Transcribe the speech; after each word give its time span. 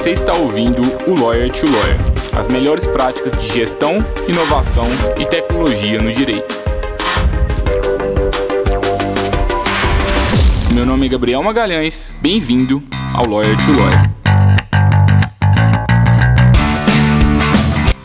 Você 0.00 0.12
está 0.12 0.34
ouvindo 0.34 0.80
o 1.06 1.20
Lawyer 1.20 1.52
to 1.52 1.66
Lawyer, 1.66 1.98
as 2.34 2.48
melhores 2.48 2.86
práticas 2.86 3.38
de 3.38 3.46
gestão, 3.52 3.98
inovação 4.26 4.86
e 5.18 5.26
tecnologia 5.26 6.00
no 6.00 6.10
direito. 6.10 6.54
Meu 10.72 10.86
nome 10.86 11.04
é 11.04 11.08
Gabriel 11.10 11.42
Magalhães, 11.42 12.14
bem-vindo 12.18 12.82
ao 13.12 13.26
Lawyer 13.26 13.58
to 13.58 13.72
Lawyer. 13.72 14.10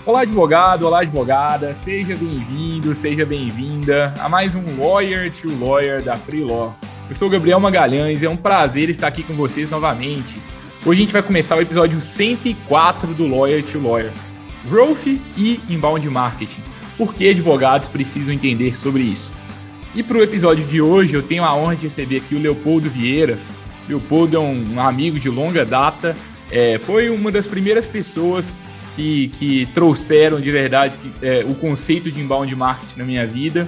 Olá, 0.05 0.23
advogado, 0.23 0.85
olá, 0.85 0.99
advogada, 0.99 1.73
seja 1.75 2.13
bem-vindo, 2.17 2.93
seja 2.93 3.25
bem-vinda 3.25 4.13
a 4.19 4.27
mais 4.27 4.53
um 4.53 4.81
Lawyer 4.81 5.31
to 5.31 5.47
Lawyer 5.57 6.03
da 6.03 6.17
Free 6.17 6.43
Law. 6.43 6.75
Eu 7.09 7.15
sou 7.15 7.29
Gabriel 7.29 7.61
Magalhães 7.61 8.21
é 8.21 8.27
um 8.27 8.35
prazer 8.35 8.89
estar 8.89 9.07
aqui 9.07 9.23
com 9.23 9.33
vocês 9.35 9.69
novamente. 9.69 10.41
Hoje 10.85 11.01
a 11.01 11.03
gente 11.03 11.13
vai 11.13 11.23
começar 11.23 11.55
o 11.55 11.61
episódio 11.61 11.99
104 11.99 13.11
do 13.15 13.25
Lawyer 13.25 13.63
to 13.63 13.79
Lawyer. 13.79 14.11
Growth 14.69 15.07
e 15.35 15.59
Inbound 15.67 16.07
Marketing. 16.11 16.61
Por 16.95 17.15
que 17.15 17.27
advogados 17.27 17.89
precisam 17.89 18.31
entender 18.31 18.77
sobre 18.77 19.01
isso? 19.01 19.33
E 19.95 20.03
para 20.03 20.19
o 20.19 20.21
episódio 20.21 20.63
de 20.63 20.79
hoje 20.79 21.15
eu 21.15 21.23
tenho 21.23 21.43
a 21.43 21.55
honra 21.55 21.75
de 21.75 21.87
receber 21.87 22.17
aqui 22.17 22.35
o 22.35 22.39
Leopoldo 22.39 22.87
Vieira. 22.87 23.39
Leopoldo 23.89 24.37
é 24.37 24.39
um 24.39 24.79
amigo 24.79 25.19
de 25.19 25.27
longa 25.27 25.65
data, 25.65 26.15
é, 26.51 26.77
foi 26.77 27.09
uma 27.09 27.31
das 27.31 27.47
primeiras 27.47 27.87
pessoas 27.87 28.55
que, 28.95 29.29
que 29.29 29.65
trouxeram 29.73 30.39
de 30.39 30.51
verdade 30.51 30.99
que, 30.99 31.25
é, 31.25 31.43
o 31.49 31.55
conceito 31.55 32.11
de 32.11 32.21
inbound 32.21 32.55
marketing 32.55 32.99
na 32.99 33.05
minha 33.05 33.25
vida. 33.25 33.67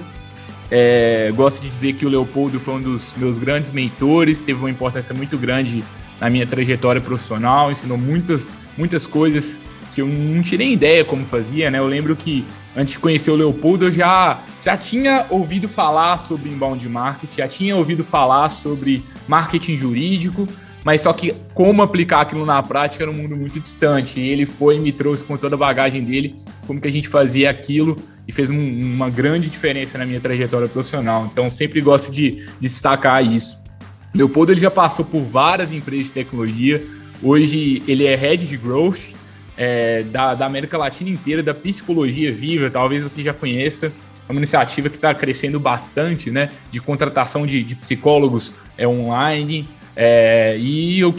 É, 0.70 1.32
gosto 1.34 1.62
de 1.62 1.68
dizer 1.68 1.94
que 1.94 2.06
o 2.06 2.08
Leopoldo 2.08 2.60
foi 2.60 2.74
um 2.74 2.80
dos 2.80 3.12
meus 3.16 3.40
grandes 3.40 3.72
mentores, 3.72 4.40
teve 4.40 4.60
uma 4.60 4.70
importância 4.70 5.12
muito 5.12 5.36
grande 5.36 5.82
na 6.20 6.28
minha 6.28 6.46
trajetória 6.46 7.00
profissional, 7.00 7.70
ensinou 7.70 7.98
muitas, 7.98 8.48
muitas 8.76 9.06
coisas 9.06 9.58
que 9.94 10.02
eu 10.02 10.06
não 10.06 10.42
tinha 10.42 10.58
nem 10.58 10.72
ideia 10.72 11.04
como 11.04 11.24
fazia, 11.24 11.70
né? 11.70 11.78
Eu 11.78 11.86
lembro 11.86 12.14
que 12.14 12.44
antes 12.76 12.92
de 12.92 12.98
conhecer 13.00 13.30
o 13.30 13.36
Leopoldo, 13.36 13.86
eu 13.86 13.92
já, 13.92 14.42
já 14.62 14.76
tinha 14.76 15.26
ouvido 15.28 15.68
falar 15.68 16.18
sobre 16.18 16.50
inbound 16.50 16.88
marketing, 16.88 17.36
já 17.36 17.48
tinha 17.48 17.76
ouvido 17.76 18.04
falar 18.04 18.48
sobre 18.48 19.04
marketing 19.26 19.76
jurídico, 19.76 20.46
mas 20.84 21.02
só 21.02 21.12
que 21.12 21.34
como 21.52 21.82
aplicar 21.82 22.20
aquilo 22.20 22.46
na 22.46 22.62
prática 22.62 23.02
era 23.02 23.10
um 23.10 23.14
mundo 23.14 23.36
muito 23.36 23.58
distante. 23.58 24.20
E 24.20 24.28
ele 24.28 24.46
foi 24.46 24.76
e 24.76 24.80
me 24.80 24.92
trouxe 24.92 25.24
com 25.24 25.36
toda 25.36 25.56
a 25.56 25.58
bagagem 25.58 26.04
dele 26.04 26.36
como 26.66 26.80
que 26.80 26.86
a 26.86 26.92
gente 26.92 27.08
fazia 27.08 27.50
aquilo 27.50 27.96
e 28.26 28.32
fez 28.32 28.50
um, 28.50 28.80
uma 28.80 29.10
grande 29.10 29.50
diferença 29.50 29.98
na 29.98 30.06
minha 30.06 30.20
trajetória 30.20 30.68
profissional. 30.68 31.28
Então 31.32 31.50
sempre 31.50 31.80
gosto 31.80 32.12
de, 32.12 32.30
de 32.30 32.46
destacar 32.60 33.24
isso. 33.24 33.60
Leopoldo 34.18 34.50
ele 34.50 34.60
já 34.60 34.70
passou 34.70 35.04
por 35.04 35.22
várias 35.22 35.70
empresas 35.70 36.06
de 36.06 36.12
tecnologia. 36.12 36.84
Hoje 37.22 37.84
ele 37.86 38.04
é 38.04 38.16
head 38.16 38.48
de 38.48 38.56
growth 38.56 39.14
é, 39.56 40.02
da, 40.02 40.34
da 40.34 40.44
América 40.44 40.76
Latina 40.76 41.08
inteira, 41.08 41.40
da 41.40 41.54
Psicologia 41.54 42.32
Viva. 42.32 42.68
Talvez 42.68 43.00
você 43.00 43.22
já 43.22 43.32
conheça. 43.32 43.92
É 44.28 44.32
uma 44.32 44.40
iniciativa 44.40 44.88
que 44.88 44.96
está 44.96 45.14
crescendo 45.14 45.60
bastante, 45.60 46.32
né? 46.32 46.50
De 46.68 46.80
contratação 46.80 47.46
de, 47.46 47.62
de 47.62 47.76
psicólogos 47.76 48.52
é, 48.76 48.88
online. 48.88 49.68
É, 49.94 50.56
e 50.58 50.98
eu 50.98 51.14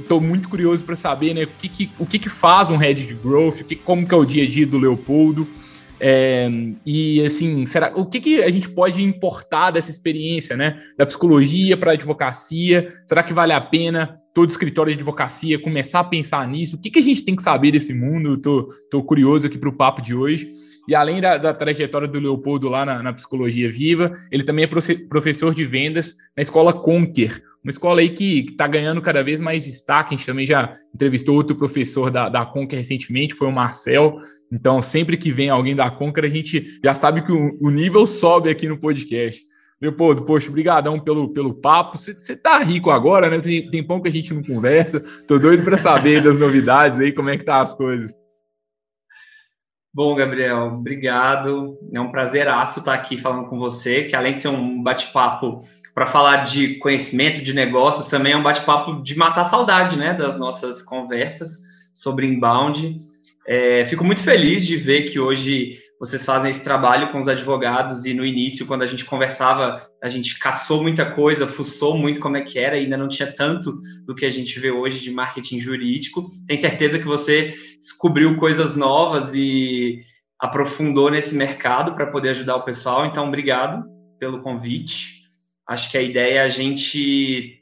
estou 0.00 0.20
muito 0.20 0.48
curioso 0.48 0.82
para 0.82 0.96
saber 0.96 1.34
né, 1.34 1.44
o, 1.44 1.46
que, 1.46 1.68
que, 1.68 1.90
o 1.96 2.04
que, 2.04 2.18
que 2.18 2.28
faz 2.28 2.70
um 2.70 2.76
head 2.76 3.06
de 3.06 3.14
growth, 3.14 3.60
o 3.60 3.64
que, 3.64 3.76
como 3.76 4.06
que 4.06 4.12
é 4.12 4.16
o 4.16 4.24
dia 4.24 4.42
a 4.42 4.48
dia 4.48 4.66
do 4.66 4.78
Leopoldo. 4.78 5.46
É, 6.04 6.50
e 6.84 7.24
assim, 7.24 7.64
será 7.64 7.92
o 7.94 8.04
que, 8.04 8.20
que 8.20 8.42
a 8.42 8.50
gente 8.50 8.68
pode 8.68 9.00
importar 9.00 9.70
dessa 9.70 9.88
experiência, 9.88 10.56
né? 10.56 10.82
Da 10.98 11.06
psicologia 11.06 11.76
para 11.76 11.92
a 11.92 11.94
advocacia? 11.94 12.92
Será 13.06 13.22
que 13.22 13.32
vale 13.32 13.52
a 13.52 13.60
pena 13.60 14.18
todo 14.34 14.50
escritório 14.50 14.92
de 14.92 14.98
advocacia 14.98 15.62
começar 15.62 16.00
a 16.00 16.04
pensar 16.04 16.48
nisso? 16.48 16.74
O 16.74 16.80
que, 16.80 16.90
que 16.90 16.98
a 16.98 17.02
gente 17.02 17.24
tem 17.24 17.36
que 17.36 17.42
saber 17.42 17.70
desse 17.70 17.94
mundo? 17.94 18.36
Tô, 18.36 18.74
tô 18.90 19.00
curioso 19.04 19.46
aqui 19.46 19.56
para 19.56 19.68
o 19.68 19.76
papo 19.76 20.02
de 20.02 20.12
hoje. 20.12 20.52
E 20.88 20.94
além 20.96 21.20
da, 21.20 21.36
da, 21.36 21.54
trajetória 21.54 22.08
do 22.08 22.18
Leopoldo 22.18 22.68
lá 22.68 22.84
na, 22.84 23.00
na 23.00 23.12
Psicologia 23.12 23.70
Viva, 23.70 24.12
ele 24.32 24.42
também 24.42 24.64
é 24.64 25.06
professor 25.08 25.54
de 25.54 25.64
vendas 25.64 26.16
na 26.36 26.42
escola 26.42 26.72
Conquer, 26.72 27.40
uma 27.62 27.70
escola 27.70 28.00
aí 28.00 28.10
que 28.10 28.46
está 28.50 28.66
ganhando 28.66 29.00
cada 29.00 29.22
vez 29.22 29.38
mais 29.38 29.64
destaque. 29.64 30.14
A 30.14 30.16
gente 30.16 30.26
também 30.26 30.44
já 30.44 30.76
entrevistou 30.92 31.36
outro 31.36 31.56
professor 31.56 32.10
da, 32.10 32.28
da 32.28 32.50
recentemente, 32.70 33.34
foi 33.34 33.46
o 33.46 33.52
Marcel. 33.52 34.18
Então, 34.50 34.82
sempre 34.82 35.16
que 35.16 35.30
vem 35.30 35.48
alguém 35.48 35.76
da 35.76 35.90
Conquer, 35.90 36.24
a 36.24 36.28
gente 36.28 36.80
já 36.84 36.94
sabe 36.94 37.22
que 37.22 37.32
o, 37.32 37.56
o 37.60 37.70
nível 37.70 38.06
sobe 38.06 38.50
aqui 38.50 38.68
no 38.68 38.78
podcast. 38.78 39.40
Leopoldo, 39.80 40.24
poxa, 40.24 40.50
brigadão 40.50 40.98
pelo, 40.98 41.32
pelo 41.32 41.54
papo. 41.54 41.98
Você 41.98 42.36
tá 42.36 42.58
rico 42.58 42.90
agora, 42.90 43.30
né? 43.30 43.40
Tem, 43.40 43.68
tem 43.68 43.82
pão 43.82 44.00
que 44.00 44.08
a 44.08 44.12
gente 44.12 44.34
não 44.34 44.42
conversa. 44.42 45.00
Tô 45.26 45.38
doido 45.38 45.64
para 45.64 45.78
saber 45.78 46.22
das 46.22 46.38
novidades 46.38 47.00
aí, 47.00 47.12
como 47.12 47.30
é 47.30 47.38
que 47.38 47.44
tá 47.44 47.60
as 47.60 47.74
coisas. 47.74 48.12
Bom, 49.94 50.14
Gabriel, 50.14 50.74
obrigado. 50.78 51.78
É 51.92 52.00
um 52.00 52.10
prazer 52.10 52.46
estar 52.46 52.94
aqui 52.94 53.16
falando 53.16 53.48
com 53.48 53.58
você, 53.58 54.04
que 54.04 54.16
além 54.16 54.34
de 54.34 54.40
ser 54.40 54.48
um 54.48 54.82
bate-papo 54.82 55.58
para 55.94 56.06
falar 56.06 56.38
de 56.38 56.78
conhecimento, 56.78 57.42
de 57.42 57.52
negócios, 57.52 58.08
também 58.08 58.32
é 58.32 58.36
um 58.36 58.42
bate-papo 58.42 59.02
de 59.02 59.16
matar 59.16 59.44
saudade, 59.44 59.98
né, 59.98 60.14
das 60.14 60.38
nossas 60.38 60.82
conversas 60.82 61.60
sobre 61.94 62.26
inbound. 62.26 62.98
É, 63.46 63.84
fico 63.86 64.04
muito 64.04 64.22
feliz 64.22 64.66
de 64.66 64.76
ver 64.76 65.02
que 65.02 65.18
hoje 65.18 65.78
vocês 66.02 66.24
fazem 66.24 66.50
esse 66.50 66.64
trabalho 66.64 67.12
com 67.12 67.20
os 67.20 67.28
advogados 67.28 68.04
e 68.06 68.12
no 68.12 68.26
início, 68.26 68.66
quando 68.66 68.82
a 68.82 68.86
gente 68.86 69.04
conversava, 69.04 69.80
a 70.02 70.08
gente 70.08 70.36
caçou 70.38 70.82
muita 70.82 71.08
coisa, 71.08 71.46
fuçou 71.46 71.96
muito 71.96 72.20
como 72.20 72.36
é 72.36 72.40
que 72.40 72.58
era, 72.58 72.74
ainda 72.74 72.96
não 72.96 73.08
tinha 73.08 73.30
tanto 73.30 73.80
do 74.04 74.14
que 74.14 74.26
a 74.26 74.30
gente 74.30 74.58
vê 74.58 74.70
hoje 74.70 74.98
de 74.98 75.12
marketing 75.12 75.60
jurídico. 75.60 76.26
Tenho 76.46 76.58
certeza 76.58 76.98
que 76.98 77.04
você 77.04 77.52
descobriu 77.78 78.36
coisas 78.36 78.74
novas 78.74 79.32
e 79.34 80.00
aprofundou 80.40 81.08
nesse 81.08 81.36
mercado 81.36 81.94
para 81.94 82.08
poder 82.10 82.30
ajudar 82.30 82.56
o 82.56 82.64
pessoal. 82.64 83.06
Então, 83.06 83.28
obrigado 83.28 83.84
pelo 84.18 84.40
convite. 84.40 85.21
Acho 85.68 85.90
que 85.90 85.98
a 85.98 86.02
ideia 86.02 86.40
é 86.40 86.42
a 86.42 86.48
gente 86.48 87.60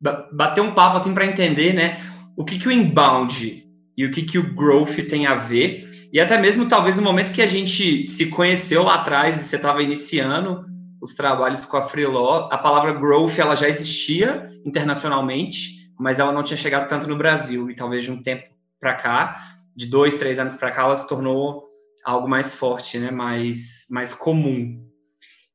bater 0.00 0.60
um 0.60 0.74
papo 0.74 0.96
assim 0.96 1.12
para 1.12 1.26
entender, 1.26 1.72
né, 1.72 1.98
o 2.36 2.44
que, 2.44 2.56
que 2.58 2.68
o 2.68 2.72
inbound 2.72 3.66
e 3.96 4.06
o 4.06 4.12
que, 4.12 4.22
que 4.22 4.38
o 4.38 4.54
growth 4.54 4.96
tem 5.08 5.26
a 5.26 5.34
ver 5.34 5.88
e 6.10 6.20
até 6.20 6.38
mesmo, 6.38 6.66
talvez, 6.66 6.96
no 6.96 7.02
momento 7.02 7.32
que 7.32 7.42
a 7.42 7.46
gente 7.46 8.02
se 8.02 8.30
conheceu 8.30 8.82
lá 8.82 8.94
atrás 8.94 9.36
e 9.36 9.44
você 9.44 9.56
estava 9.56 9.82
iniciando 9.82 10.64
os 11.02 11.14
trabalhos 11.14 11.66
com 11.66 11.76
a 11.76 11.82
Freelaw, 11.82 12.48
a 12.50 12.56
palavra 12.56 12.94
growth 12.94 13.38
ela 13.38 13.54
já 13.54 13.68
existia 13.68 14.48
internacionalmente, 14.64 15.92
mas 15.98 16.18
ela 16.18 16.32
não 16.32 16.42
tinha 16.42 16.56
chegado 16.56 16.88
tanto 16.88 17.06
no 17.06 17.16
Brasil. 17.16 17.70
E 17.70 17.74
talvez 17.74 18.04
de 18.04 18.10
um 18.10 18.22
tempo 18.22 18.44
para 18.80 18.94
cá, 18.94 19.36
de 19.76 19.86
dois, 19.86 20.16
três 20.16 20.38
anos 20.38 20.54
para 20.54 20.70
cá, 20.70 20.82
ela 20.84 20.96
se 20.96 21.06
tornou 21.06 21.64
algo 22.04 22.26
mais 22.26 22.54
forte, 22.54 22.98
né? 22.98 23.10
mais, 23.10 23.86
mais 23.90 24.14
comum. 24.14 24.87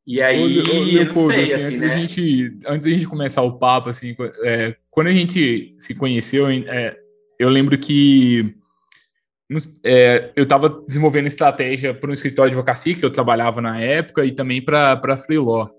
E 0.06 0.22
aí, 0.22 0.59
ô, 0.59 1.19
ô, 1.19 1.31
sei, 1.31 1.44
assim, 1.46 1.53
assim 1.53 1.66
antes, 1.66 1.80
né? 1.80 1.97
gente, 2.00 2.58
antes 2.68 2.86
da 2.86 2.91
gente 2.91 3.08
começar 3.08 3.41
o 3.41 3.58
papo, 3.58 3.90
assim, 3.90 4.16
é, 4.44 4.75
quando 4.91 5.08
a 5.08 5.14
gente 5.14 5.75
se 5.80 5.96
conheceu, 5.96 6.50
é, 6.50 6.97
eu 7.40 7.50
lembro 7.50 7.78
que 7.78 8.53
é, 9.84 10.31
eu 10.36 10.44
estava 10.44 10.69
desenvolvendo 10.88 11.28
estratégia 11.28 11.94
para 11.94 12.09
um 12.09 12.13
escritório 12.13 12.52
de 12.52 12.58
advocacia 12.58 12.96
que 12.96 13.06
eu 13.06 13.12
trabalhava 13.12 13.62
na 13.62 13.80
época 13.80 14.25
e 14.25 14.31
também 14.31 14.62
para 14.62 15.00
a 15.02 15.18
Freeló. 15.18 15.69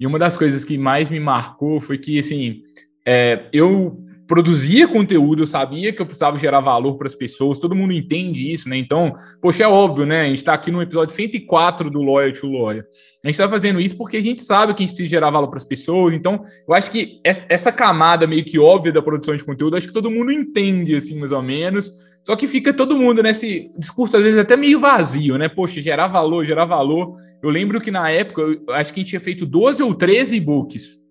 E 0.00 0.06
uma 0.06 0.18
das 0.18 0.36
coisas 0.36 0.64
que 0.64 0.78
mais 0.78 1.10
me 1.10 1.20
marcou 1.20 1.80
foi 1.80 1.98
que, 1.98 2.18
assim, 2.18 2.62
é, 3.06 3.46
eu 3.52 4.07
produzia 4.28 4.86
conteúdo, 4.86 5.42
eu 5.42 5.46
sabia 5.46 5.90
que 5.90 6.00
eu 6.00 6.04
precisava 6.04 6.38
gerar 6.38 6.60
valor 6.60 6.98
para 6.98 7.06
as 7.06 7.14
pessoas, 7.14 7.58
todo 7.58 7.74
mundo 7.74 7.94
entende 7.94 8.52
isso, 8.52 8.68
né? 8.68 8.76
Então, 8.76 9.14
poxa, 9.40 9.64
é 9.64 9.66
óbvio, 9.66 10.04
né? 10.04 10.20
A 10.20 10.28
gente 10.28 10.38
está 10.38 10.52
aqui 10.52 10.70
no 10.70 10.82
episódio 10.82 11.14
104 11.14 11.90
do 11.90 12.02
Lawyer 12.02 12.38
to 12.38 12.46
Lawyer. 12.46 12.84
A 13.24 13.26
gente 13.26 13.34
está 13.34 13.48
fazendo 13.48 13.80
isso 13.80 13.96
porque 13.96 14.18
a 14.18 14.22
gente 14.22 14.42
sabe 14.42 14.74
que 14.74 14.82
a 14.82 14.86
gente 14.86 14.94
precisa 14.94 15.08
gerar 15.08 15.30
valor 15.30 15.48
para 15.48 15.56
as 15.56 15.64
pessoas. 15.64 16.12
Então, 16.12 16.42
eu 16.68 16.74
acho 16.74 16.90
que 16.90 17.20
essa 17.24 17.72
camada 17.72 18.26
meio 18.26 18.44
que 18.44 18.58
óbvia 18.58 18.92
da 18.92 19.00
produção 19.00 19.34
de 19.34 19.44
conteúdo, 19.44 19.76
acho 19.76 19.88
que 19.88 19.94
todo 19.94 20.10
mundo 20.10 20.30
entende, 20.30 20.94
assim, 20.94 21.18
mais 21.18 21.32
ou 21.32 21.42
menos. 21.42 21.90
Só 22.22 22.36
que 22.36 22.46
fica 22.46 22.74
todo 22.74 22.98
mundo 22.98 23.22
nesse 23.22 23.72
discurso, 23.78 24.18
às 24.18 24.22
vezes, 24.22 24.38
até 24.38 24.58
meio 24.58 24.78
vazio, 24.78 25.38
né? 25.38 25.48
Poxa, 25.48 25.80
gerar 25.80 26.08
valor, 26.08 26.44
gerar 26.44 26.66
valor. 26.66 27.16
Eu 27.42 27.48
lembro 27.48 27.80
que 27.80 27.90
na 27.90 28.10
época, 28.10 28.42
eu 28.42 28.74
acho 28.74 28.92
que 28.92 29.00
a 29.00 29.02
gente 29.02 29.10
tinha 29.10 29.20
feito 29.20 29.46
12 29.46 29.82
ou 29.82 29.94
13 29.94 30.36
e-books 30.36 31.07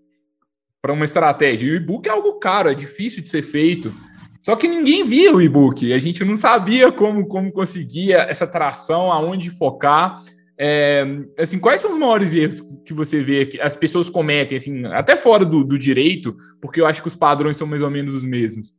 para 0.82 0.94
uma 0.94 1.06
estratégia. 1.06 1.66
E 1.66 1.72
o 1.72 1.76
e-book 1.76 2.08
é 2.08 2.12
algo 2.12 2.40
caro, 2.40 2.70
é 2.70 2.74
difícil 2.74 3.22
de 3.22 3.30
ser 3.30 3.42
feito. 3.42 3.94
Só 4.42 4.56
que 4.56 4.68
ninguém 4.68 5.06
via 5.06 5.34
o 5.34 5.42
e-book, 5.42 5.92
a 5.92 6.00
gente 6.00 6.24
não 6.24 6.38
sabia 6.38 6.92
como, 6.92 7.28
como 7.28 7.52
conseguia 7.52 8.20
essa 8.20 8.48
tração, 8.48 9.12
aonde 9.12 9.50
focar. 9.50 10.24
É, 10.58 11.06
assim, 11.38 11.60
quais 11.60 11.82
são 11.82 11.92
os 11.92 11.98
maiores 11.98 12.34
erros 12.34 12.62
que 12.86 12.94
você 12.94 13.22
vê 13.22 13.46
que 13.46 13.60
as 13.60 13.76
pessoas 13.76 14.10
cometem, 14.10 14.58
assim, 14.58 14.86
até 14.86 15.16
fora 15.16 15.44
do, 15.44 15.64
do 15.64 15.78
direito, 15.78 16.36
porque 16.62 16.80
eu 16.80 16.86
acho 16.86 17.02
que 17.02 17.08
os 17.08 17.16
padrões 17.16 17.58
são 17.58 17.68
mais 17.68 17.82
ou 17.82 17.92
menos 17.92 18.16
os 18.16 18.24
mesmos? 18.24 18.74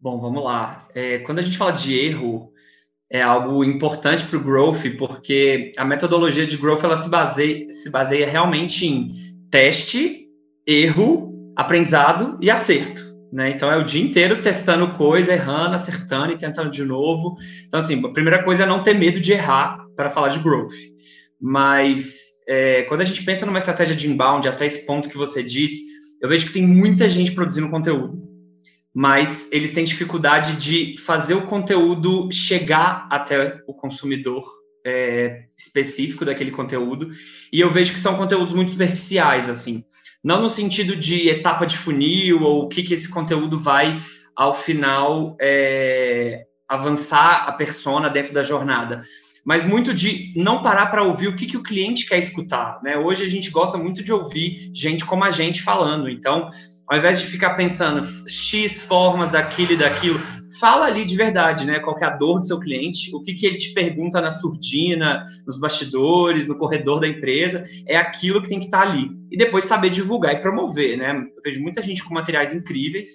Bom, 0.00 0.18
vamos 0.18 0.42
lá. 0.42 0.88
É, 0.94 1.18
quando 1.20 1.38
a 1.38 1.42
gente 1.42 1.58
fala 1.58 1.72
de 1.72 1.98
erro, 1.98 2.52
é 3.10 3.22
algo 3.22 3.62
importante 3.62 4.24
para 4.24 4.38
o 4.38 4.42
growth, 4.42 4.96
porque 4.98 5.72
a 5.76 5.84
metodologia 5.84 6.46
de 6.46 6.56
growth 6.56 6.82
ela 6.84 6.96
se 6.96 7.08
baseia, 7.08 7.70
se 7.70 7.90
baseia 7.90 8.26
realmente 8.26 8.86
em 8.86 9.33
teste, 9.54 10.26
erro, 10.66 11.32
aprendizado 11.54 12.36
e 12.42 12.50
acerto. 12.50 13.14
né? 13.32 13.50
Então 13.50 13.70
é 13.70 13.76
o 13.76 13.84
dia 13.84 14.02
inteiro 14.02 14.42
testando 14.42 14.94
coisa, 14.94 15.32
errando, 15.32 15.76
acertando 15.76 16.32
e 16.32 16.36
tentando 16.36 16.72
de 16.72 16.82
novo. 16.82 17.36
Então, 17.64 17.78
assim, 17.78 18.04
a 18.04 18.12
primeira 18.12 18.42
coisa 18.42 18.64
é 18.64 18.66
não 18.66 18.82
ter 18.82 18.94
medo 18.94 19.20
de 19.20 19.30
errar 19.30 19.78
para 19.94 20.10
falar 20.10 20.30
de 20.30 20.40
growth. 20.40 20.74
Mas 21.40 22.18
é, 22.48 22.82
quando 22.82 23.02
a 23.02 23.04
gente 23.04 23.22
pensa 23.22 23.46
numa 23.46 23.60
estratégia 23.60 23.94
de 23.94 24.10
inbound, 24.10 24.48
até 24.48 24.66
esse 24.66 24.84
ponto 24.84 25.08
que 25.08 25.16
você 25.16 25.40
disse, 25.40 25.84
eu 26.20 26.28
vejo 26.28 26.48
que 26.48 26.52
tem 26.54 26.66
muita 26.66 27.08
gente 27.08 27.30
produzindo 27.30 27.70
conteúdo, 27.70 28.20
mas 28.92 29.48
eles 29.52 29.72
têm 29.72 29.84
dificuldade 29.84 30.56
de 30.56 31.00
fazer 31.00 31.34
o 31.34 31.46
conteúdo 31.46 32.28
chegar 32.32 33.06
até 33.08 33.60
o 33.68 33.74
consumidor 33.74 34.63
é, 34.84 35.44
específico 35.56 36.24
daquele 36.24 36.50
conteúdo. 36.50 37.10
E 37.52 37.60
eu 37.60 37.70
vejo 37.70 37.92
que 37.92 37.98
são 37.98 38.16
conteúdos 38.16 38.54
muito 38.54 38.72
superficiais, 38.72 39.48
assim. 39.48 39.84
Não 40.22 40.40
no 40.40 40.48
sentido 40.48 40.94
de 40.96 41.28
etapa 41.28 41.66
de 41.66 41.76
funil 41.76 42.42
ou 42.42 42.64
o 42.64 42.68
que, 42.68 42.82
que 42.82 42.94
esse 42.94 43.08
conteúdo 43.08 43.58
vai, 43.58 43.98
ao 44.34 44.54
final, 44.54 45.36
é, 45.40 46.44
avançar 46.68 47.48
a 47.48 47.52
persona 47.52 48.08
dentro 48.08 48.32
da 48.32 48.42
jornada 48.42 49.02
mas 49.44 49.64
muito 49.64 49.92
de 49.92 50.32
não 50.34 50.62
parar 50.62 50.86
para 50.86 51.02
ouvir 51.02 51.28
o 51.28 51.36
que, 51.36 51.46
que 51.46 51.56
o 51.56 51.62
cliente 51.62 52.06
quer 52.06 52.18
escutar. 52.18 52.80
Né? 52.82 52.96
Hoje 52.96 53.22
a 53.22 53.28
gente 53.28 53.50
gosta 53.50 53.76
muito 53.76 54.02
de 54.02 54.10
ouvir 54.10 54.70
gente 54.72 55.04
como 55.04 55.22
a 55.22 55.30
gente 55.30 55.62
falando. 55.62 56.08
Então, 56.08 56.48
ao 56.88 56.98
invés 56.98 57.20
de 57.20 57.26
ficar 57.26 57.54
pensando 57.54 58.06
X 58.28 58.82
formas 58.82 59.30
daquilo 59.30 59.72
e 59.72 59.76
daquilo, 59.76 60.20
fala 60.60 60.86
ali 60.86 61.04
de 61.04 61.16
verdade, 61.16 61.66
né? 61.66 61.80
Qual 61.80 61.98
é 61.98 62.04
a 62.04 62.10
dor 62.10 62.40
do 62.40 62.46
seu 62.46 62.60
cliente, 62.60 63.14
o 63.14 63.22
que, 63.22 63.34
que 63.34 63.46
ele 63.46 63.56
te 63.56 63.72
pergunta 63.72 64.20
na 64.20 64.30
surdina, 64.30 65.24
nos 65.46 65.58
bastidores, 65.58 66.46
no 66.46 66.56
corredor 66.56 67.00
da 67.00 67.08
empresa, 67.08 67.64
é 67.86 67.96
aquilo 67.96 68.42
que 68.42 68.48
tem 68.48 68.60
que 68.60 68.66
estar 68.66 68.84
tá 68.84 68.90
ali. 68.90 69.10
E 69.30 69.36
depois 69.36 69.64
saber 69.64 69.90
divulgar 69.90 70.34
e 70.34 70.42
promover, 70.42 70.96
né? 70.96 71.10
Eu 71.36 71.42
vejo 71.42 71.60
muita 71.60 71.82
gente 71.82 72.04
com 72.04 72.14
materiais 72.14 72.54
incríveis, 72.54 73.10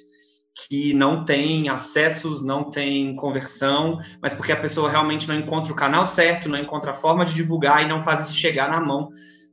que 0.68 0.94
não 0.94 1.24
tem 1.24 1.70
acessos, 1.70 2.44
não 2.44 2.70
tem 2.70 3.16
conversão, 3.16 4.00
mas 4.22 4.34
porque 4.34 4.52
a 4.52 4.60
pessoa 4.60 4.90
realmente 4.90 5.28
não 5.28 5.36
encontra 5.36 5.72
o 5.72 5.76
canal 5.76 6.06
certo, 6.06 6.50
não 6.50 6.60
encontra 6.60 6.92
a 6.92 6.96
forma 6.96 7.24
de 7.24 7.34
divulgar 7.34 7.84
e 7.84 7.88
não 7.88 8.04
faz 8.04 8.26
isso 8.26 8.38
chegar 8.38 8.70
na 8.70 8.82
mão 8.82 9.10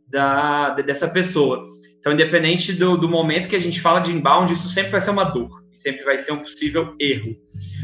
da, 0.08 0.70
dessa 0.70 1.08
pessoa. 1.08 1.64
Então, 2.06 2.14
independente 2.14 2.72
do, 2.72 2.96
do 2.96 3.08
momento 3.08 3.48
que 3.48 3.56
a 3.56 3.60
gente 3.60 3.80
fala 3.80 3.98
de 3.98 4.12
inbound, 4.12 4.52
isso 4.52 4.68
sempre 4.68 4.92
vai 4.92 5.00
ser 5.00 5.10
uma 5.10 5.24
dor, 5.24 5.50
sempre 5.72 6.04
vai 6.04 6.16
ser 6.16 6.30
um 6.30 6.38
possível 6.38 6.94
erro. 7.00 7.34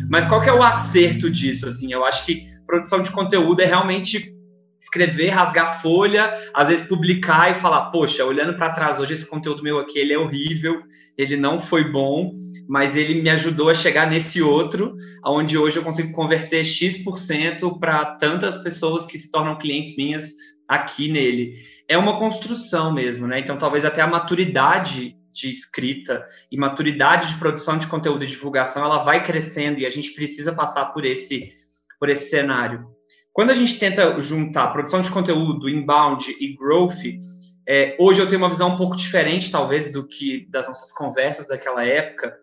Mas 0.09 0.25
qual 0.27 0.41
que 0.41 0.49
é 0.49 0.53
o 0.53 0.63
acerto 0.63 1.29
disso? 1.29 1.67
Assim, 1.67 1.93
eu 1.93 2.05
acho 2.05 2.25
que 2.25 2.45
produção 2.65 3.03
de 3.03 3.11
conteúdo 3.11 3.61
é 3.61 3.65
realmente 3.65 4.33
escrever, 4.81 5.31
rasgar 5.31 5.83
folha, 5.83 6.33
às 6.55 6.69
vezes 6.69 6.87
publicar 6.87 7.51
e 7.51 7.57
falar, 7.57 7.91
poxa, 7.91 8.25
olhando 8.25 8.55
para 8.55 8.71
trás, 8.71 9.01
hoje 9.01 9.15
esse 9.15 9.27
conteúdo 9.27 9.61
meu 9.61 9.81
aqui 9.81 9.99
ele 9.99 10.13
é 10.13 10.19
horrível, 10.19 10.81
ele 11.19 11.37
não 11.37 11.59
foi 11.59 11.91
bom, 11.91 12.33
mas 12.69 12.95
ele 12.95 13.21
me 13.21 13.31
ajudou 13.31 13.71
a 13.71 13.75
chegar 13.75 14.09
nesse 14.09 14.41
outro, 14.41 14.95
onde 15.27 15.59
hoje 15.59 15.79
eu 15.79 15.83
consigo 15.83 16.13
converter 16.13 16.63
X% 16.63 17.77
para 17.81 18.05
tantas 18.05 18.57
pessoas 18.59 19.05
que 19.05 19.19
se 19.19 19.33
tornam 19.33 19.59
clientes 19.59 19.97
minhas 19.97 20.31
aqui 20.69 21.11
nele. 21.11 21.57
É 21.93 21.99
uma 21.99 22.19
construção 22.19 22.91
mesmo, 22.91 23.27
né? 23.27 23.39
Então, 23.39 23.59
talvez 23.59 23.85
até 23.85 24.00
a 24.00 24.06
maturidade 24.06 25.15
de 25.31 25.50
escrita 25.50 26.25
e 26.50 26.56
maturidade 26.56 27.29
de 27.29 27.35
produção 27.39 27.77
de 27.77 27.87
conteúdo 27.87 28.25
e 28.25 28.27
divulgação, 28.27 28.83
ela 28.83 29.05
vai 29.05 29.23
crescendo 29.23 29.79
e 29.79 29.85
a 29.85 29.91
gente 29.91 30.15
precisa 30.15 30.55
passar 30.55 30.87
por 30.87 31.05
esse, 31.05 31.53
por 32.00 32.09
esse 32.09 32.31
cenário. 32.31 32.87
Quando 33.31 33.50
a 33.50 33.55
gente 33.55 33.79
tenta 33.79 34.23
juntar 34.23 34.69
produção 34.69 35.03
de 35.03 35.11
conteúdo, 35.11 35.69
inbound 35.69 36.35
e 36.41 36.56
growth, 36.56 37.05
é, 37.69 37.95
hoje 38.00 38.23
eu 38.23 38.27
tenho 38.27 38.41
uma 38.41 38.49
visão 38.49 38.71
um 38.71 38.79
pouco 38.79 38.97
diferente, 38.97 39.50
talvez, 39.50 39.93
do 39.93 40.09
que 40.09 40.49
das 40.50 40.67
nossas 40.67 40.93
conversas 40.93 41.47
daquela 41.47 41.85
época, 41.85 42.35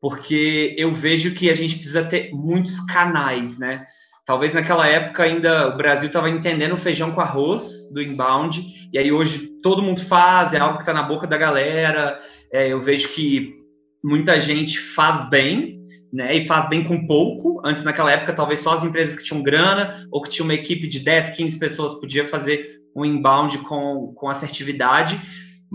porque 0.00 0.74
eu 0.76 0.92
vejo 0.92 1.32
que 1.32 1.48
a 1.48 1.54
gente 1.54 1.76
precisa 1.76 2.04
ter 2.04 2.32
muitos 2.32 2.80
canais, 2.80 3.56
né? 3.56 3.84
Talvez 4.26 4.52
naquela 4.52 4.88
época 4.88 5.22
ainda 5.22 5.68
o 5.68 5.76
Brasil 5.76 6.08
estava 6.08 6.28
entendendo 6.28 6.72
o 6.72 6.76
feijão 6.76 7.12
com 7.12 7.20
arroz 7.20 7.88
do 7.92 8.02
inbound, 8.02 8.60
e 8.92 8.98
aí 8.98 9.12
hoje 9.12 9.46
todo 9.62 9.80
mundo 9.80 10.04
faz, 10.04 10.52
é 10.52 10.58
algo 10.58 10.78
que 10.78 10.82
está 10.82 10.92
na 10.92 11.04
boca 11.04 11.28
da 11.28 11.38
galera. 11.38 12.18
É, 12.52 12.66
eu 12.66 12.80
vejo 12.80 13.08
que 13.10 13.54
muita 14.02 14.40
gente 14.40 14.80
faz 14.80 15.30
bem, 15.30 15.80
né? 16.12 16.36
E 16.36 16.44
faz 16.44 16.68
bem 16.68 16.82
com 16.82 17.06
pouco. 17.06 17.62
Antes, 17.64 17.84
naquela 17.84 18.10
época, 18.10 18.32
talvez 18.32 18.58
só 18.58 18.74
as 18.74 18.82
empresas 18.82 19.14
que 19.14 19.22
tinham 19.22 19.44
grana 19.44 20.04
ou 20.10 20.20
que 20.20 20.30
tinham 20.30 20.46
uma 20.46 20.54
equipe 20.54 20.88
de 20.88 21.00
10, 21.00 21.30
15 21.36 21.58
pessoas 21.60 21.94
podia 21.94 22.26
fazer 22.26 22.80
um 22.96 23.04
inbound 23.04 23.58
com, 23.58 24.12
com 24.16 24.28
assertividade. 24.28 25.20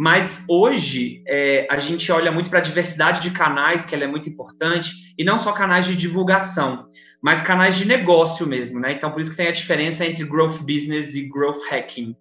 Mas 0.03 0.45
hoje 0.49 1.23
é, 1.27 1.67
a 1.69 1.77
gente 1.77 2.11
olha 2.11 2.31
muito 2.31 2.49
para 2.49 2.57
a 2.57 2.63
diversidade 2.63 3.21
de 3.21 3.29
canais, 3.29 3.85
que 3.85 3.93
ela 3.93 4.03
é 4.03 4.07
muito 4.07 4.27
importante, 4.27 5.13
e 5.15 5.23
não 5.23 5.37
só 5.37 5.51
canais 5.51 5.85
de 5.85 5.95
divulgação, 5.95 6.87
mas 7.21 7.43
canais 7.43 7.77
de 7.77 7.85
negócio 7.85 8.47
mesmo, 8.47 8.79
né? 8.79 8.93
Então, 8.93 9.11
por 9.11 9.21
isso 9.21 9.29
que 9.29 9.37
tem 9.37 9.47
a 9.47 9.51
diferença 9.51 10.03
entre 10.03 10.23
growth 10.23 10.57
business 10.63 11.13
e 11.13 11.29
growth 11.29 11.61
hacking. 11.69 12.15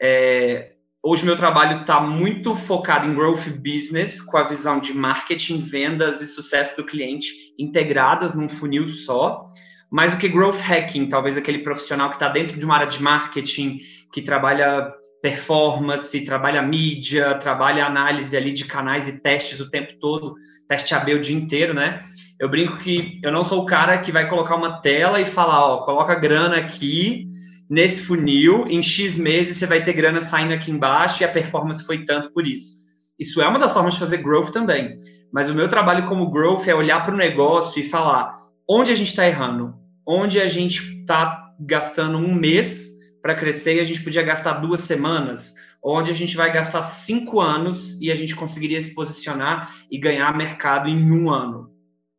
É, 0.00 0.74
hoje, 1.02 1.26
meu 1.26 1.34
trabalho 1.34 1.80
está 1.80 2.00
muito 2.00 2.54
focado 2.54 3.08
em 3.08 3.14
growth 3.16 3.48
business, 3.48 4.20
com 4.20 4.36
a 4.36 4.44
visão 4.44 4.78
de 4.78 4.94
marketing, 4.94 5.62
vendas 5.62 6.20
e 6.20 6.26
sucesso 6.28 6.76
do 6.76 6.86
cliente 6.86 7.32
integradas 7.58 8.32
num 8.32 8.48
funil 8.48 8.86
só. 8.86 9.42
Mais 9.90 10.12
do 10.12 10.18
que 10.18 10.28
growth 10.28 10.60
hacking, 10.60 11.08
talvez 11.08 11.36
aquele 11.36 11.64
profissional 11.64 12.10
que 12.10 12.16
está 12.16 12.28
dentro 12.28 12.56
de 12.56 12.64
uma 12.64 12.76
área 12.76 12.86
de 12.86 13.02
marketing, 13.02 13.78
que 14.12 14.22
trabalha 14.22 14.92
performance, 15.28 16.24
trabalha 16.24 16.62
mídia, 16.62 17.34
trabalha 17.34 17.84
análise 17.84 18.36
ali 18.36 18.52
de 18.52 18.64
canais 18.64 19.08
e 19.08 19.20
testes 19.20 19.60
o 19.60 19.70
tempo 19.70 19.92
todo, 20.00 20.34
teste 20.66 20.94
AB 20.94 21.14
o 21.14 21.20
dia 21.20 21.36
inteiro, 21.36 21.74
né? 21.74 22.00
Eu 22.40 22.48
brinco 22.48 22.78
que 22.78 23.20
eu 23.22 23.30
não 23.30 23.44
sou 23.44 23.62
o 23.62 23.66
cara 23.66 23.98
que 23.98 24.12
vai 24.12 24.28
colocar 24.28 24.56
uma 24.56 24.80
tela 24.80 25.20
e 25.20 25.26
falar, 25.26 25.66
ó, 25.66 25.84
coloca 25.84 26.14
grana 26.14 26.56
aqui 26.56 27.28
nesse 27.68 28.02
funil, 28.02 28.64
em 28.68 28.82
X 28.82 29.18
meses 29.18 29.58
você 29.58 29.66
vai 29.66 29.82
ter 29.82 29.92
grana 29.92 30.20
saindo 30.20 30.54
aqui 30.54 30.70
embaixo 30.70 31.22
e 31.22 31.26
a 31.26 31.28
performance 31.28 31.84
foi 31.84 32.04
tanto 32.04 32.32
por 32.32 32.46
isso. 32.46 32.78
Isso 33.18 33.42
é 33.42 33.48
uma 33.48 33.58
das 33.58 33.74
formas 33.74 33.94
de 33.94 34.00
fazer 34.00 34.18
growth 34.18 34.50
também. 34.50 34.96
Mas 35.30 35.50
o 35.50 35.54
meu 35.54 35.68
trabalho 35.68 36.06
como 36.06 36.30
growth 36.30 36.68
é 36.68 36.74
olhar 36.74 37.04
para 37.04 37.12
o 37.12 37.18
negócio 37.18 37.80
e 37.80 37.88
falar 37.88 38.38
onde 38.66 38.92
a 38.92 38.94
gente 38.94 39.08
está 39.08 39.26
errando, 39.26 39.74
onde 40.06 40.40
a 40.40 40.48
gente 40.48 41.00
está 41.00 41.52
gastando 41.60 42.16
um 42.16 42.34
mês 42.34 42.97
para 43.22 43.34
crescer 43.34 43.76
e 43.76 43.80
a 43.80 43.84
gente 43.84 44.02
podia 44.02 44.22
gastar 44.22 44.54
duas 44.54 44.82
semanas, 44.82 45.54
onde 45.82 46.10
a 46.10 46.14
gente 46.14 46.36
vai 46.36 46.52
gastar 46.52 46.82
cinco 46.82 47.40
anos 47.40 48.00
e 48.00 48.10
a 48.10 48.14
gente 48.14 48.34
conseguiria 48.34 48.80
se 48.80 48.94
posicionar 48.94 49.72
e 49.90 49.98
ganhar 49.98 50.36
mercado 50.36 50.88
em 50.88 51.10
um 51.10 51.30
ano. 51.30 51.70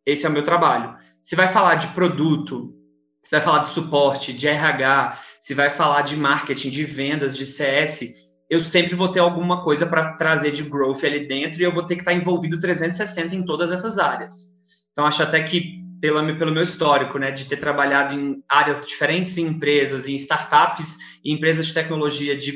Esse 0.06 0.26
é 0.26 0.30
o 0.30 0.32
meu 0.32 0.44
trabalho. 0.44 0.96
Se 1.22 1.36
vai 1.36 1.48
falar 1.48 1.76
de 1.76 1.88
produto, 1.88 2.74
se 3.22 3.32
vai 3.32 3.42
falar 3.42 3.60
de 3.60 3.68
suporte, 3.68 4.34
de 4.34 4.48
RH, 4.48 5.20
se 5.42 5.54
vai 5.54 5.70
falar 5.70 6.02
de 6.02 6.16
marketing, 6.16 6.70
de 6.70 6.84
vendas, 6.84 7.38
de 7.38 7.46
CS, 7.46 8.14
eu 8.50 8.60
sempre 8.60 8.96
vou 8.96 9.10
ter 9.10 9.20
alguma 9.20 9.64
coisa 9.64 9.86
para 9.86 10.14
trazer 10.14 10.52
de 10.52 10.64
growth 10.64 11.04
ali 11.04 11.28
dentro 11.28 11.62
e 11.62 11.64
eu 11.64 11.72
vou 11.72 11.84
ter 11.84 11.96
que 11.96 12.02
estar 12.02 12.14
envolvido 12.14 12.60
360 12.60 13.36
em 13.36 13.46
todas 13.46 13.72
essas 13.72 14.00
áreas. 14.00 14.56
Então, 14.92 15.06
acho 15.06 15.22
até 15.22 15.42
que 15.44 15.79
pela, 16.00 16.24
pelo 16.36 16.54
meu 16.54 16.64
histórico, 16.64 17.18
né, 17.18 17.32
de 17.32 17.46
ter 17.46 17.58
trabalhado 17.58 18.14
em 18.14 18.44
áreas 18.48 18.86
diferentes 18.86 19.38
em 19.38 19.48
empresas, 19.48 20.08
em 20.08 20.16
startups 20.16 20.98
e 21.24 21.34
empresas 21.34 21.68
de 21.68 21.74
tecnologia 21.74 22.36
de, 22.36 22.52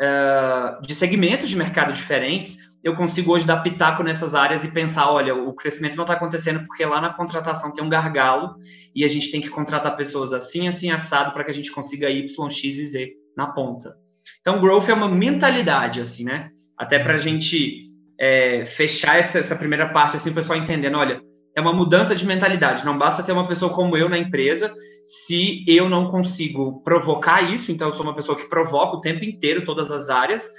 uh, 0.00 0.80
de 0.82 0.94
segmentos 0.94 1.48
de 1.48 1.56
mercado 1.56 1.92
diferentes, 1.92 2.74
eu 2.84 2.94
consigo 2.94 3.32
hoje 3.32 3.46
dar 3.46 3.62
pitaco 3.62 4.02
nessas 4.02 4.34
áreas 4.34 4.62
e 4.62 4.70
pensar, 4.70 5.10
olha, 5.10 5.34
o 5.34 5.54
crescimento 5.54 5.96
não 5.96 6.04
está 6.04 6.12
acontecendo 6.12 6.66
porque 6.66 6.84
lá 6.84 7.00
na 7.00 7.14
contratação 7.14 7.72
tem 7.72 7.82
um 7.82 7.88
gargalo 7.88 8.56
e 8.94 9.02
a 9.02 9.08
gente 9.08 9.30
tem 9.30 9.40
que 9.40 9.48
contratar 9.48 9.96
pessoas 9.96 10.34
assim, 10.34 10.68
assim, 10.68 10.90
assado, 10.90 11.32
para 11.32 11.44
que 11.44 11.50
a 11.50 11.54
gente 11.54 11.72
consiga 11.72 12.10
Y, 12.10 12.50
X 12.50 12.78
e 12.78 12.86
Z 12.86 13.12
na 13.34 13.46
ponta. 13.46 13.96
Então, 14.42 14.60
growth 14.60 14.90
é 14.90 14.92
uma 14.92 15.08
mentalidade, 15.08 15.98
assim, 15.98 16.24
né? 16.24 16.50
Até 16.76 16.98
para 16.98 17.14
a 17.14 17.18
gente 17.18 17.84
é, 18.20 18.66
fechar 18.66 19.18
essa, 19.18 19.38
essa 19.38 19.56
primeira 19.56 19.88
parte, 19.88 20.18
assim, 20.18 20.28
o 20.28 20.34
pessoal 20.34 20.58
entendendo, 20.58 20.98
olha, 20.98 21.22
é 21.54 21.60
uma 21.60 21.72
mudança 21.72 22.14
de 22.14 22.26
mentalidade. 22.26 22.84
Não 22.84 22.98
basta 22.98 23.22
ter 23.22 23.32
uma 23.32 23.46
pessoa 23.46 23.72
como 23.72 23.96
eu 23.96 24.08
na 24.08 24.18
empresa 24.18 24.74
se 25.02 25.64
eu 25.68 25.88
não 25.88 26.08
consigo 26.10 26.82
provocar 26.82 27.42
isso. 27.42 27.70
Então, 27.70 27.88
eu 27.88 27.94
sou 27.94 28.04
uma 28.04 28.14
pessoa 28.14 28.36
que 28.36 28.48
provoca 28.48 28.96
o 28.96 29.00
tempo 29.00 29.24
inteiro 29.24 29.64
todas 29.64 29.90
as 29.90 30.08
áreas, 30.08 30.50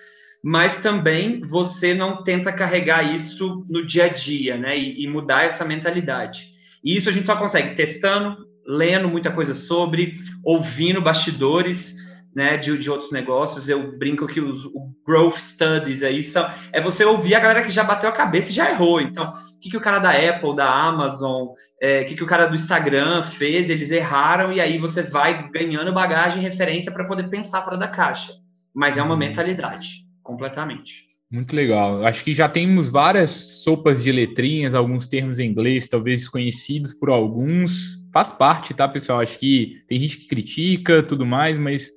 mas 0.42 0.78
também 0.78 1.42
você 1.42 1.94
não 1.94 2.24
tenta 2.24 2.54
carregar 2.54 3.14
isso 3.14 3.66
no 3.70 3.86
dia 3.86 4.06
a 4.06 4.08
dia, 4.08 4.58
né? 4.58 4.78
E, 4.78 5.04
e 5.04 5.08
mudar 5.08 5.44
essa 5.44 5.66
mentalidade. 5.66 6.54
E 6.84 6.96
isso 6.96 7.10
a 7.10 7.12
gente 7.12 7.26
só 7.26 7.36
consegue 7.36 7.76
testando, 7.76 8.48
lendo 8.66 9.10
muita 9.10 9.32
coisa 9.32 9.54
sobre, 9.54 10.14
ouvindo 10.44 11.02
bastidores 11.02 12.05
né, 12.36 12.58
de, 12.58 12.78
de 12.78 12.92
outros 12.92 13.12
negócios. 13.12 13.70
Eu 13.70 13.98
brinco 13.98 14.28
que 14.28 14.42
os 14.42 14.66
o 14.66 14.94
growth 15.08 15.38
studies 15.38 16.04
aí 16.04 16.22
são 16.22 16.50
é 16.74 16.82
você 16.82 17.06
ouvir 17.06 17.36
a 17.36 17.40
galera 17.40 17.64
que 17.64 17.72
já 17.72 17.84
bateu 17.84 18.10
a 18.10 18.14
cabeça 18.14 18.52
e 18.52 18.54
já 18.54 18.70
errou. 18.70 19.00
Então, 19.00 19.32
o 19.32 19.60
que, 19.60 19.70
que 19.70 19.78
o 19.78 19.82
cara 19.82 20.00
da 20.00 20.12
Apple, 20.12 20.56
da 20.56 20.70
Amazon, 20.70 21.48
é, 21.82 22.02
o 22.02 22.06
que, 22.06 22.16
que 22.16 22.24
o 22.24 22.28
cara 22.28 22.48
do 22.48 22.56
Instagram 22.56 23.24
fez, 23.24 23.70
eles 23.70 23.92
erraram 23.92 24.52
e 24.52 24.60
aí 24.60 24.78
você 24.78 25.02
vai 25.02 25.50
ganhando 25.50 25.94
bagagem 25.94 26.40
e 26.40 26.44
referência 26.44 26.92
para 26.92 27.06
poder 27.06 27.30
pensar 27.30 27.64
fora 27.64 27.78
da 27.78 27.88
caixa. 27.88 28.34
Mas 28.74 28.98
é 28.98 29.02
uma 29.02 29.14
uhum. 29.14 29.20
mentalidade, 29.20 30.06
completamente. 30.22 31.06
Muito 31.32 31.56
legal. 31.56 32.06
Acho 32.06 32.24
que 32.24 32.36
já 32.36 32.48
temos 32.50 32.90
várias 32.90 33.32
sopas 33.64 34.04
de 34.04 34.12
letrinhas, 34.12 34.76
alguns 34.76 35.08
termos 35.08 35.40
em 35.40 35.50
inglês, 35.50 35.88
talvez 35.88 36.20
desconhecidos 36.20 36.94
por 36.94 37.10
alguns. 37.10 38.00
Faz 38.14 38.30
parte, 38.30 38.74
tá, 38.74 38.88
pessoal? 38.88 39.22
Acho 39.22 39.40
que 39.40 39.84
tem 39.88 40.00
gente 40.00 40.18
que 40.18 40.28
critica, 40.28 41.02
tudo 41.02 41.26
mais, 41.26 41.58
mas 41.58 41.90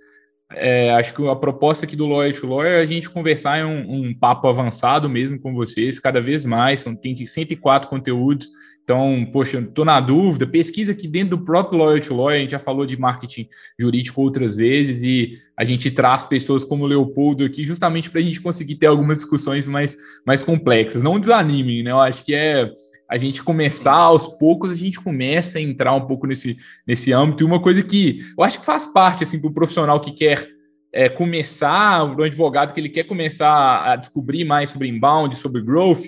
é, 0.53 0.91
acho 0.95 1.15
que 1.15 1.27
a 1.29 1.37
proposta 1.37 1.85
aqui 1.85 1.95
do 1.95 2.07
Lawyer 2.07 2.39
to 2.39 2.47
Lawyer 2.47 2.73
é 2.73 2.83
a 2.83 2.87
gente 2.87 3.11
conversar 3.11 3.59
em 3.59 3.65
um, 3.65 4.09
um 4.09 4.15
papo 4.15 4.49
avançado 4.49 5.09
mesmo 5.09 5.39
com 5.39 5.55
vocês, 5.55 5.99
cada 5.99 6.21
vez 6.21 6.45
mais. 6.45 6.81
São, 6.81 6.97
tem 6.97 7.27
104 7.27 7.89
conteúdos 7.89 8.49
então, 8.89 9.29
poxa, 9.31 9.59
estou 9.59 9.85
na 9.85 10.01
dúvida, 10.01 10.47
pesquisa 10.47 10.93
aqui 10.93 11.07
dentro 11.07 11.37
do 11.37 11.45
próprio 11.45 11.79
Lawyer 11.79 12.03
to 12.03 12.15
Lawyer, 12.15 12.39
a 12.39 12.41
gente 12.41 12.53
já 12.53 12.59
falou 12.59 12.87
de 12.87 12.99
marketing 12.99 13.47
jurídico 13.79 14.23
outras 14.23 14.57
vezes 14.57 15.03
e 15.03 15.39
a 15.55 15.63
gente 15.63 15.91
traz 15.91 16.25
pessoas 16.25 16.65
como 16.65 16.85
o 16.85 16.87
Leopoldo 16.87 17.45
aqui 17.45 17.67
justamente 17.67 18.11
para 18.11 18.23
a 18.23 18.25
gente 18.25 18.41
conseguir 18.41 18.77
ter 18.77 18.87
algumas 18.87 19.19
discussões 19.19 19.67
mais, 19.67 19.95
mais 20.25 20.43
complexas. 20.43 21.03
Não 21.03 21.21
desanimem, 21.21 21.83
né? 21.83 21.91
Eu 21.91 22.01
acho 22.01 22.25
que 22.25 22.35
é 22.35 22.73
a 23.09 23.17
gente 23.17 23.43
começar 23.43 23.95
aos 23.95 24.27
poucos, 24.27 24.71
a 24.71 24.75
gente 24.75 25.01
começa 25.01 25.59
a 25.59 25.63
entrar 25.63 25.95
um 25.95 26.07
pouco 26.07 26.27
nesse, 26.27 26.59
nesse 26.87 27.13
âmbito. 27.13 27.43
E 27.43 27.47
uma 27.47 27.61
coisa 27.61 27.83
que 27.83 28.21
eu 28.37 28.45
acho 28.45 28.61
que 28.61 28.67
faz 28.67 28.85
parte, 28.85 29.25
assim, 29.25 29.41
para 29.41 29.51
o 29.51 29.55
profissional 29.55 30.01
que 30.01 30.13
quer 30.13 30.47
é, 30.93 31.09
começar, 31.09 32.05
o 32.05 32.23
advogado 32.23 32.75
que 32.75 32.81
ele 32.81 32.89
quer 32.89 33.05
começar 33.05 33.85
a 33.85 33.97
descobrir 33.97 34.45
mais 34.45 34.71
sobre 34.71 34.89
inbound, 34.89 35.37
sobre 35.37 35.63
growth, 35.63 36.05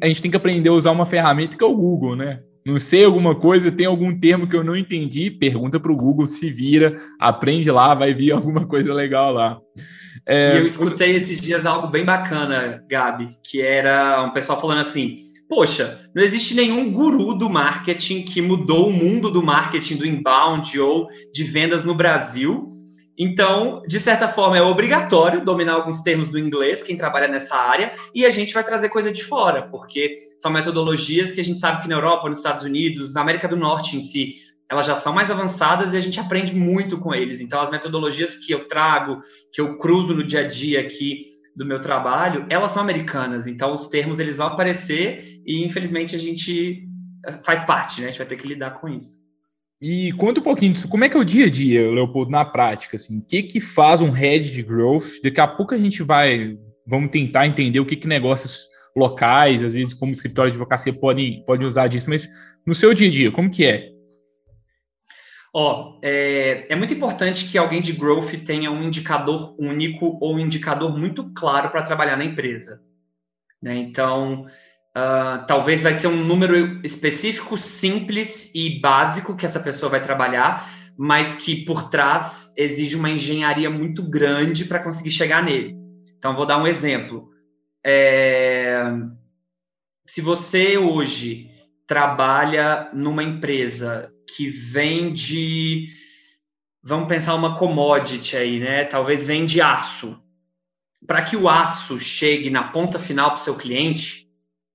a 0.00 0.06
gente 0.06 0.22
tem 0.22 0.30
que 0.30 0.36
aprender 0.36 0.68
a 0.68 0.74
usar 0.74 0.90
uma 0.90 1.06
ferramenta 1.06 1.56
que 1.56 1.64
é 1.64 1.66
o 1.66 1.74
Google, 1.74 2.14
né? 2.14 2.40
Não 2.64 2.78
sei 2.78 3.04
alguma 3.04 3.34
coisa, 3.34 3.72
tem 3.72 3.86
algum 3.86 4.14
termo 4.18 4.46
que 4.46 4.54
eu 4.54 4.62
não 4.62 4.76
entendi, 4.76 5.30
pergunta 5.30 5.80
para 5.80 5.90
o 5.90 5.96
Google, 5.96 6.26
se 6.26 6.50
vira, 6.50 7.00
aprende 7.18 7.70
lá, 7.70 7.94
vai 7.94 8.12
vir 8.12 8.30
alguma 8.32 8.66
coisa 8.66 8.92
legal 8.92 9.32
lá. 9.32 9.58
É... 10.26 10.56
E 10.56 10.58
eu 10.58 10.66
escutei 10.66 11.14
esses 11.14 11.40
dias 11.40 11.64
algo 11.64 11.88
bem 11.88 12.04
bacana, 12.04 12.84
Gabi, 12.88 13.30
que 13.42 13.62
era 13.62 14.22
um 14.22 14.30
pessoal 14.30 14.60
falando 14.60 14.80
assim: 14.80 15.16
poxa, 15.48 15.98
não 16.14 16.22
existe 16.22 16.54
nenhum 16.54 16.92
guru 16.92 17.34
do 17.34 17.48
marketing 17.48 18.22
que 18.22 18.42
mudou 18.42 18.88
o 18.88 18.92
mundo 18.92 19.30
do 19.30 19.42
marketing 19.42 19.96
do 19.96 20.06
inbound 20.06 20.78
ou 20.78 21.08
de 21.32 21.44
vendas 21.44 21.84
no 21.84 21.94
Brasil 21.94 22.68
então, 23.18 23.82
de 23.88 23.98
certa 23.98 24.28
forma, 24.28 24.56
é 24.56 24.62
obrigatório 24.62 25.44
dominar 25.44 25.72
alguns 25.72 26.02
termos 26.02 26.28
do 26.28 26.38
inglês, 26.38 26.84
quem 26.84 26.96
trabalha 26.96 27.26
nessa 27.26 27.56
área, 27.56 27.92
e 28.14 28.24
a 28.24 28.30
gente 28.30 28.54
vai 28.54 28.62
trazer 28.62 28.90
coisa 28.90 29.10
de 29.10 29.24
fora, 29.24 29.62
porque 29.62 30.20
são 30.36 30.52
metodologias 30.52 31.32
que 31.32 31.40
a 31.40 31.44
gente 31.44 31.58
sabe 31.58 31.82
que 31.82 31.88
na 31.88 31.96
Europa, 31.96 32.28
nos 32.28 32.38
Estados 32.38 32.62
Unidos, 32.62 33.14
na 33.14 33.22
América 33.22 33.48
do 33.48 33.56
Norte 33.56 33.96
em 33.96 34.00
si, 34.00 34.34
elas 34.70 34.86
já 34.86 34.94
são 34.94 35.12
mais 35.12 35.32
avançadas 35.32 35.94
e 35.94 35.96
a 35.96 36.00
gente 36.00 36.20
aprende 36.20 36.54
muito 36.54 36.96
com 36.98 37.12
eles. 37.12 37.40
Então, 37.40 37.60
as 37.60 37.70
metodologias 37.70 38.36
que 38.36 38.52
eu 38.52 38.68
trago, 38.68 39.20
que 39.52 39.60
eu 39.60 39.76
cruzo 39.78 40.14
no 40.14 40.22
dia 40.22 40.40
a 40.40 40.46
dia 40.46 40.80
aqui 40.80 41.37
do 41.58 41.66
meu 41.66 41.80
trabalho, 41.80 42.46
elas 42.48 42.70
são 42.70 42.80
americanas. 42.80 43.48
Então, 43.48 43.74
os 43.74 43.88
termos 43.88 44.20
eles 44.20 44.36
vão 44.36 44.46
aparecer 44.46 45.42
e, 45.44 45.66
infelizmente, 45.66 46.14
a 46.14 46.18
gente 46.18 46.88
faz 47.42 47.64
parte, 47.64 48.00
né? 48.00 48.06
A 48.06 48.10
gente 48.10 48.18
vai 48.18 48.28
ter 48.28 48.36
que 48.36 48.46
lidar 48.46 48.80
com 48.80 48.88
isso. 48.88 49.18
E 49.82 50.12
conta 50.12 50.38
um 50.38 50.44
pouquinho 50.44 50.72
disso, 50.72 50.88
como 50.88 51.04
é 51.04 51.08
que 51.08 51.16
é 51.16 51.20
o 51.20 51.24
dia 51.24 51.46
a 51.46 51.50
dia, 51.50 51.90
Leopoldo, 51.90 52.30
na 52.30 52.44
prática, 52.44 52.96
assim, 52.96 53.18
o 53.18 53.22
que 53.24 53.42
que 53.42 53.60
faz 53.60 54.00
um 54.00 54.10
head 54.10 54.50
de 54.50 54.62
growth? 54.62 55.20
Daqui 55.22 55.40
a 55.40 55.48
pouco 55.48 55.74
a 55.74 55.78
gente 55.78 56.02
vai, 56.02 56.56
vamos 56.86 57.10
tentar 57.10 57.46
entender 57.46 57.80
o 57.80 57.86
que 57.86 57.96
que 57.96 58.06
negócios 58.06 58.66
locais, 58.96 59.62
às 59.62 59.74
vezes 59.74 59.94
como 59.94 60.12
escritório 60.12 60.50
de 60.50 60.56
advocacia 60.56 60.92
podem, 60.92 61.44
podem 61.44 61.66
usar 61.66 61.88
disso, 61.88 62.08
mas 62.08 62.28
no 62.64 62.74
seu 62.74 62.94
dia 62.94 63.08
a 63.08 63.12
dia, 63.12 63.30
como 63.32 63.50
que 63.50 63.64
é? 63.64 63.90
Ó, 65.60 65.98
é, 66.00 66.72
é 66.72 66.76
muito 66.76 66.94
importante 66.94 67.48
que 67.48 67.58
alguém 67.58 67.82
de 67.82 67.92
growth 67.92 68.32
tenha 68.46 68.70
um 68.70 68.80
indicador 68.80 69.56
único 69.58 70.16
ou 70.20 70.36
um 70.36 70.38
indicador 70.38 70.96
muito 70.96 71.32
claro 71.34 71.68
para 71.70 71.82
trabalhar 71.82 72.16
na 72.16 72.24
empresa. 72.24 72.80
Né? 73.60 73.74
Então, 73.74 74.46
Uh, 74.96 75.46
talvez 75.46 75.80
vai 75.80 75.94
ser 75.94 76.08
um 76.08 76.24
número 76.24 76.80
específico, 76.84 77.56
simples 77.56 78.50
e 78.52 78.80
básico 78.80 79.36
que 79.36 79.46
essa 79.46 79.60
pessoa 79.60 79.90
vai 79.90 80.00
trabalhar, 80.02 80.68
mas 80.96 81.36
que 81.36 81.64
por 81.64 81.88
trás 81.88 82.52
exige 82.56 82.96
uma 82.96 83.10
engenharia 83.10 83.70
muito 83.70 84.02
grande 84.02 84.64
para 84.64 84.82
conseguir 84.82 85.12
chegar 85.12 85.44
nele. 85.44 85.76
Então, 86.16 86.34
vou 86.34 86.46
dar 86.46 86.58
um 86.58 86.66
exemplo. 86.66 87.30
É... 87.84 88.82
Se 90.04 90.20
você 90.20 90.76
hoje 90.76 91.48
trabalha 91.86 92.90
numa 92.92 93.22
empresa 93.22 94.12
que 94.34 94.48
vende, 94.48 95.88
vamos 96.82 97.08
pensar 97.08 97.34
uma 97.34 97.56
commodity 97.56 98.36
aí, 98.36 98.60
né? 98.60 98.84
Talvez 98.84 99.26
vende 99.26 99.60
aço. 99.60 100.20
Para 101.06 101.22
que 101.22 101.36
o 101.36 101.48
aço 101.48 101.98
chegue 101.98 102.50
na 102.50 102.64
ponta 102.64 102.98
final 102.98 103.30
para 103.30 103.40
o 103.40 103.42
seu 103.42 103.56
cliente, 103.56 104.28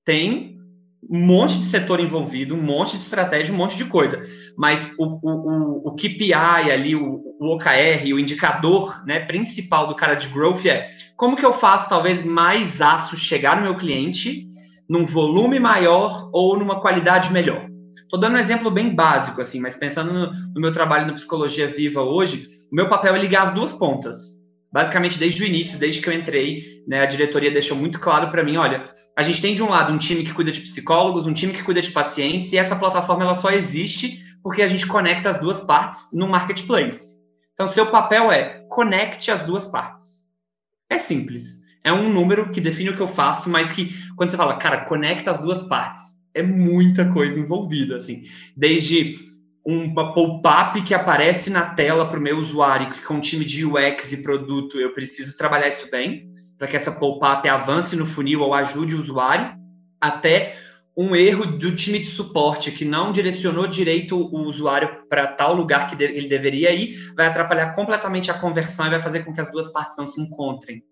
tem 0.03 0.53
um 1.09 1.19
monte 1.19 1.57
de 1.57 1.65
setor 1.65 1.99
envolvido, 1.99 2.55
um 2.55 2.61
monte 2.61 2.97
de 2.97 3.03
estratégia, 3.03 3.53
um 3.53 3.57
monte 3.57 3.75
de 3.75 3.85
coisa. 3.85 4.21
Mas 4.57 4.95
o, 4.97 5.19
o, 5.21 5.89
o, 5.89 5.95
KPI 5.95 6.33
ali, 6.33 6.95
o, 6.95 7.21
o 7.39 7.55
OKR, 7.55 8.13
o 8.13 8.19
indicador 8.19 9.05
né, 9.05 9.19
principal 9.19 9.87
do 9.87 9.95
cara 9.95 10.15
de 10.15 10.27
growth 10.29 10.65
é 10.65 10.89
como 11.17 11.35
que 11.35 11.45
eu 11.45 11.53
faço 11.53 11.89
talvez 11.89 12.23
mais 12.23 12.81
aço 12.81 13.15
chegar 13.17 13.57
no 13.57 13.63
meu 13.63 13.75
cliente 13.75 14.47
num 14.89 15.05
volume 15.05 15.59
maior 15.59 16.29
ou 16.31 16.57
numa 16.57 16.79
qualidade 16.79 17.31
melhor. 17.31 17.72
Estou 18.01 18.19
dando 18.19 18.35
um 18.35 18.39
exemplo 18.39 18.69
bem 18.71 18.93
básico, 18.93 19.41
assim, 19.41 19.59
mas 19.59 19.75
pensando 19.75 20.13
no, 20.13 20.31
no 20.53 20.61
meu 20.61 20.71
trabalho 20.71 21.07
na 21.07 21.13
psicologia 21.13 21.67
viva 21.67 22.01
hoje, 22.01 22.47
o 22.71 22.75
meu 22.75 22.89
papel 22.89 23.15
é 23.15 23.19
ligar 23.19 23.43
as 23.43 23.53
duas 23.53 23.73
pontas 23.73 24.43
basicamente 24.73 25.19
desde 25.19 25.43
o 25.43 25.45
início, 25.45 25.77
desde 25.77 26.01
que 26.01 26.09
eu 26.09 26.13
entrei, 26.13 26.83
né, 26.87 27.01
a 27.01 27.05
diretoria 27.05 27.51
deixou 27.51 27.77
muito 27.77 27.99
claro 27.99 28.31
para 28.31 28.43
mim, 28.43 28.57
olha, 28.57 28.91
a 29.15 29.21
gente 29.21 29.39
tem 29.39 29.53
de 29.53 29.61
um 29.61 29.69
lado 29.69 29.93
um 29.93 29.99
time 29.99 30.23
que 30.23 30.33
cuida 30.33 30.51
de 30.51 30.61
psicólogos, 30.61 31.27
um 31.27 31.33
time 31.33 31.53
que 31.53 31.61
cuida 31.61 31.79
de 31.79 31.91
pacientes, 31.91 32.51
e 32.51 32.57
essa 32.57 32.75
plataforma 32.75 33.23
ela 33.23 33.35
só 33.35 33.51
existe 33.51 34.19
porque 34.41 34.63
a 34.63 34.67
gente 34.67 34.87
conecta 34.87 35.29
as 35.29 35.39
duas 35.39 35.61
partes 35.61 36.09
no 36.11 36.27
marketplace. 36.27 37.21
Então, 37.53 37.67
seu 37.67 37.91
papel 37.91 38.31
é 38.31 38.65
conecte 38.67 39.29
as 39.29 39.43
duas 39.43 39.67
partes. 39.67 40.23
É 40.89 40.97
simples. 40.97 41.61
É 41.83 41.93
um 41.93 42.11
número 42.11 42.49
que 42.49 42.59
define 42.59 42.89
o 42.89 42.95
que 42.95 43.01
eu 43.01 43.07
faço, 43.07 43.51
mas 43.51 43.71
que 43.71 43.93
quando 44.15 44.31
você 44.31 44.37
fala, 44.37 44.57
cara, 44.57 44.85
conecta 44.85 45.29
as 45.29 45.39
duas 45.39 45.61
partes, 45.61 46.15
é 46.33 46.41
muita 46.41 47.09
coisa 47.11 47.39
envolvida, 47.39 47.97
assim. 47.97 48.23
Desde 48.55 49.17
uma 49.65 50.13
pop-up 50.13 50.81
que 50.81 50.93
aparece 50.93 51.49
na 51.49 51.65
tela 51.67 52.05
para 52.05 52.19
o 52.19 52.21
meu 52.21 52.37
usuário, 52.37 52.93
que 52.93 53.01
com 53.03 53.15
um 53.15 53.21
time 53.21 53.45
de 53.45 53.65
UX 53.65 54.11
e 54.11 54.23
produto 54.23 54.79
eu 54.79 54.93
preciso 54.93 55.37
trabalhar 55.37 55.69
isso 55.69 55.89
bem, 55.89 56.29
para 56.57 56.67
que 56.67 56.75
essa 56.75 56.91
pop-up 56.91 57.47
avance 57.47 57.95
no 57.95 58.05
funil 58.05 58.41
ou 58.41 58.53
ajude 58.53 58.95
o 58.95 58.99
usuário, 58.99 59.55
até 60.01 60.55
um 60.95 61.15
erro 61.15 61.45
do 61.45 61.75
time 61.75 61.99
de 61.99 62.05
suporte 62.05 62.71
que 62.71 62.85
não 62.85 63.11
direcionou 63.11 63.67
direito 63.67 64.15
o 64.15 64.41
usuário 64.41 65.07
para 65.09 65.27
tal 65.27 65.55
lugar 65.55 65.89
que 65.89 66.01
ele 66.03 66.27
deveria 66.27 66.71
ir, 66.71 67.13
vai 67.15 67.25
atrapalhar 67.25 67.73
completamente 67.73 68.29
a 68.29 68.35
conversão 68.35 68.85
e 68.85 68.91
vai 68.91 68.99
fazer 68.99 69.23
com 69.23 69.33
que 69.33 69.41
as 69.41 69.51
duas 69.51 69.71
partes 69.71 69.97
não 69.97 70.05
se 70.05 70.21
encontrem. 70.21 70.83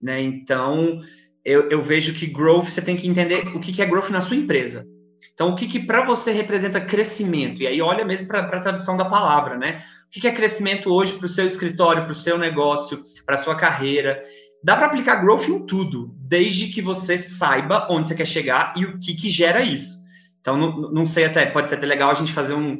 Né? 0.00 0.20
Então, 0.20 1.00
eu, 1.44 1.70
eu 1.70 1.82
vejo 1.82 2.14
que 2.14 2.26
growth, 2.26 2.66
você 2.66 2.82
tem 2.82 2.96
que 2.96 3.08
entender 3.08 3.48
o 3.54 3.60
que 3.60 3.80
é 3.80 3.86
growth 3.86 4.10
na 4.10 4.20
sua 4.20 4.36
empresa. 4.36 4.86
Então, 5.34 5.50
o 5.50 5.56
que, 5.56 5.66
que 5.66 5.80
para 5.80 6.04
você 6.04 6.32
representa 6.32 6.80
crescimento? 6.80 7.62
E 7.62 7.66
aí, 7.66 7.80
olha 7.80 8.04
mesmo 8.04 8.28
para 8.28 8.40
a 8.40 8.60
tradução 8.60 8.96
da 8.96 9.06
palavra, 9.06 9.56
né? 9.56 9.82
O 10.06 10.10
que, 10.10 10.20
que 10.20 10.28
é 10.28 10.32
crescimento 10.32 10.92
hoje 10.92 11.14
para 11.14 11.24
o 11.24 11.28
seu 11.28 11.46
escritório, 11.46 12.02
para 12.02 12.12
o 12.12 12.14
seu 12.14 12.36
negócio, 12.36 13.00
para 13.24 13.36
a 13.36 13.38
sua 13.38 13.54
carreira? 13.54 14.20
Dá 14.62 14.76
para 14.76 14.86
aplicar 14.86 15.16
growth 15.16 15.48
em 15.48 15.64
tudo, 15.64 16.14
desde 16.18 16.66
que 16.66 16.82
você 16.82 17.16
saiba 17.16 17.86
onde 17.90 18.08
você 18.08 18.14
quer 18.14 18.26
chegar 18.26 18.74
e 18.76 18.84
o 18.84 18.98
que, 18.98 19.14
que 19.14 19.30
gera 19.30 19.62
isso. 19.62 19.98
Então, 20.40 20.58
não, 20.58 20.92
não 20.92 21.06
sei 21.06 21.24
até, 21.24 21.46
pode 21.46 21.70
ser 21.70 21.76
até 21.76 21.86
legal 21.86 22.10
a 22.10 22.14
gente 22.14 22.32
fazer 22.32 22.54
um, 22.54 22.76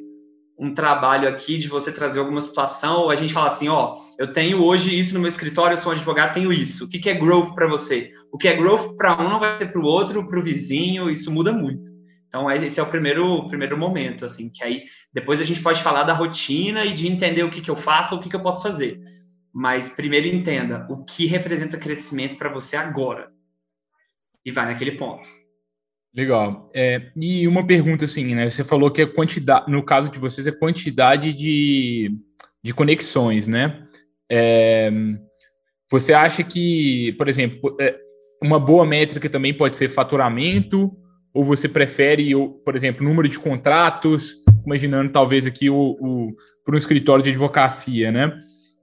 um 0.61 0.75
trabalho 0.75 1.27
aqui 1.27 1.57
de 1.57 1.69
você 1.69 1.91
trazer 1.91 2.19
alguma 2.19 2.41
situação, 2.43 3.01
ou 3.01 3.11
a 3.11 3.17
gente 3.17 3.33
falar 3.33 3.47
assim, 3.47 3.71
ó, 3.71 3.97
eu 4.19 4.31
tenho 4.31 4.63
hoje 4.63 4.97
isso 4.97 5.15
no 5.15 5.21
meu 5.21 5.29
escritório, 5.29 5.73
eu 5.75 5.79
sou 5.79 5.91
um 5.91 5.95
advogado, 5.95 6.35
tenho 6.35 6.53
isso. 6.53 6.85
O 6.85 6.89
que, 6.89 6.99
que 6.99 7.09
é 7.09 7.15
growth 7.15 7.55
para 7.55 7.67
você? 7.67 8.11
O 8.31 8.37
que 8.37 8.47
é 8.47 8.55
growth 8.55 8.95
para 8.95 9.19
um 9.19 9.31
não 9.31 9.41
vai 9.41 9.59
ser 9.59 9.73
para 9.73 9.81
o 9.81 9.85
outro, 9.85 10.29
para 10.29 10.39
o 10.39 10.43
vizinho, 10.43 11.11
isso 11.11 11.33
muda 11.33 11.51
muito. 11.51 11.91
Então, 12.29 12.49
esse 12.51 12.79
é 12.79 12.83
o 12.83 12.91
primeiro, 12.91 13.49
primeiro 13.49 13.77
momento, 13.79 14.27
assim, 14.27 14.51
que 14.51 14.63
aí 14.63 14.83
depois 15.13 15.41
a 15.41 15.45
gente 15.45 15.63
pode 15.63 15.83
falar 15.83 16.03
da 16.03 16.13
rotina 16.13 16.85
e 16.85 16.93
de 16.93 17.09
entender 17.09 17.43
o 17.43 17.51
que, 17.51 17.63
que 17.63 17.71
eu 17.71 17.77
faço 17.77 18.15
o 18.15 18.21
que, 18.21 18.29
que 18.29 18.37
eu 18.37 18.43
posso 18.43 18.63
fazer. 18.63 19.01
Mas 19.53 19.89
primeiro 19.89 20.29
entenda 20.29 20.87
o 20.91 21.03
que 21.05 21.25
representa 21.25 21.79
crescimento 21.79 22.37
para 22.37 22.53
você 22.53 22.77
agora. 22.77 23.33
E 24.45 24.53
vai 24.53 24.67
naquele 24.67 24.93
ponto. 24.93 25.40
Legal. 26.15 26.71
É, 26.75 27.11
e 27.17 27.47
uma 27.47 27.65
pergunta 27.67 28.05
assim, 28.05 28.35
né? 28.35 28.51
Você 28.51 28.65
falou 28.65 28.91
que 28.91 29.03
a 29.03 29.07
quantidade, 29.07 29.71
no 29.71 29.83
caso 29.83 30.11
de 30.11 30.19
vocês, 30.19 30.47
é 30.47 30.53
quantidade 30.53 31.33
de, 31.33 32.11
de 32.63 32.75
conexões, 32.75 33.47
né? 33.47 33.85
É, 34.31 34.91
você 35.91 36.13
acha 36.13 36.43
que, 36.43 37.15
por 37.17 37.29
exemplo, 37.29 37.77
é, 37.81 37.97
uma 38.43 38.59
boa 38.59 38.85
métrica 38.85 39.29
também 39.29 39.55
pode 39.55 39.77
ser 39.77 39.89
faturamento 39.89 40.97
ou 41.33 41.45
você 41.45 41.69
prefere, 41.69 42.33
por 42.65 42.75
exemplo, 42.75 43.05
número 43.05 43.29
de 43.29 43.39
contratos, 43.39 44.35
imaginando 44.67 45.13
talvez 45.13 45.47
aqui 45.47 45.71
o, 45.71 45.97
o 46.01 46.35
para 46.65 46.75
um 46.75 46.79
escritório 46.79 47.23
de 47.23 47.31
advocacia, 47.31 48.11
né? 48.11 48.33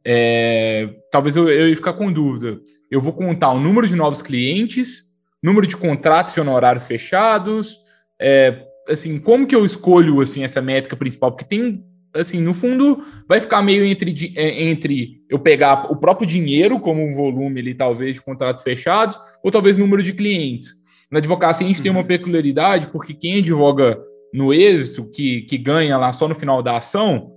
É, 0.03 0.89
talvez 1.11 1.35
eu, 1.35 1.49
eu 1.49 1.67
ia 1.69 1.75
ficar 1.75 1.93
com 1.93 2.11
dúvida. 2.11 2.59
eu 2.89 3.01
vou 3.01 3.11
contar 3.11 3.51
o 3.51 3.59
número 3.59 3.87
de 3.87 3.95
novos 3.95 4.21
clientes, 4.21 5.03
número 5.41 5.67
de 5.67 5.77
contratos 5.77 6.35
e 6.35 6.39
honorários 6.39 6.87
fechados, 6.87 7.79
é, 8.19 8.63
assim, 8.87 9.19
como 9.19 9.45
que 9.47 9.55
eu 9.55 9.65
escolho 9.65 10.21
assim 10.21 10.43
essa 10.43 10.61
métrica 10.61 10.95
principal? 10.95 11.31
Porque 11.31 11.45
tem, 11.45 11.83
assim, 12.13 12.41
no 12.41 12.53
fundo, 12.53 13.03
vai 13.27 13.39
ficar 13.39 13.61
meio 13.61 13.85
entre, 13.85 14.33
é, 14.35 14.63
entre 14.63 15.21
eu 15.29 15.39
pegar 15.39 15.91
o 15.91 15.95
próprio 15.95 16.27
dinheiro 16.27 16.79
como 16.79 17.03
um 17.03 17.13
volume 17.13 17.59
ali, 17.59 17.73
talvez, 17.73 18.15
de 18.15 18.21
contratos 18.21 18.63
fechados, 18.63 19.19
ou 19.43 19.51
talvez 19.51 19.77
número 19.77 20.01
de 20.01 20.13
clientes. 20.13 20.73
Na 21.11 21.19
advocacia 21.19 21.65
a 21.65 21.67
gente 21.67 21.77
uhum. 21.77 21.83
tem 21.83 21.91
uma 21.91 22.01
uhum. 22.01 22.07
peculiaridade, 22.07 22.87
porque 22.87 23.13
quem 23.13 23.39
advoga 23.39 23.99
no 24.33 24.53
êxito, 24.53 25.05
que, 25.05 25.41
que 25.43 25.57
ganha 25.57 25.97
lá 25.97 26.11
só 26.11 26.27
no 26.27 26.35
final 26.35 26.61
da 26.61 26.77
ação, 26.77 27.31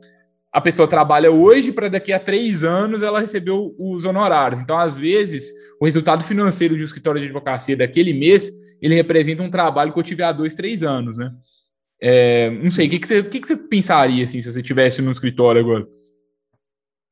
a 0.53 0.61
pessoa 0.61 0.89
trabalha 0.89 1.31
hoje 1.31 1.73
para 1.73 1.89
daqui 1.89 2.13
a 2.13 2.19
três 2.19 2.65
anos 2.65 3.03
ela 3.03 3.21
recebeu 3.21 3.75
os 3.79 4.05
honorários. 4.05 4.61
Então, 4.61 4.77
às 4.77 4.97
vezes, 4.97 5.51
o 5.81 5.85
resultado 5.85 6.25
financeiro 6.25 6.75
de 6.77 6.83
um 6.83 6.85
escritório 6.85 7.21
de 7.21 7.27
advocacia 7.27 7.77
daquele 7.77 8.13
mês, 8.13 8.51
ele 8.83 8.95
representa 8.95 9.43
um 9.43 9.51
trabalho 9.51 9.93
que 9.93 9.99
eu 9.99 10.03
tive 10.03 10.23
há 10.23 10.33
dois, 10.33 10.55
três 10.55 10.83
anos, 10.83 11.17
né? 11.17 11.33
É, 12.03 12.51
não 12.51 12.71
sei, 12.71 12.87
o 12.87 12.91
que, 12.91 12.99
que, 12.99 13.07
você, 13.07 13.23
que, 13.23 13.41
que 13.41 13.47
você 13.47 13.57
pensaria 13.57 14.25
assim, 14.25 14.41
se 14.41 14.51
você 14.51 14.63
tivesse 14.63 15.03
no 15.03 15.13
escritório 15.13 15.61
agora? 15.61 15.87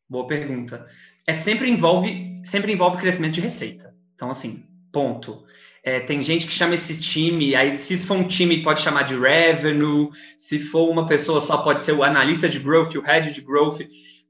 Boa 0.09 0.27
pergunta. 0.27 0.87
É 1.27 1.33
sempre 1.33 1.71
envolve, 1.71 2.41
sempre 2.43 2.73
envolve 2.73 2.97
crescimento 2.97 3.35
de 3.35 3.43
receita. 3.43 3.95
Então, 4.15 4.31
assim, 4.31 4.65
ponto. 4.91 5.45
É, 5.89 6.01
tem 6.01 6.23
gente 6.23 6.47
que 6.47 6.53
chama 6.53 6.75
esse 6.75 7.01
time, 7.01 7.55
aí 7.55 7.79
se 7.79 7.97
for 7.97 8.19
um 8.19 8.29
time 8.29 8.63
pode 8.63 8.83
chamar 8.83 9.05
de 9.05 9.19
revenue, 9.19 10.11
se 10.37 10.59
for 10.59 10.91
uma 10.91 11.07
pessoa 11.07 11.41
só 11.41 11.57
pode 11.57 11.83
ser 11.83 11.93
o 11.93 12.05
analista 12.05 12.47
de 12.47 12.59
growth, 12.59 12.95
o 12.97 13.01
head 13.01 13.33
de 13.33 13.41
growth, 13.41 13.81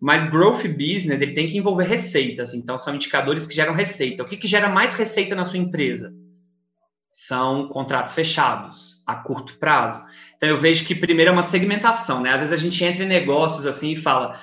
mas 0.01 0.25
growth 0.25 0.63
business 0.69 1.21
ele 1.21 1.33
tem 1.33 1.49
que 1.49 1.59
envolver 1.59 1.83
receitas, 1.83 2.55
então 2.55 2.79
são 2.79 2.95
indicadores 2.95 3.45
que 3.45 3.57
geram 3.57 3.75
receita. 3.75 4.23
O 4.23 4.27
que, 4.27 4.37
que 4.37 4.47
gera 4.47 4.69
mais 4.69 4.95
receita 4.95 5.35
na 5.35 5.45
sua 5.45 5.59
empresa? 5.59 6.15
São 7.11 7.67
contratos 7.67 8.13
fechados 8.13 9.03
a 9.05 9.17
curto 9.17 9.59
prazo. 9.59 10.01
Então 10.37 10.49
eu 10.49 10.59
vejo 10.59 10.85
que 10.85 10.95
primeiro 10.95 11.31
é 11.31 11.33
uma 11.33 11.43
segmentação, 11.43 12.23
né? 12.23 12.35
Às 12.35 12.43
vezes 12.43 12.53
a 12.53 12.57
gente 12.57 12.85
entra 12.85 13.03
em 13.03 13.09
negócios 13.09 13.67
assim 13.67 13.91
e 13.91 13.97
fala, 13.97 14.39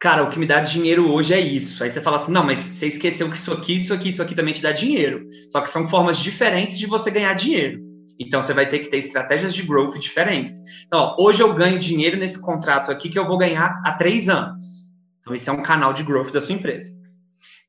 cara, 0.00 0.24
o 0.24 0.30
que 0.30 0.38
me 0.38 0.46
dá 0.46 0.60
dinheiro 0.60 1.12
hoje 1.12 1.34
é 1.34 1.38
isso. 1.40 1.84
Aí 1.84 1.90
você 1.90 2.00
fala 2.00 2.16
assim, 2.16 2.32
não, 2.32 2.42
mas 2.42 2.58
você 2.58 2.86
esqueceu 2.86 3.28
que 3.28 3.36
isso 3.36 3.52
aqui, 3.52 3.76
isso 3.76 3.92
aqui, 3.92 4.08
isso 4.08 4.22
aqui 4.22 4.34
também 4.34 4.54
te 4.54 4.62
dá 4.62 4.72
dinheiro. 4.72 5.26
Só 5.50 5.60
que 5.60 5.68
são 5.68 5.86
formas 5.86 6.18
diferentes 6.18 6.78
de 6.78 6.86
você 6.86 7.10
ganhar 7.10 7.34
dinheiro. 7.34 7.78
Então 8.18 8.40
você 8.40 8.54
vai 8.54 8.66
ter 8.66 8.80
que 8.80 8.88
ter 8.88 8.96
estratégias 8.96 9.54
de 9.54 9.62
growth 9.62 9.98
diferentes. 9.98 10.58
Então, 10.86 11.00
ó, 11.00 11.16
hoje 11.22 11.42
eu 11.42 11.54
ganho 11.54 11.78
dinheiro 11.78 12.16
nesse 12.16 12.40
contrato 12.40 12.90
aqui 12.90 13.10
que 13.10 13.18
eu 13.18 13.26
vou 13.26 13.36
ganhar 13.36 13.80
há 13.84 13.92
três 13.92 14.28
anos. 14.30 14.64
Então, 15.20 15.34
esse 15.34 15.48
é 15.48 15.52
um 15.52 15.62
canal 15.62 15.92
de 15.92 16.02
growth 16.02 16.32
da 16.32 16.40
sua 16.40 16.54
empresa. 16.54 16.90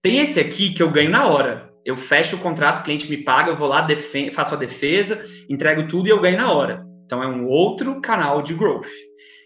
Tem 0.02 0.20
esse 0.20 0.40
aqui 0.40 0.74
que 0.74 0.82
eu 0.82 0.90
ganho 0.90 1.12
na 1.12 1.28
hora. 1.28 1.70
Eu 1.86 1.98
fecho 1.98 2.36
o 2.36 2.40
contrato, 2.40 2.80
o 2.80 2.84
cliente 2.84 3.10
me 3.10 3.18
paga, 3.18 3.52
eu 3.52 3.58
vou 3.58 3.68
lá, 3.68 3.86
faço 4.32 4.54
a 4.54 4.58
defesa, 4.58 5.24
entrego 5.50 5.88
tudo 5.88 6.08
e 6.08 6.12
eu 6.12 6.22
ganho 6.22 6.38
na 6.38 6.52
hora. 6.52 6.86
Então, 7.06 7.22
é 7.22 7.28
um 7.28 7.46
outro 7.46 8.00
canal 8.00 8.42
de 8.42 8.54
growth 8.54 8.88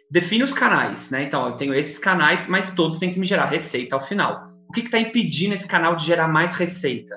define 0.09 0.43
os 0.43 0.53
canais, 0.53 1.09
né? 1.09 1.24
Então, 1.24 1.47
eu 1.47 1.55
tenho 1.55 1.74
esses 1.74 1.97
canais, 1.97 2.47
mas 2.47 2.74
todos 2.74 3.00
têm 3.00 3.12
que 3.12 3.19
me 3.19 3.25
gerar 3.25 3.45
receita 3.45 3.95
ao 3.95 4.01
final. 4.01 4.45
O 4.67 4.74
que 4.74 4.81
está 4.81 5.00
impedindo 5.00 5.53
esse 5.53 5.67
canal 5.67 5.95
de 5.95 6.05
gerar 6.05 6.27
mais 6.27 6.55
receita? 6.55 7.15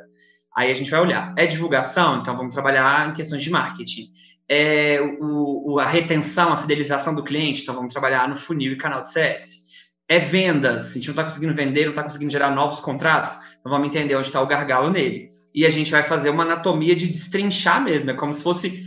Aí 0.56 0.70
a 0.70 0.74
gente 0.74 0.90
vai 0.90 1.00
olhar. 1.00 1.32
É 1.36 1.46
divulgação? 1.46 2.18
Então, 2.18 2.36
vamos 2.36 2.54
trabalhar 2.54 3.08
em 3.08 3.14
questões 3.14 3.42
de 3.42 3.50
marketing. 3.50 4.10
É 4.48 5.00
o, 5.20 5.74
o, 5.74 5.78
a 5.78 5.86
retenção, 5.86 6.52
a 6.52 6.56
fidelização 6.56 7.14
do 7.14 7.22
cliente? 7.22 7.62
Então, 7.62 7.74
vamos 7.74 7.92
trabalhar 7.92 8.28
no 8.28 8.36
funil 8.36 8.72
e 8.72 8.76
canal 8.76 9.02
de 9.02 9.12
CS. 9.12 9.68
É 10.08 10.18
vendas? 10.18 10.90
A 10.90 10.94
gente 10.94 11.06
não 11.06 11.12
está 11.12 11.24
conseguindo 11.24 11.54
vender, 11.54 11.84
não 11.84 11.90
está 11.90 12.02
conseguindo 12.02 12.32
gerar 12.32 12.50
novos 12.50 12.80
contratos? 12.80 13.34
Então, 13.60 13.70
vamos 13.70 13.88
entender 13.88 14.16
onde 14.16 14.26
está 14.26 14.40
o 14.40 14.46
gargalo 14.46 14.90
nele. 14.90 15.28
E 15.54 15.64
a 15.66 15.70
gente 15.70 15.90
vai 15.90 16.02
fazer 16.02 16.30
uma 16.30 16.44
anatomia 16.44 16.96
de 16.96 17.06
destrinchar 17.08 17.82
mesmo. 17.82 18.10
É 18.10 18.14
como 18.14 18.32
se 18.32 18.42
fosse 18.42 18.84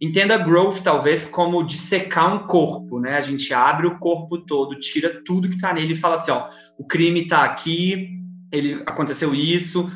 Entenda 0.00 0.36
growth 0.36 0.80
talvez 0.82 1.26
como 1.26 1.64
dissecar 1.64 2.34
um 2.34 2.46
corpo, 2.46 2.98
né? 2.98 3.16
A 3.16 3.20
gente 3.20 3.54
abre 3.54 3.86
o 3.86 3.98
corpo 3.98 4.38
todo, 4.38 4.78
tira 4.78 5.22
tudo 5.24 5.48
que 5.48 5.54
está 5.54 5.72
nele 5.72 5.92
e 5.92 5.96
fala 5.96 6.16
assim, 6.16 6.30
ó, 6.30 6.48
o 6.78 6.86
crime 6.86 7.22
está 7.22 7.44
aqui, 7.44 8.10
ele 8.50 8.82
aconteceu 8.86 9.34
isso. 9.34 9.90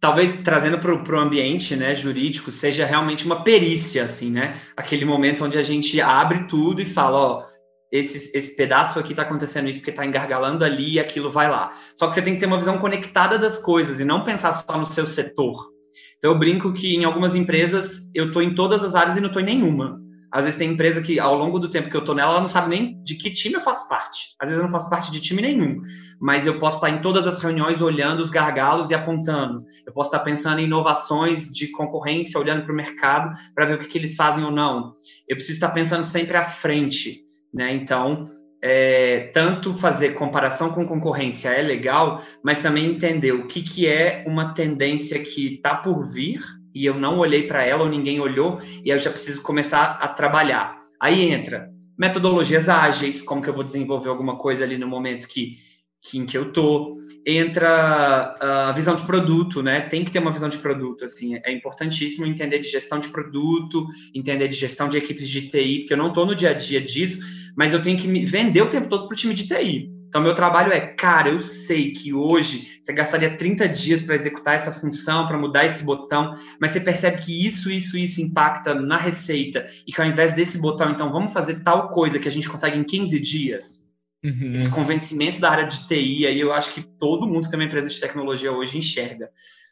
Talvez 0.00 0.40
trazendo 0.42 0.78
para 0.78 1.16
o 1.16 1.20
ambiente, 1.20 1.74
né, 1.74 1.94
jurídico, 1.94 2.50
seja 2.50 2.86
realmente 2.86 3.26
uma 3.26 3.42
perícia, 3.42 4.04
assim, 4.04 4.30
né? 4.30 4.60
Aquele 4.76 5.04
momento 5.04 5.44
onde 5.44 5.58
a 5.58 5.62
gente 5.62 6.00
abre 6.00 6.44
tudo 6.46 6.80
e 6.80 6.86
fala, 6.86 7.16
ó, 7.16 7.44
esse, 7.90 8.36
esse 8.36 8.56
pedaço 8.56 8.98
aqui 8.98 9.12
está 9.12 9.22
acontecendo 9.22 9.68
isso 9.68 9.80
porque 9.80 9.90
está 9.90 10.04
engargalando 10.04 10.64
ali 10.64 10.94
e 10.94 11.00
aquilo 11.00 11.30
vai 11.30 11.50
lá. 11.50 11.72
Só 11.94 12.06
que 12.06 12.14
você 12.14 12.22
tem 12.22 12.34
que 12.34 12.40
ter 12.40 12.46
uma 12.46 12.58
visão 12.58 12.78
conectada 12.78 13.38
das 13.38 13.58
coisas 13.58 14.00
e 14.00 14.04
não 14.04 14.24
pensar 14.24 14.52
só 14.52 14.78
no 14.78 14.86
seu 14.86 15.06
setor. 15.06 15.75
Então 16.18 16.32
eu 16.32 16.38
brinco 16.38 16.72
que 16.72 16.94
em 16.94 17.04
algumas 17.04 17.34
empresas 17.34 18.10
eu 18.14 18.28
estou 18.28 18.42
em 18.42 18.54
todas 18.54 18.82
as 18.82 18.94
áreas 18.94 19.16
e 19.16 19.20
não 19.20 19.28
estou 19.28 19.42
em 19.42 19.46
nenhuma. 19.46 20.00
Às 20.30 20.44
vezes 20.44 20.58
tem 20.58 20.72
empresa 20.72 21.00
que 21.00 21.18
ao 21.20 21.34
longo 21.34 21.58
do 21.58 21.70
tempo 21.70 21.88
que 21.88 21.96
eu 21.96 22.00
estou 22.00 22.14
nela, 22.14 22.32
ela 22.32 22.40
não 22.40 22.48
sabe 22.48 22.68
nem 22.68 23.02
de 23.02 23.14
que 23.14 23.30
time 23.30 23.54
eu 23.54 23.60
faço 23.60 23.88
parte. 23.88 24.34
Às 24.40 24.48
vezes 24.48 24.58
eu 24.60 24.64
não 24.64 24.72
faço 24.72 24.90
parte 24.90 25.10
de 25.10 25.20
time 25.20 25.40
nenhum, 25.40 25.80
mas 26.20 26.46
eu 26.46 26.58
posso 26.58 26.76
estar 26.76 26.90
em 26.90 27.00
todas 27.00 27.26
as 27.26 27.40
reuniões 27.40 27.80
olhando 27.80 28.20
os 28.20 28.30
gargalos 28.30 28.90
e 28.90 28.94
apontando. 28.94 29.64
Eu 29.86 29.92
posso 29.92 30.10
estar 30.10 30.20
pensando 30.20 30.60
em 30.60 30.64
inovações 30.64 31.52
de 31.52 31.70
concorrência, 31.70 32.40
olhando 32.40 32.64
para 32.64 32.72
o 32.72 32.76
mercado 32.76 33.34
para 33.54 33.66
ver 33.66 33.74
o 33.76 33.78
que, 33.78 33.88
que 33.88 33.98
eles 33.98 34.16
fazem 34.16 34.44
ou 34.44 34.50
não. 34.50 34.94
Eu 35.28 35.36
preciso 35.36 35.56
estar 35.56 35.70
pensando 35.70 36.04
sempre 36.04 36.36
à 36.36 36.44
frente, 36.44 37.20
né? 37.54 37.72
Então, 37.72 38.26
é, 38.68 39.30
tanto 39.32 39.72
fazer 39.72 40.14
comparação 40.14 40.72
com 40.72 40.84
concorrência 40.84 41.50
é 41.50 41.62
legal, 41.62 42.20
mas 42.42 42.60
também 42.60 42.86
entender 42.86 43.30
o 43.30 43.46
que, 43.46 43.62
que 43.62 43.86
é 43.86 44.24
uma 44.26 44.54
tendência 44.54 45.20
que 45.20 45.54
está 45.54 45.76
por 45.76 46.12
vir 46.12 46.40
e 46.74 46.84
eu 46.84 46.94
não 46.94 47.18
olhei 47.18 47.46
para 47.46 47.62
ela 47.62 47.84
ou 47.84 47.88
ninguém 47.88 48.18
olhou 48.18 48.58
e 48.84 48.90
eu 48.90 48.98
já 48.98 49.08
preciso 49.08 49.40
começar 49.40 49.98
a 50.02 50.08
trabalhar. 50.08 50.80
Aí 51.00 51.30
entra 51.30 51.70
metodologias 51.96 52.68
ágeis, 52.68 53.22
como 53.22 53.40
que 53.40 53.48
eu 53.48 53.54
vou 53.54 53.62
desenvolver 53.62 54.08
alguma 54.08 54.36
coisa 54.36 54.64
ali 54.64 54.76
no 54.76 54.88
momento 54.88 55.28
que, 55.28 55.54
que 56.02 56.18
em 56.18 56.26
que 56.26 56.36
eu 56.36 56.52
tô. 56.52 56.96
Entra 57.24 58.36
a 58.68 58.72
visão 58.72 58.96
de 58.96 59.04
produto, 59.04 59.62
né? 59.62 59.80
Tem 59.80 60.04
que 60.04 60.10
ter 60.10 60.18
uma 60.18 60.32
visão 60.32 60.48
de 60.48 60.58
produto, 60.58 61.04
assim, 61.04 61.38
é 61.44 61.52
importantíssimo 61.52 62.26
entender 62.26 62.58
de 62.58 62.68
gestão 62.68 62.98
de 62.98 63.08
produto, 63.08 63.86
entender 64.12 64.48
de 64.48 64.56
gestão 64.56 64.88
de 64.88 64.98
equipes 64.98 65.28
de 65.28 65.50
TI, 65.50 65.78
porque 65.80 65.94
eu 65.94 65.98
não 65.98 66.08
estou 66.08 66.26
no 66.26 66.34
dia 66.34 66.50
a 66.50 66.52
dia 66.52 66.80
disso, 66.80 67.20
mas 67.56 67.72
eu 67.72 67.82
tenho 67.82 67.98
que 67.98 68.06
me 68.06 68.24
vender 68.24 68.62
o 68.62 68.68
tempo 68.68 68.88
todo 68.88 69.08
para 69.08 69.14
o 69.14 69.16
time 69.16 69.34
de 69.34 69.46
TI. 69.46 69.90
Então, 70.08 70.22
meu 70.22 70.34
trabalho 70.34 70.72
é, 70.72 70.80
cara, 70.80 71.30
eu 71.30 71.40
sei 71.40 71.90
que 71.90 72.14
hoje 72.14 72.78
você 72.80 72.92
gastaria 72.92 73.36
30 73.36 73.68
dias 73.68 74.02
para 74.02 74.14
executar 74.14 74.54
essa 74.54 74.72
função, 74.72 75.26
para 75.26 75.36
mudar 75.36 75.66
esse 75.66 75.84
botão, 75.84 76.32
mas 76.60 76.70
você 76.70 76.80
percebe 76.80 77.20
que 77.20 77.44
isso, 77.44 77.70
isso, 77.70 77.98
isso 77.98 78.22
impacta 78.22 78.74
na 78.74 78.96
receita 78.96 79.66
e 79.86 79.92
que 79.92 80.00
ao 80.00 80.06
invés 80.06 80.32
desse 80.32 80.58
botão, 80.58 80.90
então, 80.90 81.10
vamos 81.10 81.32
fazer 81.32 81.62
tal 81.64 81.88
coisa 81.90 82.18
que 82.18 82.28
a 82.28 82.32
gente 82.32 82.48
consegue 82.48 82.78
em 82.78 82.84
15 82.84 83.20
dias. 83.20 83.90
Uhum. 84.24 84.54
Esse 84.54 84.70
convencimento 84.70 85.40
da 85.40 85.50
área 85.50 85.66
de 85.66 85.86
TI, 85.86 86.26
aí 86.26 86.40
eu 86.40 86.52
acho 86.52 86.72
que 86.72 86.82
todo 86.82 87.26
mundo 87.26 87.44
que 87.44 87.50
tem 87.50 87.60
uma 87.60 87.66
empresa 87.66 87.88
de 87.88 88.00
tecnologia 88.00 88.52
hoje 88.52 88.78
enxerga. 88.78 89.28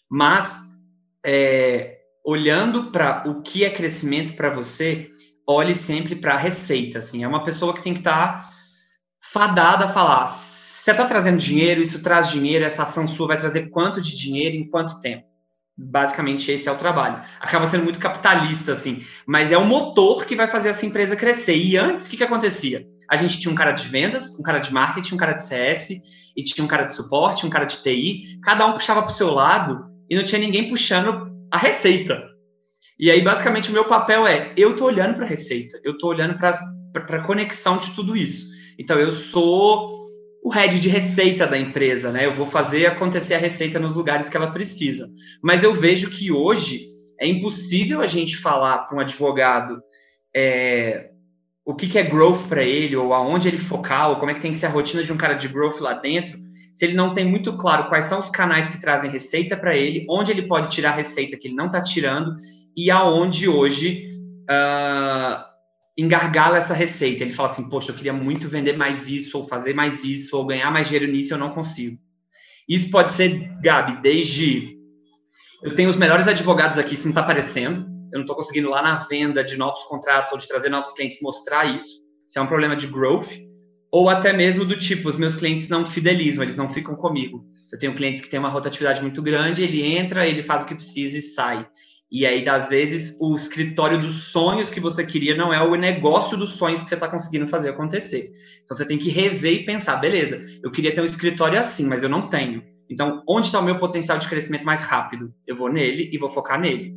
Mas, 0.09 0.63
é, 1.25 1.99
olhando 2.25 2.91
para 2.91 3.29
o 3.29 3.43
que 3.43 3.65
é 3.65 3.71
crescimento 3.71 4.35
para 4.35 4.51
você, 4.51 5.11
olhe 5.47 5.75
sempre 5.75 6.17
para 6.17 6.35
a 6.35 6.39
receita, 6.39 6.99
assim. 6.99 7.25
É 7.25 7.29
uma 7.29 7.45
pessoa 7.45 7.75
que 7.75 7.83
tem 7.83 7.93
que 7.93 8.01
estar 8.01 8.43
tá 8.43 8.51
fadada 9.21 9.87
a 9.87 9.89
falar, 9.89 10.27
você 10.27 10.91
está 10.91 11.07
trazendo 11.07 11.39
dinheiro, 11.39 11.81
isso 11.81 12.03
traz 12.03 12.29
dinheiro, 12.31 12.63
essa 12.63 12.83
ação 12.83 13.09
sua 13.09 13.29
vai 13.29 13.39
trazer 13.39 13.71
quanto 13.71 14.03
de 14.03 14.15
dinheiro 14.15 14.55
em 14.55 14.69
quanto 14.69 15.01
tempo. 15.01 15.25
Basicamente, 15.77 16.53
esse 16.53 16.69
é 16.69 16.73
o 16.73 16.77
trabalho. 16.77 17.23
Acaba 17.41 17.67
sendo 17.67 17.85
muito 17.85 17.99
capitalista, 17.99 18.73
assim, 18.73 19.03
mas 19.27 19.51
é 19.51 19.57
o 19.57 19.65
motor 19.65 20.27
que 20.27 20.37
vai 20.37 20.47
fazer 20.47 20.69
essa 20.69 20.85
empresa 20.85 21.17
crescer. 21.17 21.57
E 21.57 21.77
antes, 21.77 22.07
o 22.07 22.11
que, 22.11 22.19
que 22.19 22.25
acontecia? 22.25 22.87
A 23.11 23.17
gente 23.17 23.41
tinha 23.41 23.51
um 23.51 23.55
cara 23.55 23.73
de 23.73 23.89
vendas, 23.89 24.39
um 24.39 24.43
cara 24.43 24.59
de 24.59 24.73
marketing, 24.73 25.15
um 25.15 25.19
cara 25.19 25.33
de 25.33 25.45
CS, 25.45 25.91
e 26.37 26.43
tinha 26.43 26.65
um 26.65 26.69
cara 26.69 26.85
de 26.85 26.95
suporte, 26.95 27.47
um 27.47 27.51
cara 27.51 27.65
de 27.65 27.83
TI. 27.83 28.39
Cada 28.43 28.67
um 28.67 28.75
puxava 28.75 29.03
para 29.03 29.11
o 29.11 29.15
seu 29.15 29.31
lado 29.31 29.87
e 30.09 30.15
não 30.15 30.23
tinha 30.23 30.41
ninguém 30.41 30.69
puxando 30.69 31.33
a 31.51 31.57
receita. 31.57 32.34
E 32.99 33.11
aí, 33.11 33.23
basicamente, 33.23 33.71
o 33.71 33.73
meu 33.73 33.85
papel 33.85 34.27
é: 34.27 34.53
eu 34.57 34.73
estou 34.73 34.87
olhando 34.87 35.15
para 35.15 35.25
a 35.25 35.29
receita, 35.29 35.81
eu 35.85 35.93
estou 35.93 36.11
olhando 36.11 36.37
para 36.39 36.51
a 36.95 37.23
conexão 37.23 37.79
de 37.79 37.95
tudo 37.95 38.17
isso. 38.17 38.47
Então, 38.79 38.99
eu 38.99 39.13
sou 39.13 40.05
o 40.43 40.51
head 40.51 40.79
de 40.79 40.89
receita 40.89 41.47
da 41.47 41.59
empresa, 41.59 42.13
né? 42.13 42.27
Eu 42.27 42.33
vou 42.33 42.47
fazer 42.47 42.87
acontecer 42.87 43.35
a 43.35 43.39
receita 43.39 43.79
nos 43.79 43.97
lugares 43.97 44.29
que 44.29 44.37
ela 44.37 44.53
precisa. 44.53 45.09
Mas 45.43 45.65
eu 45.65 45.75
vejo 45.75 46.11
que 46.11 46.31
hoje 46.31 46.87
é 47.19 47.27
impossível 47.27 48.03
a 48.03 48.07
gente 48.07 48.37
falar 48.37 48.79
para 48.79 48.97
um 48.97 49.01
advogado 49.01 49.81
é, 50.37 51.11
o 51.65 51.75
que, 51.75 51.89
que 51.89 51.99
é 51.99 52.03
growth 52.03 52.47
para 52.47 52.63
ele, 52.63 52.95
ou 52.95 53.15
aonde 53.15 53.49
ele 53.49 53.57
focar, 53.57 54.11
ou 54.11 54.17
como 54.17 54.31
é 54.31 54.35
que 54.35 54.41
tem 54.41 54.53
que 54.53 54.59
ser 54.59 54.67
a 54.67 54.71
rotina 54.71 55.03
de 55.03 55.13
um 55.13 55.17
cara 55.17 55.35
de 55.35 55.49
growth 55.49 55.81
lá 55.81 55.95
dentro, 55.95 56.39
se 56.75 56.85
ele 56.85 56.95
não 56.95 57.15
tem 57.15 57.25
muito 57.25 57.57
claro 57.57 57.89
quais 57.89 58.07
são 58.07 58.19
os 58.19 58.29
canais 58.29 58.69
que 58.69 58.81
trazem 58.81 59.11
receita 59.11 59.57
para 59.57 59.77
ele, 59.77 60.05
onde 60.11 60.33
ele 60.33 60.43
pode 60.43 60.75
tirar 60.75 60.91
receita 60.91 61.37
que 61.37 61.47
ele 61.47 61.55
não 61.55 61.67
está 61.67 61.81
tirando 61.81 62.35
e 62.77 62.91
aonde 62.91 63.49
hoje 63.49 64.13
uh, 64.51 65.45
engargala 65.97 66.59
essa 66.59 66.75
receita. 66.75 67.23
Ele 67.23 67.33
fala 67.33 67.49
assim, 67.49 67.69
poxa, 67.71 67.93
eu 67.93 67.95
queria 67.95 68.13
muito 68.13 68.49
vender 68.49 68.77
mais 68.77 69.09
isso, 69.09 69.39
ou 69.39 69.47
fazer 69.47 69.73
mais 69.73 70.03
isso, 70.03 70.37
ou 70.37 70.45
ganhar 70.45 70.71
mais 70.73 70.89
dinheiro 70.89 71.11
nisso, 71.11 71.33
eu 71.33 71.39
não 71.39 71.51
consigo. 71.51 71.97
Isso 72.69 72.91
pode 72.91 73.13
ser, 73.13 73.53
Gabi, 73.61 74.01
desde 74.03 74.77
Eu 75.63 75.75
tenho 75.75 75.89
os 75.89 75.97
melhores 75.97 76.27
advogados 76.27 76.79
aqui, 76.79 76.95
isso 76.95 77.05
não 77.05 77.13
está 77.13 77.21
aparecendo. 77.21 77.87
Eu 78.13 78.19
não 78.19 78.23
estou 78.23 78.37
conseguindo 78.37 78.69
lá 78.69 78.83
na 78.83 78.97
venda 78.97 79.45
de 79.45 79.57
novos 79.57 79.83
contratos 79.85 80.33
ou 80.33 80.39
de 80.39 80.47
trazer 80.47 80.69
novos 80.69 80.93
clientes 80.93 81.21
mostrar 81.23 81.65
isso. 81.67 82.03
Isso 82.29 82.39
é 82.39 82.43
um 82.43 82.47
problema 82.47 82.77
de 82.77 82.87
growth. 82.87 83.29
Ou 83.95 84.09
até 84.09 84.33
mesmo 84.33 84.65
do 84.65 84.77
tipo, 84.77 85.09
os 85.09 85.17
meus 85.17 85.37
clientes 85.37 85.69
não 85.69 85.87
fidelizam, 85.87 86.43
eles 86.43 86.57
não 86.57 86.69
ficam 86.69 86.97
comigo. 86.97 87.47
Eu 87.73 87.79
tenho 87.79 87.95
clientes 87.95 88.21
que 88.21 88.29
têm 88.29 88.41
uma 88.41 88.49
rotatividade 88.49 89.01
muito 89.01 89.23
grande, 89.23 89.63
ele 89.63 89.87
entra, 89.87 90.27
ele 90.27 90.43
faz 90.43 90.65
o 90.65 90.67
que 90.67 90.75
precisa 90.75 91.17
e 91.17 91.23
sai. 91.23 91.65
E 92.11 92.27
aí, 92.27 92.45
às 92.49 92.69
vezes, 92.69 93.17
o 93.21 93.37
escritório 93.37 94.01
dos 94.01 94.33
sonhos 94.33 94.69
que 94.69 94.81
você 94.81 95.07
queria 95.07 95.37
não 95.37 95.55
é 95.55 95.63
o 95.63 95.77
negócio 95.77 96.37
dos 96.37 96.55
sonhos 96.55 96.83
que 96.83 96.89
você 96.89 96.97
está 96.97 97.07
conseguindo 97.07 97.47
fazer 97.47 97.69
acontecer. 97.69 98.33
Então, 98.65 98.77
você 98.77 98.85
tem 98.85 98.99
que 98.99 99.11
rever 99.11 99.53
e 99.53 99.65
pensar: 99.65 99.99
beleza, 99.99 100.43
eu 100.61 100.73
queria 100.73 100.93
ter 100.93 101.01
um 101.01 101.05
escritório 101.05 101.57
assim, 101.57 101.87
mas 101.87 102.03
eu 102.03 102.09
não 102.09 102.29
tenho. 102.29 102.65
Então, 102.91 103.23
onde 103.29 103.47
está 103.47 103.61
o 103.61 103.65
meu 103.65 103.79
potencial 103.79 104.19
de 104.19 104.27
crescimento 104.27 104.67
mais 104.67 104.83
rápido? 104.83 105.33
Eu 105.47 105.55
vou 105.55 105.73
nele 105.73 106.11
e 106.13 106.19
vou 106.19 106.33
focar 106.33 106.61
nele. 106.61 106.97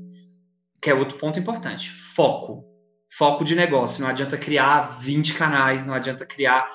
Que 0.81 0.89
é 0.89 0.95
outro 0.95 1.19
ponto 1.19 1.38
importante: 1.38 1.91
foco. 1.91 2.65
Foco 3.10 3.43
de 3.43 3.56
negócio. 3.56 4.02
Não 4.02 4.10
adianta 4.10 4.38
criar 4.38 5.00
20 5.00 5.34
canais, 5.34 5.86
não 5.86 5.93
adianta 5.93 6.26
criar 6.26 6.70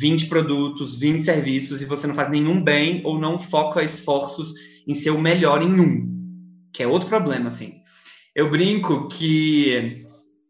20 0.00 0.26
produtos, 0.26 0.98
20 0.98 1.22
serviços 1.22 1.82
e 1.82 1.86
você 1.86 2.06
não 2.06 2.14
faz 2.14 2.30
nenhum 2.30 2.62
bem 2.62 3.02
ou 3.04 3.18
não 3.18 3.38
foca 3.38 3.82
esforços 3.82 4.52
em 4.86 4.94
ser 4.94 5.10
o 5.10 5.20
melhor 5.20 5.62
em 5.62 5.80
um 5.80 6.12
que 6.72 6.82
é 6.82 6.86
outro 6.86 7.08
problema, 7.08 7.48
assim. 7.48 7.82
Eu 8.34 8.50
brinco 8.50 9.08
que, 9.08 10.06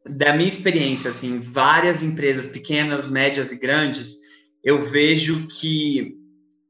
da 0.09 0.33
minha 0.33 0.49
experiência, 0.49 1.11
assim, 1.11 1.41
várias 1.41 2.03
empresas 2.03 2.47
pequenas, 2.47 3.11
médias 3.11 3.51
e 3.51 3.59
grandes, 3.59 4.19
eu 4.63 4.85
vejo 4.85 5.49
que 5.49 6.15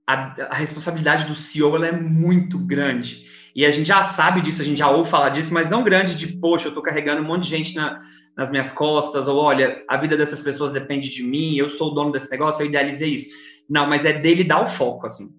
a, 0.07 0.53
a 0.53 0.55
responsabilidade 0.55 1.27
do 1.27 1.35
CEO 1.35 1.77
ela 1.77 1.89
é 1.89 1.93
muito 1.93 2.59
grande. 2.59 3.27
E 3.55 3.67
a 3.67 3.71
gente 3.71 3.89
já 3.89 4.03
sabe 4.03 4.41
disso, 4.41 4.63
a 4.63 4.65
gente 4.65 4.79
já 4.79 4.89
ouve 4.89 5.11
falar 5.11 5.29
disso, 5.29 5.53
mas 5.53 5.69
não 5.69 5.85
grande 5.85 6.15
de, 6.15 6.27
poxa, 6.39 6.67
eu 6.67 6.71
estou 6.71 6.83
carregando 6.83 7.21
um 7.21 7.27
monte 7.27 7.43
de 7.43 7.51
gente 7.51 7.75
na, 7.75 8.01
nas 8.37 8.51
minhas 8.51 8.73
costas, 8.73 9.29
ou 9.29 9.37
olha, 9.37 9.85
a 9.89 9.97
vida 9.97 10.17
dessas 10.17 10.41
pessoas 10.41 10.73
depende 10.73 11.09
de 11.09 11.23
mim, 11.23 11.57
eu 11.57 11.69
sou 11.69 11.91
o 11.91 11.95
dono 11.95 12.13
desse 12.13 12.31
negócio, 12.31 12.63
eu 12.63 12.67
idealizei 12.67 13.11
isso. 13.11 13.29
Não, 13.69 13.87
mas 13.87 14.05
é 14.05 14.13
dele 14.13 14.45
dar 14.45 14.63
o 14.63 14.67
foco, 14.67 15.07
assim 15.07 15.33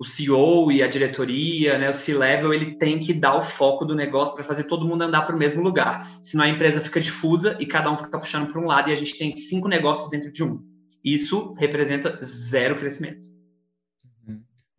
o 0.00 0.04
CEO 0.04 0.72
e 0.72 0.82
a 0.82 0.86
diretoria, 0.86 1.76
né, 1.76 1.90
o 1.90 1.92
C-level, 1.92 2.54
ele 2.54 2.76
tem 2.76 2.98
que 2.98 3.12
dar 3.12 3.36
o 3.36 3.42
foco 3.42 3.84
do 3.84 3.94
negócio 3.94 4.34
para 4.34 4.42
fazer 4.42 4.64
todo 4.64 4.88
mundo 4.88 5.02
andar 5.02 5.26
para 5.26 5.36
o 5.36 5.38
mesmo 5.38 5.62
lugar. 5.62 6.18
Senão 6.22 6.46
a 6.46 6.48
empresa 6.48 6.80
fica 6.80 6.98
difusa 6.98 7.54
e 7.60 7.66
cada 7.66 7.90
um 7.90 7.98
fica 7.98 8.18
puxando 8.18 8.50
para 8.50 8.58
um 8.58 8.64
lado 8.64 8.88
e 8.88 8.94
a 8.94 8.96
gente 8.96 9.18
tem 9.18 9.30
cinco 9.36 9.68
negócios 9.68 10.08
dentro 10.08 10.32
de 10.32 10.42
um. 10.42 10.64
Isso 11.04 11.52
representa 11.58 12.18
zero 12.22 12.78
crescimento. 12.78 13.29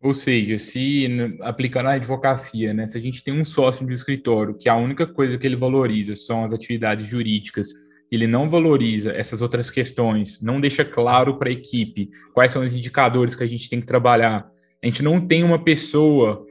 Ou 0.02 0.12
seja, 0.12 0.58
se 0.58 1.06
aplicando 1.40 1.86
a 1.86 1.92
advocacia, 1.92 2.74
né, 2.74 2.88
se 2.88 2.98
a 2.98 3.00
gente 3.00 3.22
tem 3.22 3.32
um 3.32 3.44
sócio 3.44 3.86
de 3.86 3.94
escritório 3.94 4.54
que 4.54 4.68
a 4.68 4.76
única 4.76 5.06
coisa 5.06 5.38
que 5.38 5.46
ele 5.46 5.54
valoriza 5.54 6.16
são 6.16 6.42
as 6.42 6.52
atividades 6.52 7.06
jurídicas, 7.06 7.68
ele 8.10 8.26
não 8.26 8.50
valoriza 8.50 9.12
essas 9.12 9.40
outras 9.40 9.70
questões, 9.70 10.42
não 10.42 10.60
deixa 10.60 10.84
claro 10.84 11.38
para 11.38 11.48
a 11.48 11.52
equipe 11.52 12.10
quais 12.34 12.50
são 12.50 12.64
os 12.64 12.74
indicadores 12.74 13.36
que 13.36 13.44
a 13.44 13.46
gente 13.46 13.70
tem 13.70 13.80
que 13.80 13.86
trabalhar, 13.86 14.50
a 14.82 14.86
gente 14.86 15.04
não 15.04 15.20
tem 15.20 15.44
uma 15.44 15.62
pessoa. 15.62 16.44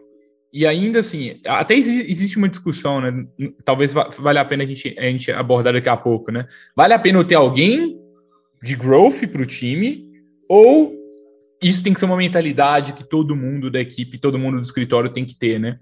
E 0.53 0.65
ainda 0.65 0.99
assim, 0.99 1.39
até 1.45 1.75
existe 1.75 2.37
uma 2.37 2.47
discussão, 2.47 3.01
né? 3.01 3.25
Talvez 3.65 3.91
valha 3.93 4.41
a 4.41 4.45
pena 4.45 4.63
a 4.63 4.65
gente, 4.65 4.95
a 4.97 5.03
gente 5.03 5.29
abordar 5.29 5.73
daqui 5.73 5.89
a 5.89 5.97
pouco, 5.97 6.31
né? 6.31 6.47
Vale 6.75 6.93
a 6.93 6.99
pena 6.99 7.19
eu 7.19 7.25
ter 7.25 7.35
alguém 7.35 7.99
de 8.63 8.75
growth 8.77 9.27
para 9.29 9.41
o 9.41 9.45
time? 9.45 10.09
Ou 10.49 11.00
isso 11.61 11.83
tem 11.83 11.93
que 11.93 11.99
ser 11.99 12.05
uma 12.05 12.17
mentalidade 12.17 12.93
que 12.93 13.03
todo 13.03 13.35
mundo 13.35 13.69
da 13.69 13.79
equipe, 13.79 14.17
todo 14.17 14.39
mundo 14.39 14.57
do 14.57 14.63
escritório 14.63 15.13
tem 15.13 15.25
que 15.25 15.35
ter, 15.35 15.59
né? 15.59 15.79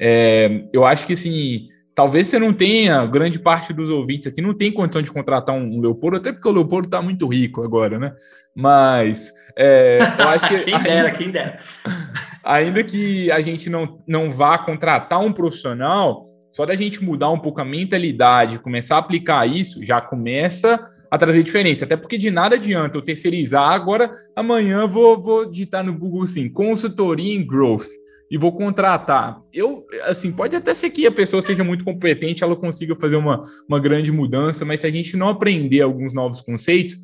É, 0.00 0.64
eu 0.72 0.86
acho 0.86 1.06
que 1.06 1.12
assim, 1.12 1.68
talvez 1.94 2.28
você 2.28 2.38
não 2.38 2.52
tenha, 2.52 3.04
grande 3.06 3.38
parte 3.38 3.72
dos 3.72 3.90
ouvintes 3.90 4.28
aqui 4.28 4.40
não 4.40 4.54
tem 4.54 4.72
condição 4.72 5.02
de 5.02 5.10
contratar 5.10 5.54
um 5.54 5.80
Leopoldo, 5.80 6.16
até 6.16 6.32
porque 6.32 6.48
o 6.48 6.52
Leopoldo 6.52 6.86
está 6.86 7.02
muito 7.02 7.26
rico 7.26 7.62
agora, 7.62 7.98
né? 7.98 8.14
Mas 8.54 9.32
é, 9.56 9.98
eu 10.18 10.28
acho 10.28 10.48
que. 10.48 10.58
quem 10.64 10.78
dera, 10.78 11.08
ainda, 11.08 11.10
quem 11.10 11.30
dera. 11.30 11.58
Ainda 12.44 12.82
que 12.82 13.30
a 13.30 13.42
gente 13.42 13.68
não, 13.68 14.02
não 14.06 14.30
vá 14.30 14.56
contratar 14.56 15.20
um 15.20 15.32
profissional, 15.32 16.26
só 16.50 16.64
da 16.64 16.74
gente 16.74 17.04
mudar 17.04 17.28
um 17.30 17.38
pouco 17.38 17.60
a 17.60 17.64
mentalidade, 17.64 18.58
começar 18.60 18.96
a 18.96 19.00
aplicar 19.00 19.46
isso, 19.46 19.84
já 19.84 20.00
começa 20.00 20.80
a 21.10 21.18
trazer 21.18 21.42
diferença. 21.42 21.84
Até 21.84 21.96
porque 21.96 22.18
de 22.18 22.30
nada 22.30 22.56
adianta 22.56 22.96
eu 22.96 23.02
terceirizar, 23.02 23.70
agora 23.70 24.12
amanhã 24.34 24.86
vou, 24.86 25.20
vou 25.20 25.50
digitar 25.50 25.84
no 25.84 25.92
Google 25.96 26.24
assim, 26.24 26.48
consultoria 26.48 27.34
em 27.34 27.46
growth 27.46 27.86
e 28.30 28.36
vou 28.36 28.52
contratar. 28.52 29.40
Eu, 29.52 29.86
assim, 30.02 30.30
pode 30.30 30.54
até 30.54 30.74
ser 30.74 30.90
que 30.90 31.06
a 31.06 31.12
pessoa 31.12 31.40
seja 31.40 31.64
muito 31.64 31.84
competente, 31.84 32.44
ela 32.44 32.56
consiga 32.56 32.94
fazer 32.94 33.16
uma, 33.16 33.42
uma 33.68 33.80
grande 33.80 34.12
mudança, 34.12 34.64
mas 34.64 34.80
se 34.80 34.86
a 34.86 34.90
gente 34.90 35.16
não 35.16 35.28
aprender 35.28 35.80
alguns 35.80 36.12
novos 36.12 36.40
conceitos, 36.40 36.96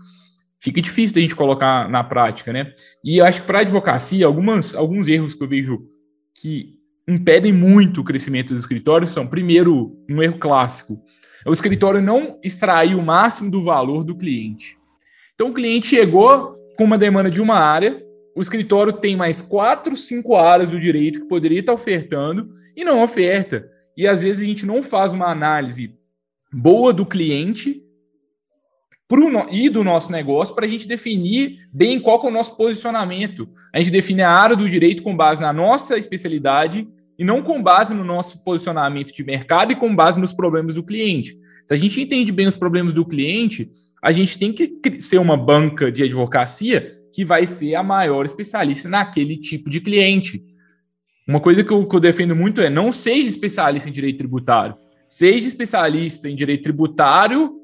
fica 0.61 0.83
difícil 0.83 1.14
da 1.14 1.21
gente 1.21 1.35
colocar 1.35 1.88
na 1.88 2.05
prática, 2.05 2.53
né? 2.53 2.73
E 3.03 3.19
eu 3.19 3.25
acho 3.25 3.40
que 3.40 3.47
para 3.47 3.61
advocacia, 3.61 4.27
algumas, 4.27 4.75
alguns 4.75 5.09
erros 5.09 5.35
que 5.35 5.43
eu 5.43 5.49
vejo 5.49 5.87
que 6.40 6.75
impedem 7.07 7.53
muito 7.53 8.01
o 8.01 8.05
crescimento 8.05 8.49
dos 8.49 8.61
escritórios 8.61 9.11
são, 9.11 9.27
primeiro, 9.27 9.97
um 10.11 10.23
erro 10.23 10.38
clássico, 10.38 11.03
o 11.51 11.53
escritório 11.53 12.01
não 12.01 12.39
extrair 12.43 12.95
o 12.95 13.03
máximo 13.03 13.51
do 13.51 13.63
valor 13.63 14.05
do 14.05 14.17
cliente. 14.17 14.79
Então, 15.35 15.49
o 15.49 15.55
cliente 15.55 15.89
chegou 15.89 16.57
com 16.77 16.85
uma 16.85 16.99
demanda 16.99 17.31
de 17.31 17.41
uma 17.41 17.57
área, 17.57 18.03
o 18.35 18.43
escritório 18.43 18.93
tem 18.93 19.17
mais 19.17 19.41
quatro, 19.41 19.97
cinco 19.97 20.37
áreas 20.37 20.69
do 20.69 20.81
direito 20.81 21.21
que 21.21 21.29
poderia 21.29 21.61
estar 21.61 21.73
ofertando 21.73 22.53
e 22.77 22.85
não 22.85 23.03
oferta. 23.03 23.71
E 23.97 24.09
às 24.09 24.23
vezes 24.23 24.43
a 24.43 24.47
gente 24.47 24.67
não 24.67 24.83
faz 24.83 25.13
uma 25.13 25.27
análise 25.27 25.95
boa 26.53 26.93
do 26.93 27.07
cliente 27.07 27.83
pro 29.07 29.31
no, 29.31 29.47
e 29.51 29.69
do 29.69 29.85
nosso 29.85 30.11
negócio 30.11 30.55
para 30.55 30.67
a 30.67 30.69
gente 30.69 30.89
definir 30.89 31.69
bem 31.73 32.01
qual 32.01 32.21
é 32.25 32.27
o 32.27 32.33
nosso 32.33 32.57
posicionamento. 32.57 33.49
A 33.73 33.79
gente 33.79 33.91
define 33.91 34.23
a 34.23 34.31
área 34.31 34.57
do 34.57 34.69
direito 34.69 35.03
com 35.03 35.17
base 35.17 35.41
na 35.41 35.53
nossa 35.53 35.97
especialidade 35.97 36.89
e 37.18 37.24
não 37.24 37.42
com 37.42 37.62
base 37.62 37.94
no 37.94 38.05
nosso 38.05 38.42
posicionamento 38.42 39.12
de 39.12 39.24
mercado 39.24 39.72
e 39.72 39.77
com 39.77 39.94
base 39.94 40.20
nos 40.20 40.33
problemas 40.33 40.74
do 40.74 40.83
cliente. 40.83 41.38
Se 41.64 41.72
a 41.72 41.77
gente 41.77 42.00
entende 42.00 42.33
bem 42.33 42.46
os 42.46 42.57
problemas 42.57 42.92
do 42.94 43.05
cliente, 43.05 43.70
a 44.03 44.12
gente 44.12 44.38
tem 44.38 44.53
que 44.53 45.00
ser 45.00 45.18
uma 45.18 45.37
banca 45.37 45.90
de 45.90 46.03
advocacia 46.03 46.92
que 47.12 47.24
vai 47.24 47.46
ser 47.46 47.74
a 47.74 47.83
maior 47.83 48.27
especialista 48.27 48.88
naquele 48.88 49.37
tipo 49.37 49.70
de 49.70 49.81
cliente. 49.81 50.44
Uma 51.27 51.40
coisa 51.40 51.64
que 51.64 51.72
eu, 51.72 51.87
que 51.87 51.96
eu 51.96 52.00
defendo 52.00 52.37
muito 52.37 52.61
é 52.61 52.68
não 52.68 52.92
seja 52.92 53.29
especialista 53.29 53.88
em 53.88 53.92
direito 53.92 54.18
tributário. 54.18 54.74
Seja 55.09 55.46
especialista 55.46 56.29
em 56.29 56.37
direito 56.37 56.64
tributário 56.64 57.55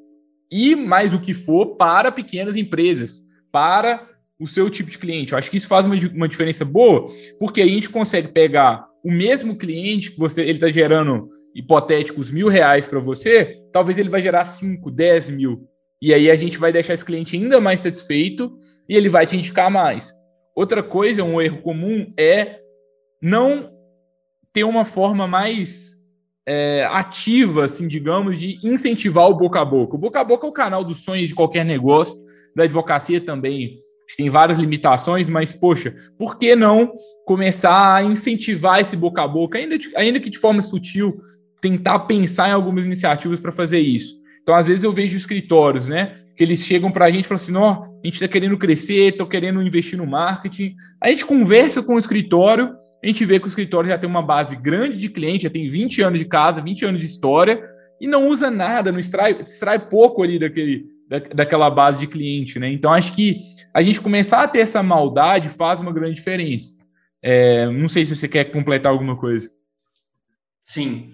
e 0.50 0.74
mais 0.74 1.12
o 1.12 1.20
que 1.20 1.34
for 1.34 1.76
para 1.76 2.10
pequenas 2.10 2.56
empresas, 2.56 3.22
para 3.52 4.08
o 4.38 4.46
seu 4.46 4.70
tipo 4.70 4.90
de 4.90 4.98
cliente. 4.98 5.32
Eu 5.32 5.38
acho 5.38 5.50
que 5.50 5.58
isso 5.58 5.68
faz 5.68 5.84
uma, 5.84 5.94
uma 6.14 6.28
diferença 6.28 6.64
boa, 6.64 7.12
porque 7.38 7.60
a 7.60 7.66
gente 7.66 7.90
consegue 7.90 8.28
pegar 8.28 8.86
o 9.04 9.10
mesmo 9.10 9.56
cliente 9.56 10.10
que 10.10 10.18
você 10.18 10.42
ele 10.42 10.52
está 10.52 10.70
gerando 10.70 11.28
hipotéticos 11.54 12.30
mil 12.30 12.48
reais 12.48 12.86
para 12.86 13.00
você, 13.00 13.60
talvez 13.72 13.98
ele 13.98 14.08
vai 14.08 14.22
gerar 14.22 14.44
5, 14.44 14.90
10 14.90 15.30
mil. 15.30 15.68
E 16.00 16.14
aí 16.14 16.30
a 16.30 16.36
gente 16.36 16.56
vai 16.56 16.72
deixar 16.72 16.94
esse 16.94 17.04
cliente 17.04 17.36
ainda 17.36 17.60
mais 17.60 17.80
satisfeito 17.80 18.58
e 18.88 18.96
ele 18.96 19.08
vai 19.08 19.26
te 19.26 19.36
indicar 19.36 19.70
mais. 19.70 20.12
Outra 20.54 20.82
coisa, 20.82 21.24
um 21.24 21.40
erro 21.40 21.62
comum 21.62 22.12
é 22.16 22.60
não 23.20 23.70
ter 24.52 24.64
uma 24.64 24.84
forma 24.84 25.26
mais 25.26 25.96
é, 26.46 26.84
ativa, 26.90 27.64
assim, 27.64 27.86
digamos, 27.86 28.38
de 28.38 28.58
incentivar 28.66 29.28
o 29.28 29.34
boca 29.34 29.60
a 29.60 29.64
boca. 29.64 29.96
O 29.96 29.98
boca 29.98 30.20
a 30.20 30.24
boca 30.24 30.46
é 30.46 30.50
o 30.50 30.52
canal 30.52 30.84
dos 30.84 31.04
sonhos 31.04 31.28
de 31.28 31.34
qualquer 31.34 31.64
negócio, 31.64 32.14
da 32.54 32.64
advocacia 32.64 33.20
também 33.20 33.80
tem 34.16 34.30
várias 34.30 34.58
limitações, 34.58 35.28
mas, 35.28 35.52
poxa, 35.52 35.94
por 36.18 36.38
que 36.38 36.56
não 36.56 36.92
começar 37.30 37.94
a 37.94 38.02
incentivar 38.02 38.80
esse 38.80 38.96
boca 38.96 39.22
a 39.22 39.28
boca, 39.28 39.56
ainda, 39.56 39.78
ainda 39.94 40.18
que 40.18 40.28
de 40.28 40.36
forma 40.36 40.60
sutil, 40.60 41.20
tentar 41.60 42.00
pensar 42.00 42.48
em 42.48 42.52
algumas 42.52 42.84
iniciativas 42.84 43.38
para 43.38 43.52
fazer 43.52 43.78
isso? 43.78 44.16
Então, 44.42 44.52
às 44.52 44.66
vezes 44.66 44.82
eu 44.82 44.92
vejo 44.92 45.16
escritórios, 45.16 45.86
né, 45.86 46.16
que 46.36 46.42
eles 46.42 46.58
chegam 46.64 46.90
para 46.90 47.04
a 47.04 47.10
gente 47.10 47.26
e 47.26 47.28
falam 47.28 47.40
assim, 47.40 47.54
ó, 47.54 47.84
a 47.84 48.04
gente 48.04 48.14
está 48.14 48.26
querendo 48.26 48.58
crescer, 48.58 49.12
estou 49.12 49.28
querendo 49.28 49.62
investir 49.62 49.96
no 49.96 50.08
marketing. 50.08 50.74
A 51.00 51.08
gente 51.08 51.24
conversa 51.24 51.80
com 51.84 51.94
o 51.94 51.98
escritório, 52.00 52.74
a 53.00 53.06
gente 53.06 53.24
vê 53.24 53.38
que 53.38 53.46
o 53.46 53.48
escritório 53.48 53.88
já 53.88 53.96
tem 53.96 54.10
uma 54.10 54.22
base 54.22 54.56
grande 54.56 54.98
de 54.98 55.08
cliente, 55.08 55.44
já 55.44 55.50
tem 55.50 55.68
20 55.68 56.02
anos 56.02 56.18
de 56.18 56.24
casa, 56.24 56.60
20 56.60 56.84
anos 56.84 57.00
de 57.00 57.06
história, 57.06 57.62
e 58.00 58.08
não 58.08 58.26
usa 58.26 58.50
nada, 58.50 58.90
não 58.90 58.98
extrai, 58.98 59.40
extrai 59.40 59.78
pouco 59.78 60.20
ali 60.24 60.36
daquele, 60.36 60.86
da, 61.08 61.20
daquela 61.20 61.70
base 61.70 62.00
de 62.00 62.08
cliente, 62.08 62.58
né? 62.58 62.72
Então, 62.72 62.92
acho 62.92 63.14
que 63.14 63.40
a 63.72 63.82
gente 63.82 64.00
começar 64.00 64.42
a 64.42 64.48
ter 64.48 64.58
essa 64.58 64.82
maldade 64.82 65.48
faz 65.48 65.78
uma 65.78 65.92
grande 65.92 66.16
diferença. 66.16 66.79
É, 67.22 67.66
não 67.66 67.88
sei 67.88 68.04
se 68.04 68.16
você 68.16 68.28
quer 68.28 68.44
completar 68.44 68.92
alguma 68.92 69.16
coisa. 69.16 69.50
Sim. 70.64 71.12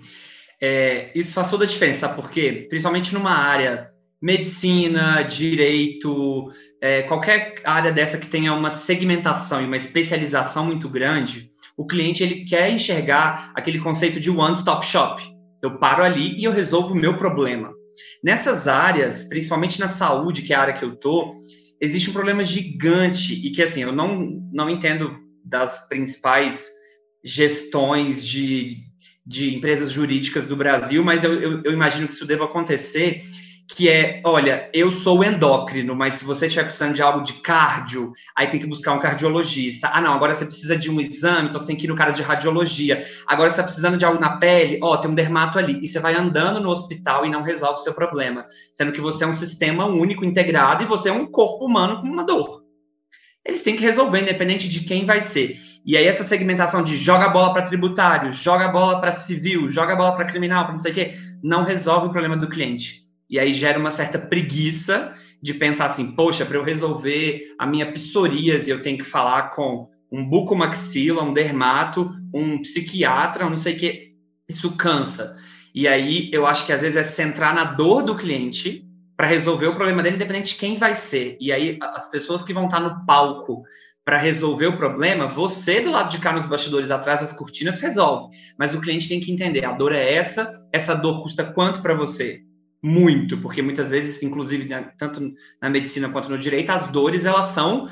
É, 0.60 1.10
isso 1.14 1.34
faz 1.34 1.50
toda 1.50 1.64
a 1.64 1.68
diferença, 1.68 2.00
sabe 2.00 2.14
por 2.14 2.30
quê? 2.30 2.66
Principalmente 2.68 3.12
numa 3.12 3.32
área 3.32 3.90
medicina, 4.20 5.22
direito, 5.22 6.50
é, 6.80 7.02
qualquer 7.02 7.60
área 7.64 7.92
dessa 7.92 8.18
que 8.18 8.26
tenha 8.26 8.54
uma 8.54 8.70
segmentação 8.70 9.60
e 9.60 9.66
uma 9.66 9.76
especialização 9.76 10.66
muito 10.66 10.88
grande, 10.88 11.50
o 11.76 11.86
cliente 11.86 12.22
ele 12.22 12.44
quer 12.44 12.70
enxergar 12.70 13.52
aquele 13.54 13.78
conceito 13.78 14.18
de 14.18 14.30
one-stop 14.30 14.84
shop. 14.86 15.22
Eu 15.62 15.78
paro 15.78 16.02
ali 16.02 16.38
e 16.38 16.44
eu 16.44 16.52
resolvo 16.52 16.94
o 16.94 16.96
meu 16.96 17.16
problema. 17.16 17.72
Nessas 18.22 18.66
áreas, 18.66 19.24
principalmente 19.24 19.78
na 19.78 19.88
saúde, 19.88 20.42
que 20.42 20.52
é 20.52 20.56
a 20.56 20.60
área 20.60 20.74
que 20.74 20.84
eu 20.84 20.96
tô, 20.96 21.34
existe 21.80 22.10
um 22.10 22.12
problema 22.12 22.44
gigante 22.44 23.46
e 23.46 23.50
que 23.50 23.62
assim 23.62 23.82
eu 23.82 23.92
não 23.92 24.42
não 24.52 24.70
entendo 24.70 25.25
das 25.46 25.88
principais 25.88 26.70
gestões 27.24 28.24
de, 28.24 28.78
de 29.24 29.54
empresas 29.54 29.90
jurídicas 29.92 30.46
do 30.46 30.56
Brasil, 30.56 31.04
mas 31.04 31.24
eu, 31.24 31.40
eu, 31.40 31.62
eu 31.64 31.72
imagino 31.72 32.06
que 32.06 32.14
isso 32.14 32.26
deva 32.26 32.44
acontecer 32.44 33.22
que 33.68 33.88
é, 33.88 34.22
olha, 34.24 34.70
eu 34.72 34.90
sou 34.90 35.24
endócrino, 35.24 35.94
mas 35.94 36.14
se 36.14 36.24
você 36.24 36.46
estiver 36.46 36.64
precisando 36.64 36.94
de 36.94 37.02
algo 37.02 37.22
de 37.22 37.32
cardio, 37.34 38.12
aí 38.34 38.46
tem 38.46 38.60
que 38.60 38.66
buscar 38.66 38.92
um 38.94 39.00
cardiologista. 39.00 39.90
Ah, 39.92 40.00
não, 40.00 40.14
agora 40.14 40.34
você 40.34 40.44
precisa 40.44 40.76
de 40.76 40.90
um 40.90 41.00
exame, 41.00 41.48
então 41.48 41.60
você 41.60 41.66
tem 41.66 41.76
que 41.76 41.84
ir 41.84 41.88
no 41.88 41.96
cara 41.96 42.12
de 42.12 42.22
radiologia. 42.22 43.04
Agora 43.26 43.50
você 43.50 43.54
está 43.54 43.64
precisando 43.64 43.98
de 43.98 44.04
algo 44.04 44.20
na 44.20 44.36
pele, 44.36 44.78
ó, 44.82 44.96
tem 44.96 45.10
um 45.10 45.14
dermato 45.14 45.58
ali. 45.58 45.80
E 45.82 45.88
você 45.88 45.98
vai 45.98 46.14
andando 46.14 46.60
no 46.60 46.70
hospital 46.70 47.26
e 47.26 47.30
não 47.30 47.42
resolve 47.42 47.80
o 47.80 47.82
seu 47.82 47.92
problema, 47.92 48.46
sendo 48.72 48.92
que 48.92 49.00
você 49.00 49.24
é 49.24 49.26
um 49.26 49.32
sistema 49.32 49.84
único, 49.84 50.24
integrado, 50.24 50.84
e 50.84 50.86
você 50.86 51.08
é 51.08 51.12
um 51.12 51.26
corpo 51.26 51.66
humano 51.66 52.00
com 52.00 52.06
uma 52.06 52.24
dor. 52.24 52.65
Eles 53.46 53.62
têm 53.62 53.76
que 53.76 53.82
resolver, 53.82 54.22
independente 54.22 54.68
de 54.68 54.80
quem 54.80 55.04
vai 55.04 55.20
ser. 55.20 55.56
E 55.84 55.96
aí 55.96 56.04
essa 56.04 56.24
segmentação 56.24 56.82
de 56.82 56.96
joga 56.96 57.26
a 57.26 57.28
bola 57.28 57.52
para 57.52 57.62
tributário, 57.62 58.32
joga 58.32 58.64
a 58.66 58.72
bola 58.72 59.00
para 59.00 59.12
civil, 59.12 59.70
joga 59.70 59.92
a 59.92 59.96
bola 59.96 60.16
para 60.16 60.26
criminal, 60.26 60.64
para 60.64 60.72
não 60.72 60.80
sei 60.80 60.92
o 60.92 60.94
quê, 60.94 61.14
não 61.42 61.62
resolve 61.62 62.08
o 62.08 62.10
problema 62.10 62.36
do 62.36 62.48
cliente 62.48 63.06
e 63.28 63.38
aí 63.38 63.52
gera 63.52 63.78
uma 63.78 63.90
certa 63.90 64.18
preguiça 64.18 65.12
de 65.42 65.54
pensar 65.54 65.86
assim, 65.86 66.12
poxa, 66.12 66.46
para 66.46 66.56
eu 66.56 66.62
resolver 66.62 67.54
a 67.58 67.66
minha 67.66 67.90
psoríase, 67.92 68.70
eu 68.70 68.80
tenho 68.80 68.98
que 68.98 69.04
falar 69.04 69.50
com 69.50 69.88
um 70.10 70.24
bucomaxila, 70.24 71.22
um 71.22 71.34
dermato, 71.34 72.10
um 72.32 72.60
psiquiatra, 72.60 73.46
um 73.46 73.50
não 73.50 73.58
sei 73.58 73.74
o 73.74 73.76
que. 73.76 74.12
Isso 74.48 74.76
cansa. 74.76 75.36
E 75.74 75.86
aí 75.86 76.30
eu 76.32 76.46
acho 76.46 76.64
que 76.64 76.72
às 76.72 76.82
vezes 76.82 76.96
é 76.96 77.02
centrar 77.02 77.54
na 77.54 77.64
dor 77.64 78.02
do 78.02 78.16
cliente 78.16 78.85
para 79.16 79.26
resolver 79.26 79.66
o 79.66 79.74
problema 79.74 80.02
dele, 80.02 80.16
independente 80.16 80.54
de 80.54 80.60
quem 80.60 80.76
vai 80.76 80.94
ser. 80.94 81.36
E 81.40 81.52
aí 81.52 81.78
as 81.80 82.10
pessoas 82.10 82.44
que 82.44 82.52
vão 82.52 82.66
estar 82.66 82.80
no 82.80 83.04
palco 83.06 83.62
para 84.04 84.18
resolver 84.18 84.66
o 84.66 84.76
problema, 84.76 85.26
você 85.26 85.80
do 85.80 85.90
lado 85.90 86.10
de 86.10 86.18
cá 86.18 86.32
nos 86.32 86.46
bastidores 86.46 86.90
atrás 86.90 87.20
das 87.20 87.32
cortinas 87.32 87.80
resolve. 87.80 88.36
Mas 88.56 88.74
o 88.74 88.80
cliente 88.80 89.08
tem 89.08 89.18
que 89.18 89.32
entender, 89.32 89.64
a 89.64 89.72
dor 89.72 89.92
é 89.92 90.14
essa, 90.14 90.62
essa 90.72 90.94
dor 90.94 91.22
custa 91.22 91.44
quanto 91.44 91.82
para 91.82 91.94
você? 91.94 92.46
muito, 92.82 93.38
porque 93.38 93.62
muitas 93.62 93.90
vezes, 93.90 94.22
inclusive, 94.22 94.68
né, 94.68 94.92
tanto 94.96 95.34
na 95.60 95.68
medicina 95.68 96.08
quanto 96.08 96.28
no 96.28 96.38
direito, 96.38 96.70
as 96.70 96.86
dores 96.86 97.24
elas 97.24 97.46
são 97.46 97.88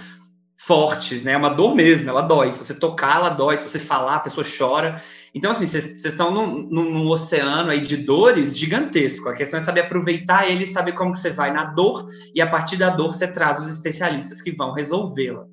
fortes, 0.67 1.25
né? 1.25 1.33
É 1.33 1.37
uma 1.37 1.51
dor 1.51 1.75
mesmo, 1.75 2.09
ela 2.09 2.23
dói. 2.23 2.53
Se 2.53 2.59
você 2.59 2.75
tocar, 2.75 3.17
ela 3.17 3.31
dói. 3.31 3.59
Se 3.59 3.69
você 3.69 3.79
falar, 3.79 4.17
a 4.17 4.21
pessoa 4.21 4.45
chora. 4.45 5.03
Então, 5.35 5.51
assim, 5.51 5.67
vocês 5.67 6.05
estão 6.05 6.31
num, 6.31 6.63
num, 6.63 7.09
oceano 7.09 7.71
aí 7.71 7.81
de 7.81 7.99
dores 7.99 8.57
gigantesco. 8.57 9.29
A 9.29 9.35
questão 9.35 9.59
é 9.59 9.63
saber 9.63 9.81
aproveitar 9.81 10.49
ele, 10.49 10.67
saber 10.67 10.93
como 10.93 11.13
que 11.13 11.19
você 11.19 11.31
vai 11.31 11.53
na 11.53 11.65
dor 11.65 12.07
e 12.35 12.41
a 12.41 12.47
partir 12.47 12.77
da 12.77 12.91
dor 12.91 13.13
você 13.15 13.27
traz 13.27 13.61
os 13.61 13.69
especialistas 13.69 14.41
que 14.41 14.53
vão 14.53 14.73
resolvê-la. 14.73 15.45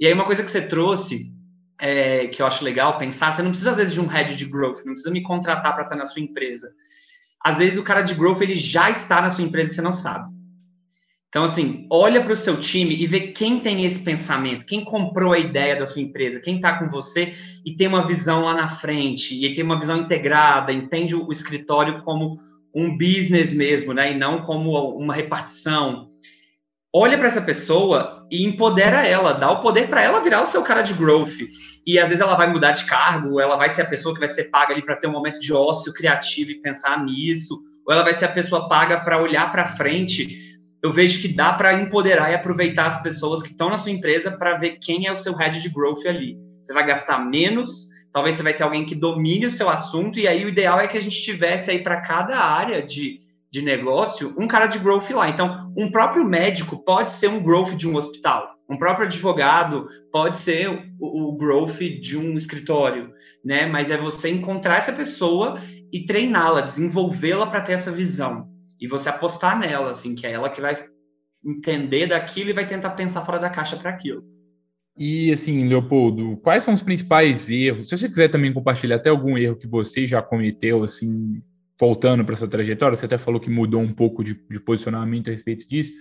E 0.00 0.06
aí 0.06 0.12
uma 0.12 0.24
coisa 0.24 0.42
que 0.42 0.50
você 0.50 0.62
trouxe 0.62 1.32
é, 1.78 2.26
que 2.28 2.40
eu 2.40 2.46
acho 2.46 2.64
legal 2.64 2.96
pensar, 2.98 3.32
você 3.32 3.42
não 3.42 3.50
precisa 3.50 3.72
às 3.72 3.76
vezes 3.76 3.92
de 3.92 4.00
um 4.00 4.06
head 4.06 4.34
de 4.34 4.46
growth, 4.46 4.78
não 4.78 4.92
precisa 4.92 5.10
me 5.10 5.22
contratar 5.22 5.74
para 5.74 5.84
estar 5.84 5.96
na 5.96 6.06
sua 6.06 6.22
empresa 6.22 6.68
às 7.46 7.58
vezes 7.58 7.78
o 7.78 7.84
cara 7.84 8.02
de 8.02 8.12
growth 8.12 8.40
ele 8.40 8.56
já 8.56 8.90
está 8.90 9.22
na 9.22 9.30
sua 9.30 9.44
empresa 9.44 9.70
e 9.70 9.74
você 9.76 9.82
não 9.82 9.92
sabe. 9.92 10.35
Então, 11.36 11.44
assim, 11.44 11.86
olha 11.90 12.22
para 12.22 12.32
o 12.32 12.36
seu 12.36 12.58
time 12.58 12.96
e 12.96 13.06
vê 13.06 13.20
quem 13.20 13.60
tem 13.60 13.84
esse 13.84 14.00
pensamento, 14.00 14.64
quem 14.64 14.82
comprou 14.82 15.34
a 15.34 15.38
ideia 15.38 15.76
da 15.76 15.86
sua 15.86 16.00
empresa, 16.00 16.40
quem 16.40 16.56
está 16.56 16.78
com 16.78 16.88
você 16.88 17.34
e 17.62 17.76
tem 17.76 17.88
uma 17.88 18.06
visão 18.06 18.46
lá 18.46 18.54
na 18.54 18.66
frente, 18.66 19.44
e 19.44 19.54
tem 19.54 19.62
uma 19.62 19.78
visão 19.78 19.98
integrada, 19.98 20.72
entende 20.72 21.14
o 21.14 21.30
escritório 21.30 22.02
como 22.04 22.38
um 22.74 22.96
business 22.96 23.52
mesmo, 23.52 23.92
né? 23.92 24.12
E 24.12 24.14
não 24.14 24.40
como 24.40 24.96
uma 24.96 25.12
repartição 25.12 26.08
olha 26.98 27.18
para 27.18 27.26
essa 27.26 27.42
pessoa 27.42 28.26
e 28.30 28.42
empodera 28.42 29.06
ela, 29.06 29.34
dá 29.34 29.50
o 29.50 29.60
poder 29.60 29.86
para 29.86 30.02
ela 30.02 30.22
virar 30.22 30.40
o 30.40 30.46
seu 30.46 30.62
cara 30.62 30.80
de 30.80 30.94
growth. 30.94 31.36
E 31.86 31.98
às 31.98 32.08
vezes 32.08 32.22
ela 32.22 32.34
vai 32.34 32.50
mudar 32.50 32.72
de 32.72 32.86
cargo, 32.86 33.38
ela 33.38 33.54
vai 33.54 33.68
ser 33.68 33.82
a 33.82 33.86
pessoa 33.86 34.14
que 34.14 34.20
vai 34.20 34.30
ser 34.30 34.44
paga 34.44 34.72
ali 34.72 34.82
para 34.82 34.96
ter 34.96 35.06
um 35.06 35.12
momento 35.12 35.38
de 35.38 35.52
ócio 35.52 35.92
criativo 35.92 36.52
e 36.52 36.62
pensar 36.62 37.04
nisso, 37.04 37.60
ou 37.86 37.92
ela 37.92 38.02
vai 38.02 38.14
ser 38.14 38.24
a 38.24 38.32
pessoa 38.32 38.66
paga 38.66 38.98
para 39.00 39.20
olhar 39.20 39.52
para 39.52 39.68
frente. 39.68 40.55
Eu 40.82 40.92
vejo 40.92 41.20
que 41.20 41.34
dá 41.34 41.52
para 41.52 41.74
empoderar 41.74 42.30
e 42.30 42.34
aproveitar 42.34 42.86
as 42.86 43.02
pessoas 43.02 43.42
que 43.42 43.50
estão 43.50 43.70
na 43.70 43.76
sua 43.76 43.92
empresa 43.92 44.30
para 44.30 44.58
ver 44.58 44.78
quem 44.80 45.06
é 45.06 45.12
o 45.12 45.16
seu 45.16 45.34
head 45.34 45.60
de 45.60 45.68
growth 45.68 46.06
ali. 46.06 46.38
Você 46.62 46.72
vai 46.72 46.86
gastar 46.86 47.18
menos, 47.18 47.88
talvez 48.12 48.36
você 48.36 48.42
vai 48.42 48.54
ter 48.54 48.62
alguém 48.62 48.84
que 48.84 48.94
domine 48.94 49.46
o 49.46 49.50
seu 49.50 49.68
assunto, 49.68 50.18
e 50.18 50.28
aí 50.28 50.44
o 50.44 50.48
ideal 50.48 50.80
é 50.80 50.86
que 50.86 50.98
a 50.98 51.02
gente 51.02 51.22
tivesse 51.22 51.70
aí 51.70 51.82
para 51.82 52.00
cada 52.02 52.36
área 52.36 52.82
de 52.82 53.20
de 53.56 53.62
negócio 53.62 54.34
um 54.36 54.46
cara 54.46 54.66
de 54.66 54.78
growth 54.78 55.10
lá. 55.10 55.30
Então, 55.30 55.72
um 55.74 55.90
próprio 55.90 56.24
médico 56.24 56.84
pode 56.84 57.12
ser 57.12 57.28
um 57.28 57.42
growth 57.42 57.74
de 57.74 57.88
um 57.88 57.96
hospital. 57.96 58.54
Um 58.68 58.76
próprio 58.76 59.06
advogado 59.06 59.88
pode 60.12 60.38
ser 60.38 60.68
o, 60.98 61.30
o 61.30 61.36
growth 61.36 61.78
de 61.78 62.18
um 62.18 62.34
escritório, 62.34 63.12
né? 63.42 63.64
Mas 63.64 63.90
é 63.90 63.96
você 63.96 64.28
encontrar 64.28 64.76
essa 64.76 64.92
pessoa 64.92 65.58
e 65.90 66.04
treiná-la, 66.04 66.60
desenvolvê-la 66.60 67.46
para 67.46 67.62
ter 67.62 67.72
essa 67.72 67.90
visão. 67.90 68.46
E 68.80 68.86
você 68.86 69.08
apostar 69.08 69.58
nela, 69.58 69.90
assim, 69.90 70.14
que 70.14 70.26
é 70.26 70.32
ela 70.32 70.50
que 70.50 70.60
vai 70.60 70.74
entender 71.44 72.06
daquilo 72.06 72.50
e 72.50 72.54
vai 72.54 72.66
tentar 72.66 72.90
pensar 72.90 73.24
fora 73.24 73.38
da 73.38 73.50
caixa 73.50 73.76
para 73.76 73.90
aquilo. 73.90 74.24
E 74.98 75.30
assim, 75.30 75.68
Leopoldo, 75.68 76.38
quais 76.38 76.64
são 76.64 76.72
os 76.72 76.80
principais 76.80 77.50
erros? 77.50 77.88
Se 77.88 77.96
você 77.96 78.08
quiser 78.08 78.28
também 78.28 78.52
compartilhar 78.52 78.96
até 78.96 79.10
algum 79.10 79.36
erro 79.36 79.56
que 79.56 79.66
você 79.66 80.06
já 80.06 80.22
cometeu, 80.22 80.82
assim, 80.82 81.42
voltando 81.78 82.24
para 82.24 82.34
essa 82.34 82.48
trajetória, 82.48 82.96
você 82.96 83.04
até 83.04 83.18
falou 83.18 83.38
que 83.38 83.50
mudou 83.50 83.82
um 83.82 83.92
pouco 83.92 84.24
de, 84.24 84.34
de 84.50 84.58
posicionamento 84.58 85.28
a 85.28 85.32
respeito 85.32 85.68
disso. 85.68 85.92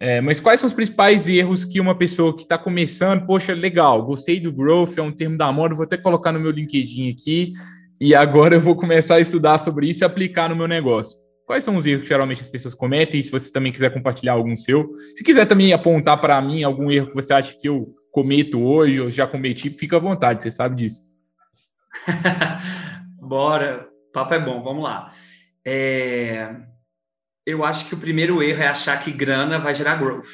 É, 0.00 0.20
mas 0.20 0.38
quais 0.38 0.60
são 0.60 0.68
os 0.68 0.72
principais 0.72 1.28
erros 1.28 1.64
que 1.64 1.80
uma 1.80 1.96
pessoa 1.96 2.36
que 2.36 2.42
está 2.42 2.56
começando, 2.56 3.26
poxa, 3.26 3.52
legal, 3.52 4.04
gostei 4.04 4.38
do 4.38 4.52
growth, 4.52 4.96
é 4.96 5.02
um 5.02 5.10
termo 5.10 5.36
da 5.36 5.50
moda, 5.50 5.74
vou 5.74 5.82
até 5.82 5.96
colocar 5.96 6.30
no 6.30 6.38
meu 6.38 6.52
LinkedIn 6.52 7.10
aqui, 7.10 7.52
e 8.00 8.14
agora 8.14 8.54
eu 8.54 8.60
vou 8.60 8.76
começar 8.76 9.16
a 9.16 9.20
estudar 9.20 9.58
sobre 9.58 9.88
isso 9.88 10.04
e 10.04 10.06
aplicar 10.06 10.48
no 10.48 10.54
meu 10.54 10.68
negócio. 10.68 11.18
Quais 11.48 11.64
são 11.64 11.78
os 11.78 11.86
erros 11.86 12.02
que 12.02 12.08
geralmente 12.08 12.42
as 12.42 12.48
pessoas 12.50 12.74
cometem? 12.74 13.22
Se 13.22 13.30
você 13.30 13.50
também 13.50 13.72
quiser 13.72 13.90
compartilhar 13.90 14.34
algum 14.34 14.54
seu, 14.54 14.94
se 15.14 15.24
quiser 15.24 15.46
também 15.46 15.72
apontar 15.72 16.20
para 16.20 16.38
mim 16.42 16.62
algum 16.62 16.90
erro 16.90 17.08
que 17.08 17.14
você 17.14 17.32
acha 17.32 17.56
que 17.58 17.66
eu 17.66 17.96
cometo 18.12 18.60
hoje 18.60 19.00
ou 19.00 19.10
já 19.10 19.26
cometi, 19.26 19.70
fica 19.70 19.96
à 19.96 19.98
vontade, 19.98 20.42
você 20.42 20.50
sabe 20.50 20.76
disso. 20.76 21.10
Bora 23.18 23.88
papo 24.12 24.34
é 24.34 24.38
bom, 24.38 24.62
vamos 24.62 24.84
lá. 24.84 25.10
É, 25.64 26.54
eu 27.46 27.64
acho 27.64 27.88
que 27.88 27.94
o 27.94 27.98
primeiro 27.98 28.42
erro 28.42 28.62
é 28.62 28.68
achar 28.68 29.02
que 29.02 29.10
grana 29.10 29.58
vai 29.58 29.74
gerar 29.74 29.96
growth. 29.96 30.28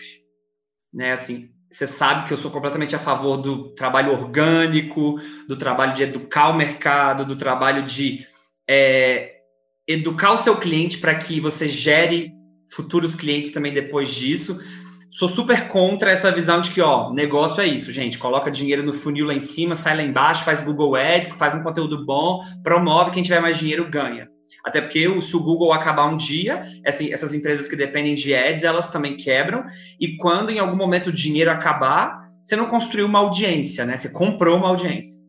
Né? 0.93 1.13
Assim, 1.13 1.51
você 1.71 1.87
sabe 1.87 2.27
que 2.27 2.33
eu 2.33 2.37
sou 2.37 2.51
completamente 2.51 2.97
a 2.97 2.99
favor 2.99 3.37
do 3.37 3.73
trabalho 3.77 4.11
orgânico, 4.11 5.21
do 5.47 5.57
trabalho 5.57 5.95
de 5.95 6.03
educar 6.03 6.49
o 6.49 6.57
mercado, 6.57 7.25
do 7.25 7.37
trabalho 7.37 7.85
de 7.85 8.27
é, 8.69 9.34
educar 9.87 10.33
o 10.33 10.37
seu 10.37 10.57
cliente 10.57 10.99
para 10.99 11.15
que 11.15 11.41
você 11.41 11.69
gere 11.69 12.33
futuros 12.71 13.15
clientes 13.15 13.53
também 13.53 13.73
depois 13.73 14.15
disso 14.15 14.59
sou 15.15 15.29
super 15.29 15.69
contra 15.69 16.11
essa 16.11 16.31
visão 16.33 16.61
de 16.61 16.73
que, 16.73 16.81
ó, 16.81 17.13
negócio 17.13 17.63
é 17.63 17.67
isso, 17.67 17.93
gente. 17.93 18.19
Coloca 18.19 18.51
dinheiro 18.51 18.83
no 18.83 18.93
funil 18.93 19.27
lá 19.27 19.35
em 19.35 19.41
cima, 19.41 19.77
sai 19.77 19.97
lá 19.97 20.03
embaixo, 20.03 20.45
faz 20.45 20.61
Google 20.63 20.97
Ads, 20.97 21.33
faz 21.33 21.55
um 21.55 21.63
conteúdo 21.63 22.05
bom, 22.05 22.41
promove, 22.65 23.13
quem 23.13 23.23
tiver 23.23 23.41
mais 23.41 23.57
dinheiro 23.57 23.89
ganha. 23.89 24.29
Até 24.65 24.81
porque 24.81 25.09
se 25.23 25.37
o 25.37 25.41
Google 25.41 25.73
acabar 25.73 26.07
um 26.07 26.17
dia, 26.17 26.65
essas 26.85 27.33
empresas 27.33 27.69
que 27.69 27.77
dependem 27.77 28.15
de 28.15 28.35
ads, 28.35 28.65
elas 28.65 28.91
também 28.91 29.17
quebram. 29.17 29.65
E 30.01 30.17
quando 30.17 30.51
em 30.51 30.59
algum 30.59 30.77
momento 30.77 31.09
o 31.09 31.13
dinheiro 31.13 31.51
acabar, 31.51 32.29
você 32.43 32.57
não 32.57 32.67
construiu 32.67 33.07
uma 33.07 33.21
audiência, 33.21 33.85
né? 33.87 33.97
Você 33.97 34.09
comprou 34.09 34.57
uma 34.57 34.69
audiência. 34.69 35.23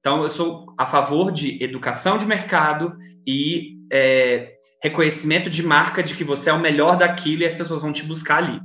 Então, 0.00 0.22
eu 0.22 0.28
sou 0.28 0.66
a 0.78 0.86
favor 0.86 1.32
de 1.32 1.62
educação 1.62 2.18
de 2.18 2.26
mercado 2.26 2.92
e 3.26 3.79
é, 3.90 4.52
reconhecimento 4.82 5.50
de 5.50 5.62
marca 5.62 6.02
de 6.02 6.14
que 6.14 6.24
você 6.24 6.50
é 6.50 6.52
o 6.52 6.60
melhor 6.60 6.96
daquilo 6.96 7.42
e 7.42 7.46
as 7.46 7.54
pessoas 7.54 7.82
vão 7.82 7.92
te 7.92 8.04
buscar 8.04 8.38
ali. 8.38 8.60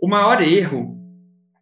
O 0.00 0.08
maior 0.08 0.42
erro 0.42 0.96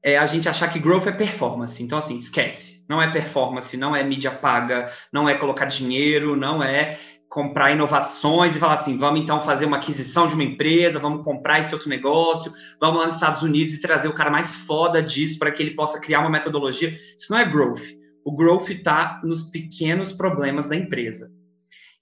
é 0.03 0.17
a 0.17 0.27
gente 0.27 0.49
achar 0.49 0.69
que 0.69 0.79
growth 0.79 1.07
é 1.07 1.13
performance. 1.13 1.83
Então, 1.83 1.99
assim, 1.99 2.17
esquece. 2.17 2.85
Não 2.89 3.03
é 3.03 3.11
performance, 3.11 3.77
não 3.77 3.95
é 3.95 4.03
mídia 4.03 4.31
paga, 4.31 4.91
não 5.13 5.29
é 5.29 5.35
colocar 5.35 5.67
dinheiro, 5.67 6.37
não 6.37 6.63
é 6.63 6.99
comprar 7.29 7.73
inovações 7.73 8.57
e 8.57 8.59
falar 8.59 8.75
assim, 8.75 8.97
vamos 8.97 9.21
então 9.21 9.41
fazer 9.43 9.67
uma 9.67 9.77
aquisição 9.77 10.27
de 10.27 10.33
uma 10.33 10.43
empresa, 10.43 10.99
vamos 10.99 11.23
comprar 11.23 11.61
esse 11.61 11.75
outro 11.75 11.91
negócio, 11.91 12.51
vamos 12.81 13.01
lá 13.01 13.05
nos 13.05 13.15
Estados 13.15 13.43
Unidos 13.43 13.75
e 13.75 13.83
trazer 13.83 14.09
o 14.09 14.15
cara 14.15 14.31
mais 14.31 14.55
foda 14.55 15.03
disso 15.03 15.39
para 15.39 15.53
que 15.53 15.63
ele 15.63 15.75
possa 15.75 16.01
criar 16.01 16.21
uma 16.21 16.31
metodologia. 16.31 16.97
Isso 17.17 17.31
não 17.31 17.39
é 17.39 17.45
growth. 17.45 17.83
O 18.25 18.35
growth 18.35 18.71
está 18.71 19.21
nos 19.23 19.51
pequenos 19.51 20.13
problemas 20.13 20.67
da 20.67 20.77
empresa. 20.77 21.31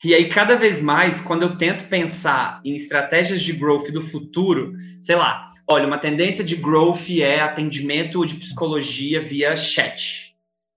E 0.04 0.14
aí, 0.14 0.28
cada 0.28 0.56
vez 0.56 0.80
mais, 0.80 1.20
quando 1.20 1.42
eu 1.42 1.56
tento 1.56 1.88
pensar 1.88 2.60
em 2.64 2.74
estratégias 2.74 3.40
de 3.40 3.52
growth 3.52 3.90
do 3.90 4.02
futuro, 4.02 4.72
sei 5.00 5.16
lá, 5.16 5.46
Olha, 5.68 5.86
uma 5.86 5.98
tendência 5.98 6.44
de 6.44 6.54
growth 6.54 7.10
é 7.20 7.40
atendimento 7.40 8.24
de 8.24 8.36
psicologia 8.36 9.20
via 9.20 9.56
chat. 9.56 10.36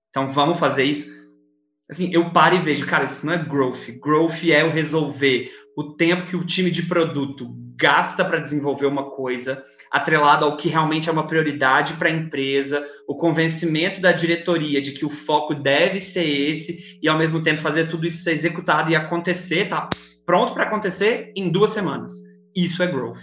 Então, 0.10 0.28
vamos 0.28 0.58
fazer 0.58 0.84
isso. 0.84 1.08
assim, 1.90 2.12
eu 2.12 2.32
paro 2.32 2.56
e 2.56 2.60
vejo, 2.60 2.88
cara, 2.88 3.04
isso 3.04 3.24
não 3.24 3.34
é 3.34 3.38
growth. 3.38 3.92
Growth 4.02 4.46
é 4.46 4.64
o 4.64 4.72
resolver 4.72 5.52
o 5.78 5.94
tempo 5.94 6.26
que 6.26 6.36
o 6.36 6.44
time 6.44 6.72
de 6.72 6.84
produto 6.84 7.56
gasta 7.80 8.26
para 8.26 8.40
desenvolver 8.40 8.86
uma 8.86 9.10
coisa, 9.10 9.64
atrelado 9.90 10.44
ao 10.44 10.58
que 10.58 10.68
realmente 10.68 11.08
é 11.08 11.12
uma 11.12 11.26
prioridade 11.26 11.94
para 11.94 12.10
a 12.10 12.12
empresa, 12.12 12.86
o 13.08 13.16
convencimento 13.16 14.02
da 14.02 14.12
diretoria 14.12 14.82
de 14.82 14.92
que 14.92 15.06
o 15.06 15.10
foco 15.10 15.56
deve 15.56 16.02
ser 16.02 16.26
esse, 16.26 17.00
e 17.02 17.08
ao 17.08 17.18
mesmo 17.18 17.42
tempo 17.42 17.62
fazer 17.62 17.88
tudo 17.88 18.06
isso 18.06 18.22
ser 18.22 18.34
executado 18.34 18.92
e 18.92 18.98
acontecer, 18.98 19.70
tá 19.70 19.90
pronto 20.26 20.54
para 20.54 20.64
acontecer 20.66 21.32
em 21.38 21.50
duas 21.50 21.70
semanas. 21.70 22.12
Isso 22.54 22.84
é 22.84 22.88
growth. 22.88 23.22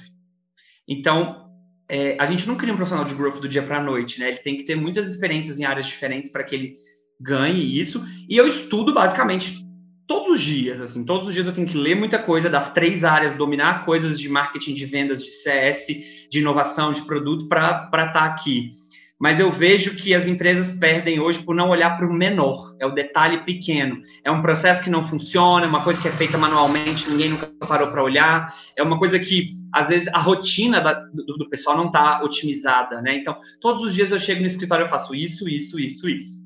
Então, 0.88 1.50
é, 1.86 2.16
a 2.18 2.24
gente 2.24 2.48
não 2.48 2.56
cria 2.56 2.72
um 2.72 2.76
profissional 2.76 3.04
de 3.04 3.14
growth 3.14 3.40
do 3.40 3.48
dia 3.48 3.62
para 3.62 3.76
a 3.76 3.82
noite, 3.82 4.18
né? 4.18 4.28
Ele 4.28 4.38
tem 4.38 4.56
que 4.56 4.64
ter 4.64 4.74
muitas 4.74 5.06
experiências 5.06 5.58
em 5.58 5.64
áreas 5.64 5.86
diferentes 5.86 6.32
para 6.32 6.42
que 6.42 6.54
ele 6.54 6.76
ganhe 7.20 7.78
isso. 7.78 8.02
E 8.28 8.36
eu 8.36 8.46
estudo 8.46 8.94
basicamente 8.94 9.65
todos 10.06 10.28
os 10.28 10.40
dias, 10.40 10.80
assim, 10.80 11.04
todos 11.04 11.28
os 11.28 11.34
dias 11.34 11.46
eu 11.46 11.52
tenho 11.52 11.66
que 11.66 11.76
ler 11.76 11.94
muita 11.94 12.18
coisa 12.18 12.48
das 12.48 12.72
três 12.72 13.04
áreas, 13.04 13.34
dominar 13.34 13.84
coisas 13.84 14.18
de 14.18 14.28
marketing, 14.28 14.74
de 14.74 14.86
vendas, 14.86 15.22
de 15.22 15.30
CS, 15.30 15.86
de 16.30 16.38
inovação, 16.38 16.92
de 16.92 17.02
produto 17.02 17.48
para 17.48 17.88
estar 17.92 18.12
tá 18.12 18.24
aqui. 18.24 18.70
Mas 19.18 19.40
eu 19.40 19.50
vejo 19.50 19.96
que 19.96 20.14
as 20.14 20.26
empresas 20.26 20.78
perdem 20.78 21.18
hoje 21.18 21.38
por 21.42 21.54
não 21.54 21.70
olhar 21.70 21.96
para 21.96 22.06
o 22.06 22.12
menor, 22.12 22.76
é 22.78 22.86
o 22.86 22.94
detalhe 22.94 23.44
pequeno. 23.44 24.02
É 24.22 24.30
um 24.30 24.42
processo 24.42 24.84
que 24.84 24.90
não 24.90 25.02
funciona, 25.02 25.64
é 25.64 25.68
uma 25.68 25.82
coisa 25.82 26.00
que 26.00 26.06
é 26.06 26.12
feita 26.12 26.36
manualmente, 26.36 27.08
ninguém 27.08 27.30
nunca 27.30 27.50
parou 27.66 27.90
para 27.90 28.02
olhar. 28.02 28.54
É 28.76 28.82
uma 28.82 28.98
coisa 28.98 29.18
que, 29.18 29.48
às 29.72 29.88
vezes, 29.88 30.08
a 30.08 30.18
rotina 30.18 30.82
da, 30.82 30.92
do, 30.92 31.38
do 31.38 31.48
pessoal 31.48 31.78
não 31.78 31.86
está 31.86 32.22
otimizada, 32.22 33.00
né? 33.00 33.16
Então, 33.16 33.38
todos 33.58 33.82
os 33.82 33.94
dias 33.94 34.10
eu 34.10 34.20
chego 34.20 34.40
no 34.40 34.46
escritório 34.46 34.84
e 34.84 34.88
faço 34.90 35.14
isso, 35.14 35.48
isso, 35.48 35.80
isso, 35.80 36.10
isso. 36.10 36.44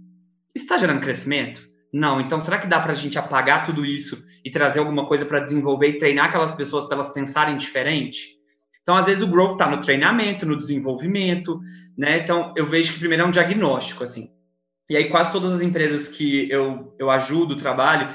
Está 0.55 0.79
gerando 0.79 1.01
crescimento? 1.01 1.69
Não. 1.92 2.20
Então, 2.20 2.40
será 2.40 2.59
que 2.59 2.66
dá 2.66 2.79
para 2.79 2.92
a 2.92 2.94
gente 2.94 3.18
apagar 3.18 3.64
tudo 3.64 3.85
isso 3.85 4.24
e 4.44 4.50
trazer 4.50 4.79
alguma 4.79 5.07
coisa 5.07 5.24
para 5.24 5.40
desenvolver 5.40 5.88
e 5.88 5.98
treinar 5.98 6.26
aquelas 6.26 6.53
pessoas 6.53 6.87
para 6.87 6.94
elas 6.96 7.09
pensarem 7.09 7.57
diferente? 7.57 8.38
Então, 8.83 8.96
às 8.96 9.07
vezes, 9.07 9.22
o 9.22 9.31
growth 9.31 9.53
está 9.53 9.68
no 9.68 9.81
treinamento, 9.81 10.46
no 10.46 10.57
desenvolvimento, 10.57 11.61
né? 11.96 12.18
Então, 12.18 12.55
eu 12.57 12.66
vejo 12.66 12.92
que 12.92 12.98
primeiro 12.98 13.24
é 13.24 13.26
um 13.26 13.31
diagnóstico, 13.31 14.05
assim. 14.05 14.29
E 14.88 14.96
aí, 14.96 15.09
quase 15.09 15.33
todas 15.33 15.53
as 15.53 15.61
empresas 15.61 16.09
que 16.09 16.50
eu, 16.50 16.94
eu 16.98 17.11
ajudo, 17.11 17.57
trabalho, 17.57 18.14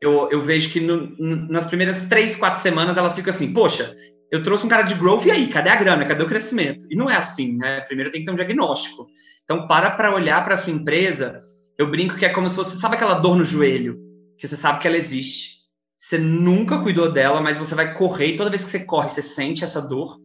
eu, 0.00 0.28
eu 0.30 0.42
vejo 0.42 0.70
que 0.70 0.80
no, 0.80 1.14
nas 1.48 1.66
primeiras 1.66 2.04
três, 2.04 2.36
quatro 2.36 2.60
semanas 2.60 2.96
elas 2.96 3.14
ficam 3.14 3.30
assim, 3.30 3.52
poxa, 3.52 3.94
eu 4.30 4.42
trouxe 4.42 4.66
um 4.66 4.68
cara 4.68 4.82
de 4.82 4.94
growth 4.94 5.26
e 5.26 5.30
aí, 5.30 5.48
cadê 5.48 5.70
a 5.70 5.76
grana? 5.76 6.04
Cadê 6.04 6.22
o 6.22 6.28
crescimento? 6.28 6.86
E 6.90 6.96
não 6.96 7.08
é 7.08 7.16
assim, 7.16 7.56
né? 7.56 7.80
Primeiro 7.82 8.10
tem 8.10 8.20
que 8.20 8.26
ter 8.26 8.32
um 8.32 8.36
diagnóstico. 8.36 9.06
Então, 9.44 9.66
para 9.68 9.90
para 9.90 10.14
olhar 10.14 10.44
para 10.44 10.54
a 10.54 10.56
sua 10.56 10.72
empresa 10.72 11.40
eu 11.78 11.90
brinco 11.90 12.16
que 12.16 12.24
é 12.24 12.30
como 12.30 12.48
se 12.48 12.56
você 12.56 12.76
sabe 12.76 12.96
aquela 12.96 13.14
dor 13.14 13.36
no 13.36 13.44
joelho, 13.44 13.98
que 14.38 14.46
você 14.46 14.56
sabe 14.56 14.78
que 14.80 14.86
ela 14.86 14.96
existe. 14.96 15.56
Você 15.96 16.18
nunca 16.18 16.80
cuidou 16.80 17.10
dela, 17.10 17.40
mas 17.40 17.58
você 17.58 17.74
vai 17.74 17.94
correr 17.94 18.28
e 18.28 18.36
toda 18.36 18.50
vez 18.50 18.64
que 18.64 18.70
você 18.70 18.84
corre, 18.84 19.08
você 19.08 19.22
sente 19.22 19.64
essa 19.64 19.80
dor. 19.80 20.18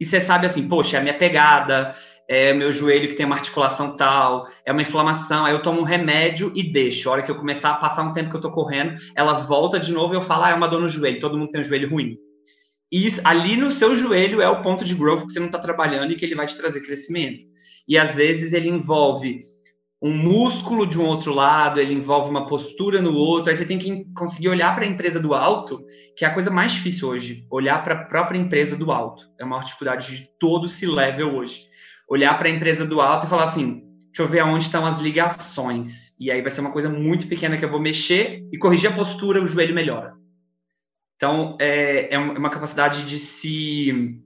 E 0.00 0.04
você 0.04 0.20
sabe 0.20 0.46
assim, 0.46 0.68
poxa, 0.68 0.96
é 0.96 1.00
a 1.00 1.02
minha 1.02 1.16
pegada, 1.16 1.94
é 2.28 2.52
meu 2.52 2.72
joelho 2.72 3.08
que 3.08 3.14
tem 3.14 3.26
uma 3.26 3.36
articulação 3.36 3.96
tal, 3.96 4.46
é 4.64 4.72
uma 4.72 4.82
inflamação, 4.82 5.44
aí 5.44 5.52
eu 5.52 5.62
tomo 5.62 5.80
um 5.80 5.84
remédio 5.84 6.52
e 6.54 6.62
deixo. 6.62 7.08
A 7.08 7.12
hora 7.12 7.22
que 7.22 7.30
eu 7.30 7.36
começar 7.36 7.70
a 7.70 7.76
passar 7.76 8.02
um 8.02 8.12
tempo 8.12 8.30
que 8.30 8.36
eu 8.36 8.40
tô 8.40 8.50
correndo, 8.50 8.94
ela 9.14 9.34
volta 9.34 9.78
de 9.78 9.92
novo 9.92 10.14
e 10.14 10.16
eu 10.16 10.22
falo, 10.22 10.44
ah, 10.44 10.50
é 10.50 10.54
uma 10.54 10.68
dor 10.68 10.80
no 10.80 10.88
joelho, 10.88 11.20
todo 11.20 11.38
mundo 11.38 11.50
tem 11.50 11.60
um 11.60 11.64
joelho 11.64 11.90
ruim. 11.90 12.16
E 12.90 13.08
ali 13.24 13.56
no 13.56 13.70
seu 13.70 13.96
joelho 13.96 14.40
é 14.40 14.48
o 14.48 14.62
ponto 14.62 14.84
de 14.84 14.94
growth 14.94 15.26
que 15.26 15.32
você 15.32 15.40
não 15.40 15.46
está 15.46 15.58
trabalhando 15.58 16.12
e 16.12 16.16
que 16.16 16.24
ele 16.24 16.36
vai 16.36 16.46
te 16.46 16.56
trazer 16.56 16.80
crescimento. 16.80 17.44
E 17.88 17.98
às 17.98 18.16
vezes 18.16 18.52
ele 18.52 18.68
envolve 18.68 19.40
um 20.06 20.16
músculo 20.16 20.86
de 20.86 21.00
um 21.00 21.04
outro 21.04 21.34
lado, 21.34 21.80
ele 21.80 21.92
envolve 21.92 22.30
uma 22.30 22.46
postura 22.46 23.02
no 23.02 23.12
outro, 23.12 23.50
aí 23.50 23.56
você 23.56 23.66
tem 23.66 23.76
que 23.76 24.04
conseguir 24.14 24.48
olhar 24.48 24.72
para 24.72 24.84
a 24.84 24.88
empresa 24.88 25.18
do 25.18 25.34
alto, 25.34 25.84
que 26.16 26.24
é 26.24 26.28
a 26.28 26.32
coisa 26.32 26.48
mais 26.48 26.72
difícil 26.72 27.08
hoje, 27.08 27.44
olhar 27.50 27.82
para 27.82 27.94
a 27.94 28.04
própria 28.04 28.38
empresa 28.38 28.76
do 28.76 28.92
alto. 28.92 29.26
É 29.36 29.44
uma 29.44 29.58
dificuldade 29.58 30.16
de 30.16 30.30
todo 30.38 30.66
esse 30.66 30.86
level 30.86 31.34
hoje. 31.34 31.66
Olhar 32.08 32.38
para 32.38 32.46
a 32.46 32.50
empresa 32.52 32.86
do 32.86 33.00
alto 33.00 33.26
e 33.26 33.28
falar 33.28 33.42
assim, 33.42 33.82
deixa 34.06 34.22
eu 34.22 34.28
ver 34.28 34.38
aonde 34.38 34.66
estão 34.66 34.86
as 34.86 35.00
ligações. 35.00 36.16
E 36.20 36.30
aí 36.30 36.40
vai 36.40 36.52
ser 36.52 36.60
uma 36.60 36.72
coisa 36.72 36.88
muito 36.88 37.26
pequena 37.26 37.58
que 37.58 37.64
eu 37.64 37.70
vou 37.70 37.80
mexer 37.80 38.46
e 38.52 38.58
corrigir 38.58 38.90
a 38.90 38.94
postura, 38.94 39.42
o 39.42 39.46
joelho 39.46 39.74
melhora. 39.74 40.14
Então, 41.16 41.56
é, 41.60 42.14
é 42.14 42.18
uma 42.18 42.50
capacidade 42.50 43.02
de 43.02 43.18
se 43.18 44.22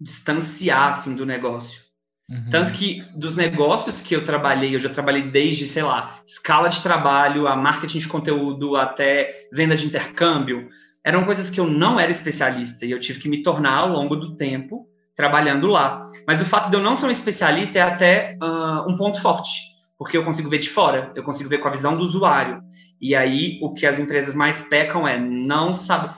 distanciar 0.00 0.90
assim, 0.90 1.16
do 1.16 1.26
negócio. 1.26 1.83
Uhum. 2.28 2.50
Tanto 2.50 2.72
que 2.72 3.02
dos 3.14 3.36
negócios 3.36 4.00
que 4.00 4.16
eu 4.16 4.24
trabalhei, 4.24 4.74
eu 4.74 4.80
já 4.80 4.88
trabalhei 4.88 5.30
desde, 5.30 5.66
sei 5.66 5.82
lá, 5.82 6.20
escala 6.26 6.68
de 6.68 6.82
trabalho, 6.82 7.46
a 7.46 7.54
marketing 7.54 7.98
de 7.98 8.08
conteúdo, 8.08 8.76
até 8.76 9.48
venda 9.52 9.76
de 9.76 9.86
intercâmbio, 9.86 10.68
eram 11.04 11.24
coisas 11.24 11.50
que 11.50 11.60
eu 11.60 11.66
não 11.66 12.00
era 12.00 12.10
especialista 12.10 12.86
e 12.86 12.90
eu 12.90 12.98
tive 12.98 13.20
que 13.20 13.28
me 13.28 13.42
tornar 13.42 13.80
ao 13.80 13.90
longo 13.90 14.16
do 14.16 14.36
tempo 14.36 14.88
trabalhando 15.14 15.66
lá. 15.66 16.10
Mas 16.26 16.40
o 16.40 16.46
fato 16.46 16.70
de 16.70 16.76
eu 16.76 16.80
não 16.80 16.96
ser 16.96 17.06
um 17.06 17.10
especialista 17.10 17.78
é 17.78 17.82
até 17.82 18.38
uh, 18.42 18.90
um 18.90 18.96
ponto 18.96 19.20
forte, 19.20 19.50
porque 19.98 20.16
eu 20.16 20.24
consigo 20.24 20.48
ver 20.48 20.58
de 20.58 20.70
fora, 20.70 21.12
eu 21.14 21.22
consigo 21.22 21.50
ver 21.50 21.58
com 21.58 21.68
a 21.68 21.72
visão 21.72 21.94
do 21.94 22.02
usuário. 22.02 22.62
E 22.98 23.14
aí 23.14 23.58
o 23.62 23.74
que 23.74 23.86
as 23.86 23.98
empresas 23.98 24.34
mais 24.34 24.62
pecam 24.62 25.06
é 25.06 25.18
não 25.18 25.74
saber. 25.74 26.14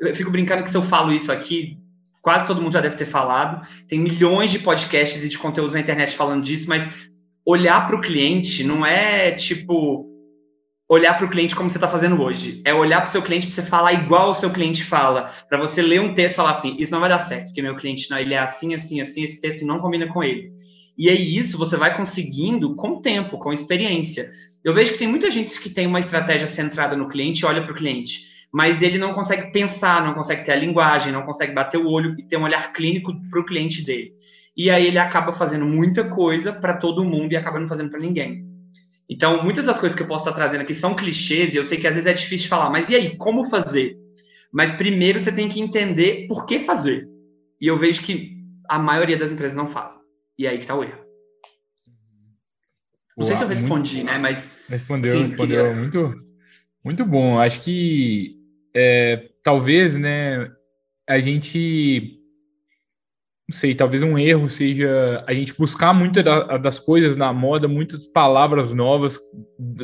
Eu 0.00 0.14
fico 0.14 0.30
brincando 0.30 0.62
que 0.62 0.70
se 0.70 0.76
eu 0.76 0.82
falo 0.82 1.10
isso 1.10 1.32
aqui, 1.32 1.78
quase 2.28 2.46
todo 2.46 2.60
mundo 2.60 2.74
já 2.74 2.82
deve 2.82 2.94
ter 2.94 3.06
falado. 3.06 3.66
Tem 3.88 3.98
milhões 3.98 4.50
de 4.50 4.58
podcasts 4.58 5.24
e 5.24 5.30
de 5.30 5.38
conteúdos 5.38 5.72
na 5.72 5.80
internet 5.80 6.14
falando 6.14 6.44
disso, 6.44 6.68
mas 6.68 7.08
olhar 7.42 7.86
para 7.86 7.96
o 7.96 8.02
cliente 8.02 8.62
não 8.62 8.84
é 8.84 9.30
tipo 9.30 10.06
olhar 10.86 11.14
para 11.16 11.24
o 11.24 11.30
cliente 11.30 11.56
como 11.56 11.70
você 11.70 11.78
está 11.78 11.88
fazendo 11.88 12.20
hoje. 12.20 12.60
É 12.66 12.74
olhar 12.74 13.00
para 13.00 13.08
o 13.08 13.10
seu 13.10 13.22
cliente 13.22 13.46
para 13.46 13.54
você 13.54 13.62
falar 13.62 13.94
igual 13.94 14.28
o 14.28 14.34
seu 14.34 14.50
cliente 14.50 14.84
fala. 14.84 15.30
Para 15.48 15.58
você 15.58 15.80
ler 15.80 16.02
um 16.02 16.12
texto 16.12 16.34
e 16.34 16.36
falar 16.36 16.50
assim: 16.50 16.76
isso 16.78 16.92
não 16.92 17.00
vai 17.00 17.08
dar 17.08 17.18
certo, 17.18 17.46
porque 17.46 17.62
meu 17.62 17.74
cliente 17.76 18.10
não, 18.10 18.18
ele 18.18 18.34
é 18.34 18.38
assim, 18.38 18.74
assim, 18.74 19.00
assim, 19.00 19.22
esse 19.22 19.40
texto 19.40 19.64
não 19.64 19.78
combina 19.78 20.06
com 20.06 20.22
ele. 20.22 20.52
E 20.98 21.08
aí 21.08 21.34
isso 21.34 21.56
você 21.56 21.78
vai 21.78 21.96
conseguindo 21.96 22.76
com 22.76 23.00
tempo, 23.00 23.38
com 23.38 23.50
experiência. 23.54 24.30
Eu 24.62 24.74
vejo 24.74 24.92
que 24.92 24.98
tem 24.98 25.08
muita 25.08 25.30
gente 25.30 25.58
que 25.58 25.70
tem 25.70 25.86
uma 25.86 26.00
estratégia 26.00 26.46
centrada 26.46 26.94
no 26.94 27.08
cliente 27.08 27.40
e 27.40 27.46
olha 27.46 27.62
para 27.62 27.72
o 27.72 27.74
cliente 27.74 28.36
mas 28.52 28.82
ele 28.82 28.98
não 28.98 29.14
consegue 29.14 29.52
pensar, 29.52 30.04
não 30.04 30.14
consegue 30.14 30.44
ter 30.44 30.52
a 30.52 30.56
linguagem, 30.56 31.12
não 31.12 31.22
consegue 31.22 31.52
bater 31.52 31.78
o 31.78 31.88
olho 31.88 32.14
e 32.18 32.22
ter 32.22 32.36
um 32.36 32.44
olhar 32.44 32.72
clínico 32.72 33.12
para 33.30 33.40
o 33.40 33.44
cliente 33.44 33.84
dele. 33.84 34.12
E 34.56 34.70
aí 34.70 34.86
ele 34.86 34.98
acaba 34.98 35.32
fazendo 35.32 35.64
muita 35.64 36.04
coisa 36.04 36.52
para 36.52 36.76
todo 36.76 37.04
mundo 37.04 37.32
e 37.32 37.36
acaba 37.36 37.60
não 37.60 37.68
fazendo 37.68 37.90
para 37.90 38.00
ninguém. 38.00 38.44
Então, 39.08 39.42
muitas 39.42 39.64
das 39.64 39.78
coisas 39.78 39.96
que 39.96 40.02
eu 40.02 40.06
posso 40.06 40.28
estar 40.28 40.34
trazendo 40.34 40.62
aqui 40.62 40.74
são 40.74 40.94
clichês, 40.94 41.54
e 41.54 41.56
eu 41.56 41.64
sei 41.64 41.78
que 41.78 41.86
às 41.86 41.94
vezes 41.94 42.10
é 42.10 42.12
difícil 42.12 42.44
de 42.44 42.48
falar, 42.48 42.68
mas 42.68 42.90
e 42.90 42.94
aí, 42.94 43.16
como 43.16 43.48
fazer? 43.48 43.96
Mas 44.52 44.70
primeiro 44.72 45.18
você 45.18 45.32
tem 45.32 45.48
que 45.48 45.60
entender 45.60 46.26
por 46.26 46.44
que 46.44 46.60
fazer. 46.60 47.08
E 47.60 47.66
eu 47.66 47.78
vejo 47.78 48.02
que 48.02 48.36
a 48.68 48.78
maioria 48.78 49.16
das 49.16 49.32
empresas 49.32 49.56
não 49.56 49.66
fazem. 49.66 49.98
E 50.38 50.46
é 50.46 50.50
aí 50.50 50.58
que 50.58 50.64
está 50.64 50.74
o 50.74 50.82
erro. 50.82 50.98
Não 53.16 53.24
Uau, 53.24 53.26
sei 53.26 53.36
se 53.36 53.42
eu 53.42 53.48
respondi, 53.48 54.04
né? 54.04 54.18
Mas. 54.18 54.64
Respondeu, 54.68 55.12
sim, 55.12 55.22
respondeu. 55.22 55.64
Queria... 55.64 55.74
Muito, 55.74 56.14
muito 56.84 57.04
bom. 57.04 57.38
Acho 57.40 57.62
que 57.62 58.37
é, 58.78 59.30
talvez, 59.42 59.98
né, 59.98 60.48
a 61.08 61.18
gente 61.18 62.14
não 63.48 63.56
sei, 63.56 63.74
talvez 63.74 64.02
um 64.02 64.18
erro 64.18 64.48
seja 64.50 65.24
a 65.26 65.32
gente 65.32 65.56
buscar 65.56 65.94
muitas 65.94 66.22
das 66.62 66.78
coisas 66.78 67.16
na 67.16 67.32
moda, 67.32 67.66
muitas 67.66 68.06
palavras 68.06 68.74
novas, 68.74 69.18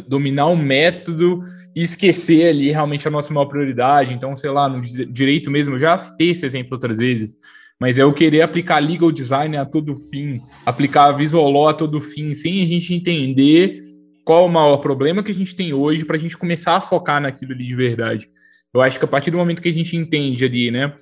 dominar 0.06 0.46
o 0.46 0.56
método 0.56 1.42
e 1.74 1.82
esquecer 1.82 2.50
ali 2.50 2.70
realmente 2.70 3.08
a 3.08 3.10
nossa 3.10 3.32
maior 3.32 3.46
prioridade. 3.46 4.12
Então, 4.12 4.36
sei 4.36 4.50
lá, 4.50 4.68
no 4.68 4.82
direito 4.82 5.50
mesmo, 5.50 5.76
eu 5.76 5.78
já 5.78 5.96
citei 5.96 6.30
esse 6.30 6.44
exemplo 6.44 6.74
outras 6.74 6.98
vezes, 6.98 7.34
mas 7.80 7.98
é 7.98 8.02
eu 8.02 8.12
querer 8.12 8.42
aplicar 8.42 8.80
legal 8.80 9.10
design 9.10 9.56
a 9.56 9.64
todo 9.64 9.96
fim, 9.96 10.40
aplicar 10.66 11.12
visual 11.12 11.50
law 11.50 11.68
a 11.70 11.74
todo 11.74 12.02
fim, 12.02 12.34
sem 12.34 12.62
a 12.62 12.66
gente 12.66 12.94
entender 12.94 13.82
qual 14.26 14.44
o 14.44 14.48
maior 14.48 14.76
problema 14.76 15.22
que 15.22 15.32
a 15.32 15.34
gente 15.34 15.56
tem 15.56 15.72
hoje 15.72 16.04
para 16.04 16.16
a 16.16 16.20
gente 16.20 16.36
começar 16.36 16.76
a 16.76 16.82
focar 16.82 17.20
naquilo 17.20 17.52
ali 17.52 17.64
de 17.66 17.74
verdade. 17.74 18.28
Eu 18.74 18.80
acho 18.80 18.98
que 18.98 19.04
a 19.04 19.08
partir 19.08 19.30
do 19.30 19.36
momento 19.36 19.62
que 19.62 19.68
a 19.68 19.72
gente 19.72 19.96
entende 19.96 20.44
ali, 20.44 20.70
né? 20.70 20.94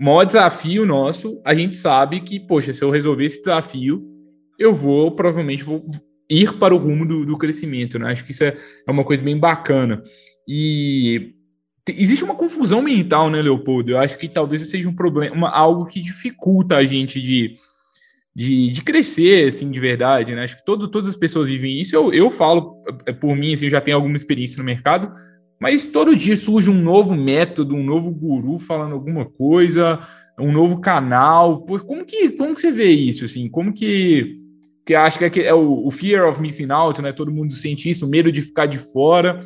O 0.00 0.04
maior 0.04 0.24
desafio 0.24 0.86
nosso, 0.86 1.40
a 1.44 1.54
gente 1.54 1.76
sabe 1.76 2.20
que, 2.20 2.40
poxa, 2.40 2.72
se 2.72 2.82
eu 2.82 2.90
resolver 2.90 3.24
esse 3.24 3.40
desafio, 3.40 4.02
eu 4.58 4.72
vou, 4.72 5.10
provavelmente, 5.10 5.62
vou 5.62 5.84
ir 6.30 6.54
para 6.54 6.74
o 6.74 6.78
rumo 6.78 7.06
do, 7.06 7.26
do 7.26 7.36
crescimento, 7.36 7.98
né? 7.98 8.12
Acho 8.12 8.24
que 8.24 8.30
isso 8.30 8.44
é, 8.44 8.56
é 8.86 8.90
uma 8.90 9.04
coisa 9.04 9.22
bem 9.22 9.36
bacana. 9.36 10.02
E 10.46 11.34
existe 11.86 12.24
uma 12.24 12.34
confusão 12.34 12.80
mental, 12.80 13.28
né, 13.28 13.42
Leopoldo? 13.42 13.92
Eu 13.92 13.98
acho 13.98 14.16
que 14.16 14.28
talvez 14.28 14.66
seja 14.68 14.88
um 14.88 14.94
problema, 14.94 15.48
algo 15.50 15.86
que 15.86 16.00
dificulta 16.00 16.76
a 16.76 16.84
gente 16.84 17.20
de, 17.20 17.56
de, 18.34 18.70
de 18.70 18.82
crescer, 18.82 19.48
assim, 19.48 19.70
de 19.70 19.80
verdade, 19.80 20.34
né? 20.34 20.44
Acho 20.44 20.56
que 20.56 20.64
todo, 20.64 20.88
todas 20.88 21.08
as 21.10 21.16
pessoas 21.16 21.48
vivem 21.48 21.80
isso. 21.80 21.94
Eu, 21.94 22.12
eu 22.12 22.30
falo 22.30 22.82
é, 23.04 23.12
por 23.12 23.34
mim, 23.36 23.52
assim, 23.52 23.66
eu 23.66 23.70
já 23.70 23.80
tenho 23.80 23.96
alguma 23.96 24.16
experiência 24.16 24.58
no 24.58 24.64
mercado, 24.64 25.10
mas 25.60 25.88
todo 25.88 26.14
dia 26.14 26.36
surge 26.36 26.70
um 26.70 26.80
novo 26.80 27.14
método, 27.14 27.74
um 27.74 27.82
novo 27.82 28.10
guru 28.10 28.58
falando 28.58 28.92
alguma 28.92 29.24
coisa, 29.24 29.98
um 30.38 30.52
novo 30.52 30.80
canal. 30.80 31.62
Como 31.62 32.04
que, 32.04 32.30
como 32.30 32.54
que 32.54 32.60
você 32.60 32.70
vê 32.70 32.90
isso? 32.90 33.24
Assim? 33.24 33.48
Como 33.48 33.72
que. 33.72 34.38
que 34.86 34.94
acho 34.94 35.18
que 35.18 35.40
é, 35.40 35.46
é 35.46 35.54
o, 35.54 35.86
o, 35.86 35.90
fear 35.90 36.28
of 36.28 36.40
missing 36.40 36.70
out, 36.70 37.02
né? 37.02 37.12
Todo 37.12 37.32
mundo 37.32 37.52
sente 37.54 37.90
isso, 37.90 38.06
o 38.06 38.08
medo 38.08 38.30
de 38.30 38.40
ficar 38.40 38.66
de 38.66 38.78
fora. 38.78 39.42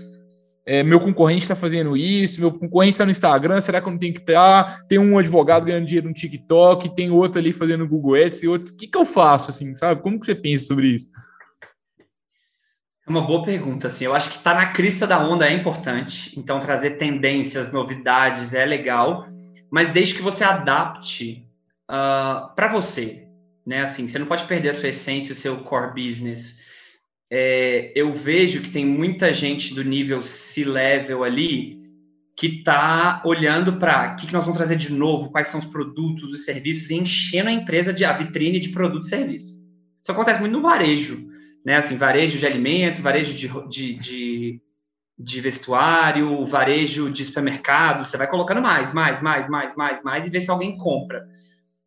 é, 0.66 0.82
meu 0.82 1.00
concorrente 1.00 1.42
está 1.42 1.56
fazendo 1.56 1.96
isso, 1.96 2.40
meu 2.40 2.52
concorrente 2.52 2.92
está 2.92 3.04
no 3.04 3.10
Instagram, 3.10 3.60
será 3.60 3.80
que 3.80 3.88
eu 3.88 3.92
não 3.92 3.98
tenho 3.98 4.14
que 4.14 4.20
estar? 4.20 4.64
Tá? 4.64 4.84
Tem 4.88 4.98
um 4.98 5.18
advogado 5.18 5.64
ganhando 5.64 5.86
dinheiro 5.86 6.08
no 6.08 6.14
TikTok, 6.14 6.94
tem 6.94 7.10
outro 7.10 7.40
ali 7.40 7.52
fazendo 7.52 7.88
Google 7.88 8.22
Ads, 8.22 8.42
e 8.42 8.48
outro. 8.48 8.74
O 8.74 8.76
que, 8.76 8.86
que 8.86 8.98
eu 8.98 9.06
faço, 9.06 9.50
assim, 9.50 9.74
sabe? 9.74 10.02
Como 10.02 10.20
que 10.20 10.26
você 10.26 10.34
pensa 10.34 10.66
sobre 10.66 10.88
isso? 10.88 11.08
Uma 13.12 13.20
boa 13.20 13.42
pergunta, 13.42 13.88
assim. 13.88 14.06
Eu 14.06 14.14
acho 14.14 14.30
que 14.30 14.36
estar 14.38 14.54
tá 14.54 14.56
na 14.56 14.72
crista 14.72 15.06
da 15.06 15.22
onda 15.22 15.46
é 15.46 15.52
importante. 15.52 16.32
Então, 16.34 16.58
trazer 16.58 16.92
tendências, 16.92 17.70
novidades 17.70 18.54
é 18.54 18.64
legal, 18.64 19.28
mas 19.70 19.90
desde 19.90 20.14
que 20.14 20.22
você 20.22 20.42
adapte 20.42 21.46
uh, 21.90 21.92
ah, 21.92 22.52
para 22.56 22.72
você, 22.72 23.28
né? 23.66 23.82
Assim, 23.82 24.08
você 24.08 24.18
não 24.18 24.24
pode 24.24 24.44
perder 24.44 24.70
a 24.70 24.72
sua 24.72 24.88
essência, 24.88 25.34
o 25.34 25.36
seu 25.36 25.58
core 25.58 25.92
business. 25.92 26.60
É, 27.30 27.92
eu 27.94 28.14
vejo 28.14 28.62
que 28.62 28.70
tem 28.70 28.86
muita 28.86 29.30
gente 29.34 29.74
do 29.74 29.84
nível 29.84 30.22
C-level 30.22 31.22
ali 31.22 31.82
que 32.34 32.46
está 32.46 33.20
olhando 33.26 33.74
para 33.74 34.14
o 34.14 34.16
que, 34.16 34.26
que, 34.26 34.32
nós 34.32 34.44
vamos 34.44 34.56
trazer 34.56 34.76
de 34.76 34.90
novo, 34.90 35.30
quais 35.30 35.48
são 35.48 35.60
os 35.60 35.66
produtos, 35.66 36.32
os 36.32 36.46
serviços, 36.46 36.88
e 36.88 36.94
enchendo 36.94 37.50
a 37.50 37.52
empresa 37.52 37.92
de 37.92 38.06
a 38.06 38.12
vitrine 38.14 38.58
de 38.58 38.70
produto 38.70 39.04
e 39.04 39.08
serviço. 39.10 39.60
Isso 40.02 40.12
acontece 40.12 40.40
muito 40.40 40.54
no 40.54 40.62
varejo 40.62 41.30
né? 41.64 41.76
Assim, 41.76 41.96
varejo 41.96 42.38
de 42.38 42.46
alimento, 42.46 43.02
varejo 43.02 43.34
de, 43.34 43.48
de, 43.68 43.98
de, 43.98 44.62
de 45.18 45.40
vestuário, 45.40 46.44
varejo 46.44 47.10
de 47.10 47.24
supermercado, 47.24 48.04
você 48.04 48.16
vai 48.16 48.28
colocando 48.28 48.60
mais, 48.60 48.92
mais, 48.92 49.20
mais, 49.20 49.48
mais, 49.48 49.76
mais, 49.76 50.02
mais 50.02 50.26
e 50.26 50.30
ver 50.30 50.40
se 50.40 50.50
alguém 50.50 50.76
compra. 50.76 51.24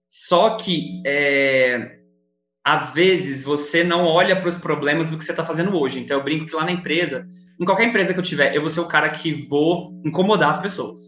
Só 0.10 0.56
que 0.58 1.02
é, 1.06 2.00
às 2.64 2.94
vezes 2.94 3.44
você 3.44 3.84
não 3.84 4.06
olha 4.06 4.36
para 4.36 4.48
os 4.48 4.58
problemas 4.58 5.10
do 5.10 5.18
que 5.18 5.26
você 5.26 5.32
está 5.32 5.44
fazendo 5.44 5.78
hoje. 5.78 6.00
Então 6.00 6.18
eu 6.18 6.24
brinco 6.24 6.46
que 6.46 6.56
lá 6.56 6.64
na 6.64 6.72
empresa, 6.72 7.28
em 7.60 7.66
qualquer 7.66 7.88
empresa 7.88 8.14
que 8.14 8.20
eu 8.20 8.24
tiver, 8.24 8.56
eu 8.56 8.62
vou 8.62 8.70
ser 8.70 8.80
o 8.80 8.88
cara 8.88 9.10
que 9.10 9.48
vou 9.48 10.02
incomodar 10.06 10.50
as 10.50 10.60
pessoas. 10.60 11.02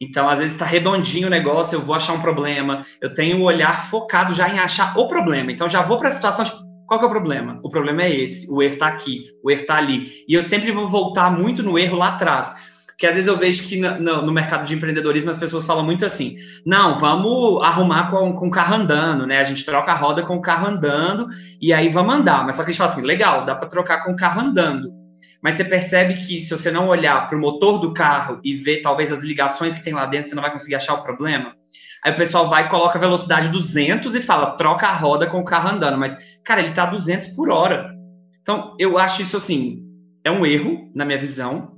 Então, 0.00 0.28
às 0.28 0.40
vezes 0.40 0.54
está 0.54 0.64
redondinho 0.66 1.28
o 1.28 1.30
negócio, 1.30 1.76
eu 1.76 1.80
vou 1.80 1.94
achar 1.94 2.12
um 2.12 2.20
problema. 2.20 2.84
Eu 3.00 3.14
tenho 3.14 3.38
o 3.38 3.44
olhar 3.44 3.88
focado 3.88 4.34
já 4.34 4.48
em 4.48 4.58
achar 4.58 4.98
o 4.98 5.06
problema. 5.06 5.52
Então, 5.52 5.68
já 5.68 5.80
vou 5.80 5.96
para 5.96 6.08
a 6.08 6.10
situação, 6.10 6.44
tipo, 6.44 6.58
qual 6.92 6.98
que 6.98 7.06
é 7.06 7.08
o 7.08 7.10
problema? 7.10 7.58
O 7.62 7.70
problema 7.70 8.02
é 8.02 8.14
esse, 8.14 8.50
o 8.50 8.62
erro 8.62 8.74
está 8.74 8.86
aqui, 8.86 9.24
o 9.42 9.50
erro 9.50 9.62
está 9.62 9.76
ali. 9.76 10.12
E 10.28 10.34
eu 10.34 10.42
sempre 10.42 10.70
vou 10.70 10.86
voltar 10.86 11.30
muito 11.30 11.62
no 11.62 11.78
erro 11.78 11.96
lá 11.96 12.08
atrás. 12.08 12.54
Porque 12.86 13.06
às 13.06 13.14
vezes 13.14 13.28
eu 13.28 13.38
vejo 13.38 13.66
que 13.66 13.80
no, 13.80 13.98
no, 13.98 14.26
no, 14.26 14.32
mercado 14.32 14.66
de 14.66 14.74
empreendedorismo 14.74 15.30
as 15.30 15.38
pessoas 15.38 15.64
falam 15.64 15.82
muito 15.82 16.04
assim: 16.04 16.36
não, 16.66 16.94
vamos 16.94 17.62
arrumar 17.64 18.10
com, 18.10 18.34
com 18.34 18.48
o 18.48 18.50
carro 18.50 18.74
andando, 18.74 19.26
né? 19.26 19.40
A 19.40 19.44
gente 19.44 19.64
troca 19.64 19.90
a 19.90 19.94
roda 19.94 20.22
com 20.22 20.36
o 20.36 20.42
carro 20.42 20.68
andando 20.68 21.26
e 21.58 21.72
aí 21.72 21.88
vamos 21.88 22.14
andar. 22.14 22.44
Mas 22.44 22.56
só 22.56 22.62
que 22.62 22.68
a 22.68 22.72
gente 22.72 22.78
fala 22.78 22.92
assim: 22.92 23.00
legal, 23.00 23.46
dá 23.46 23.54
para 23.54 23.68
trocar 23.68 24.04
com 24.04 24.12
o 24.12 24.16
carro 24.16 24.42
andando. 24.42 25.01
Mas 25.42 25.56
você 25.56 25.64
percebe 25.64 26.14
que 26.14 26.40
se 26.40 26.56
você 26.56 26.70
não 26.70 26.86
olhar 26.86 27.26
para 27.26 27.36
o 27.36 27.40
motor 27.40 27.78
do 27.78 27.92
carro 27.92 28.40
e 28.44 28.54
ver 28.54 28.80
talvez 28.80 29.10
as 29.10 29.24
ligações 29.24 29.74
que 29.74 29.82
tem 29.82 29.92
lá 29.92 30.06
dentro, 30.06 30.28
você 30.28 30.36
não 30.36 30.42
vai 30.42 30.52
conseguir 30.52 30.76
achar 30.76 30.94
o 30.94 31.02
problema. 31.02 31.56
Aí 32.04 32.12
o 32.12 32.16
pessoal 32.16 32.48
vai 32.48 32.66
e 32.66 32.68
coloca 32.68 32.96
a 32.96 33.00
velocidade 33.00 33.48
200 33.48 34.14
e 34.14 34.20
fala, 34.20 34.56
troca 34.56 34.86
a 34.86 34.96
roda 34.96 35.26
com 35.26 35.40
o 35.40 35.44
carro 35.44 35.70
andando. 35.70 35.98
Mas, 35.98 36.16
cara, 36.44 36.60
ele 36.60 36.72
tá 36.72 36.86
200 36.86 37.28
por 37.28 37.50
hora. 37.50 37.92
Então, 38.40 38.76
eu 38.78 38.96
acho 38.98 39.22
isso, 39.22 39.36
assim, 39.36 39.82
é 40.24 40.30
um 40.30 40.46
erro, 40.46 40.90
na 40.94 41.04
minha 41.04 41.18
visão. 41.18 41.72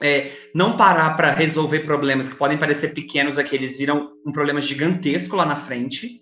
É, 0.00 0.30
não 0.54 0.76
parar 0.76 1.14
para 1.16 1.32
resolver 1.32 1.80
problemas 1.80 2.28
que 2.28 2.36
podem 2.36 2.56
parecer 2.56 2.94
pequenos, 2.94 3.38
aqui 3.38 3.54
eles 3.54 3.76
viram 3.76 4.08
um 4.24 4.32
problema 4.32 4.60
gigantesco 4.60 5.36
lá 5.36 5.44
na 5.44 5.56
frente. 5.56 6.20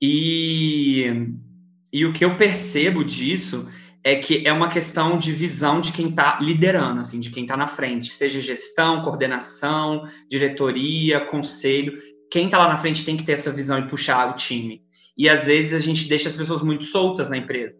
E, 0.00 1.28
e 1.92 2.04
o 2.04 2.12
que 2.12 2.24
eu 2.24 2.36
percebo 2.36 3.04
disso 3.04 3.68
é 4.04 4.16
que 4.16 4.46
é 4.46 4.52
uma 4.52 4.68
questão 4.68 5.16
de 5.16 5.32
visão 5.32 5.80
de 5.80 5.92
quem 5.92 6.08
está 6.08 6.38
liderando, 6.40 7.00
assim, 7.00 7.20
de 7.20 7.30
quem 7.30 7.44
está 7.44 7.56
na 7.56 7.66
frente, 7.66 8.12
seja 8.12 8.40
gestão, 8.40 9.02
coordenação, 9.02 10.04
diretoria, 10.28 11.20
conselho 11.26 11.96
quem 12.32 12.46
está 12.46 12.56
lá 12.56 12.68
na 12.68 12.78
frente 12.78 13.04
tem 13.04 13.14
que 13.14 13.24
ter 13.24 13.32
essa 13.32 13.52
visão 13.52 13.78
e 13.78 13.86
puxar 13.86 14.30
o 14.30 14.32
time. 14.32 14.82
E 15.16 15.28
às 15.28 15.44
vezes 15.44 15.74
a 15.74 15.78
gente 15.78 16.08
deixa 16.08 16.30
as 16.30 16.34
pessoas 16.34 16.62
muito 16.62 16.84
soltas 16.84 17.28
na 17.28 17.36
empresa. 17.36 17.74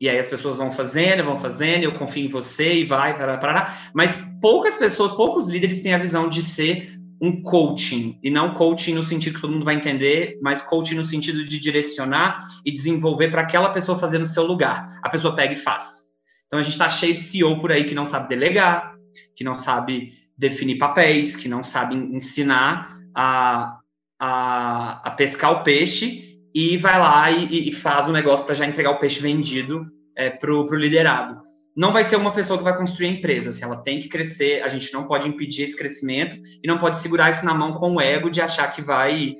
E 0.00 0.08
aí 0.08 0.16
as 0.16 0.28
pessoas 0.28 0.58
vão 0.58 0.70
fazendo, 0.70 1.24
vão 1.24 1.40
fazendo, 1.40 1.82
eu 1.82 1.94
confio 1.94 2.24
em 2.24 2.28
você 2.28 2.74
e 2.74 2.84
vai, 2.84 3.16
para 3.16 3.36
para 3.36 3.76
Mas 3.92 4.22
poucas 4.40 4.76
pessoas, 4.76 5.12
poucos 5.12 5.48
líderes 5.48 5.82
têm 5.82 5.92
a 5.92 5.98
visão 5.98 6.28
de 6.28 6.40
ser 6.40 6.95
um 7.20 7.42
coaching, 7.42 8.18
e 8.22 8.30
não 8.30 8.54
coaching 8.54 8.94
no 8.94 9.02
sentido 9.02 9.34
que 9.34 9.40
todo 9.40 9.52
mundo 9.52 9.64
vai 9.64 9.74
entender, 9.74 10.38
mas 10.42 10.62
coaching 10.62 10.96
no 10.96 11.04
sentido 11.04 11.44
de 11.44 11.58
direcionar 11.58 12.46
e 12.64 12.72
desenvolver 12.72 13.30
para 13.30 13.42
aquela 13.42 13.70
pessoa 13.70 13.98
fazer 13.98 14.18
no 14.18 14.26
seu 14.26 14.44
lugar. 14.44 14.98
A 15.02 15.08
pessoa 15.08 15.34
pega 15.34 15.54
e 15.54 15.56
faz. 15.56 16.06
Então 16.46 16.58
a 16.58 16.62
gente 16.62 16.72
está 16.72 16.88
cheio 16.90 17.14
de 17.14 17.20
CEO 17.20 17.58
por 17.58 17.72
aí 17.72 17.84
que 17.84 17.94
não 17.94 18.06
sabe 18.06 18.28
delegar, 18.28 18.94
que 19.34 19.42
não 19.42 19.54
sabe 19.54 20.12
definir 20.36 20.78
papéis, 20.78 21.34
que 21.34 21.48
não 21.48 21.64
sabe 21.64 21.94
ensinar 21.94 22.94
a, 23.14 23.78
a, 24.18 25.08
a 25.08 25.10
pescar 25.12 25.52
o 25.52 25.62
peixe 25.62 26.38
e 26.54 26.76
vai 26.76 26.98
lá 26.98 27.30
e, 27.30 27.68
e 27.68 27.72
faz 27.72 28.08
o 28.08 28.12
negócio 28.12 28.44
para 28.44 28.54
já 28.54 28.66
entregar 28.66 28.90
o 28.90 28.98
peixe 28.98 29.20
vendido 29.20 29.86
é, 30.14 30.30
para 30.30 30.52
o 30.52 30.74
liderado. 30.74 31.40
Não 31.76 31.92
vai 31.92 32.02
ser 32.02 32.16
uma 32.16 32.32
pessoa 32.32 32.58
que 32.58 32.64
vai 32.64 32.76
construir 32.76 33.08
a 33.08 33.10
empresa, 33.10 33.52
se 33.52 33.62
ela 33.62 33.76
tem 33.76 33.98
que 33.98 34.08
crescer, 34.08 34.62
a 34.62 34.68
gente 34.68 34.92
não 34.92 35.06
pode 35.06 35.28
impedir 35.28 35.64
esse 35.64 35.76
crescimento 35.76 36.36
e 36.62 36.66
não 36.66 36.78
pode 36.78 36.98
segurar 36.98 37.30
isso 37.30 37.44
na 37.44 37.52
mão 37.52 37.74
com 37.74 37.94
o 37.94 38.00
ego 38.00 38.30
de 38.30 38.40
achar 38.40 38.68
que 38.72 38.80
vai 38.80 39.34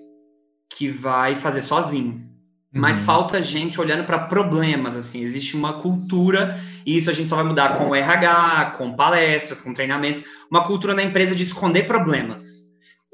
que 0.76 0.88
vai 0.88 1.34
fazer 1.34 1.62
sozinho. 1.62 2.26
Mas 2.72 2.98
uhum. 2.98 3.04
falta 3.04 3.40
gente 3.40 3.80
olhando 3.80 4.04
para 4.04 4.18
problemas, 4.18 4.94
assim, 4.94 5.22
existe 5.22 5.56
uma 5.56 5.80
cultura, 5.80 6.60
e 6.84 6.96
isso 6.96 7.08
a 7.08 7.12
gente 7.12 7.30
só 7.30 7.36
vai 7.36 7.44
mudar 7.44 7.78
com 7.78 7.88
o 7.88 7.94
RH, 7.94 8.74
com 8.76 8.94
palestras, 8.94 9.62
com 9.62 9.72
treinamentos, 9.72 10.24
uma 10.50 10.66
cultura 10.66 10.92
na 10.92 11.02
empresa 11.02 11.34
de 11.34 11.44
esconder 11.44 11.86
problemas 11.86 12.66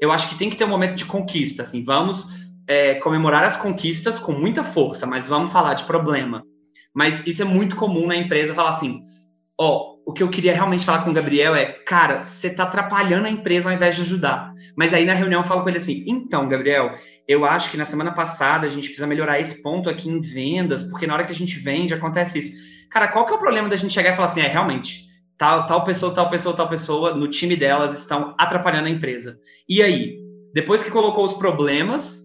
eu 0.03 0.11
acho 0.11 0.27
que 0.27 0.35
tem 0.35 0.49
que 0.49 0.57
ter 0.57 0.65
um 0.65 0.69
momento 0.69 0.95
de 0.95 1.05
conquista, 1.05 1.63
assim, 1.63 1.81
vamos 1.81 2.27
é, 2.67 2.95
comemorar 2.95 3.45
as 3.45 3.55
conquistas 3.55 4.19
com 4.19 4.33
muita 4.33 4.61
força, 4.61 5.05
mas 5.05 5.29
vamos 5.29 5.49
falar 5.51 5.75
de 5.75 5.85
problema. 5.85 6.43
Mas 6.93 7.25
isso 7.25 7.41
é 7.41 7.45
muito 7.45 7.75
comum 7.75 8.07
na 8.07 8.15
empresa 8.15 8.53
falar 8.53 8.69
assim, 8.69 9.01
ó, 9.59 9.77
oh, 9.77 9.93
o 10.05 10.13
que 10.13 10.21
eu 10.21 10.29
queria 10.29 10.53
realmente 10.53 10.85
falar 10.85 11.03
com 11.03 11.11
o 11.11 11.13
Gabriel 11.13 11.55
é, 11.55 11.65
cara, 11.65 12.23
você 12.23 12.53
tá 12.53 12.63
atrapalhando 12.63 13.25
a 13.25 13.29
empresa 13.29 13.69
ao 13.69 13.75
invés 13.75 13.95
de 13.95 14.01
ajudar. 14.01 14.53
Mas 14.75 14.93
aí 14.93 15.05
na 15.05 15.13
reunião 15.13 15.41
eu 15.41 15.47
falo 15.47 15.63
com 15.63 15.69
ele 15.69 15.77
assim, 15.77 16.03
então, 16.07 16.47
Gabriel, 16.47 16.95
eu 17.27 17.45
acho 17.45 17.71
que 17.71 17.77
na 17.77 17.85
semana 17.85 18.11
passada 18.11 18.67
a 18.67 18.69
gente 18.69 18.85
precisa 18.85 19.07
melhorar 19.07 19.39
esse 19.39 19.61
ponto 19.61 19.89
aqui 19.89 20.09
em 20.09 20.19
vendas, 20.19 20.83
porque 20.83 21.07
na 21.07 21.13
hora 21.13 21.23
que 21.23 21.31
a 21.31 21.35
gente 21.35 21.57
vende 21.59 21.93
acontece 21.93 22.39
isso. 22.39 22.53
Cara, 22.89 23.07
qual 23.07 23.25
que 23.25 23.33
é 23.33 23.35
o 23.35 23.39
problema 23.39 23.69
da 23.69 23.77
gente 23.77 23.93
chegar 23.93 24.11
e 24.11 24.15
falar 24.15 24.27
assim, 24.27 24.41
é, 24.41 24.47
realmente, 24.47 25.07
tal, 25.37 25.65
tal 25.65 25.83
pessoa, 25.83 26.13
tal 26.13 26.29
pessoa, 26.29 26.55
tal 26.55 26.69
pessoa, 26.69 27.15
no 27.15 27.27
time 27.27 27.55
delas 27.55 27.97
estão 27.97 28.35
atrapalhando 28.37 28.87
a 28.87 28.91
empresa. 28.91 29.39
E 29.67 29.81
aí, 29.81 30.17
depois 30.53 30.83
que 30.83 30.91
colocou 30.91 31.23
os 31.25 31.33
problemas 31.33 32.23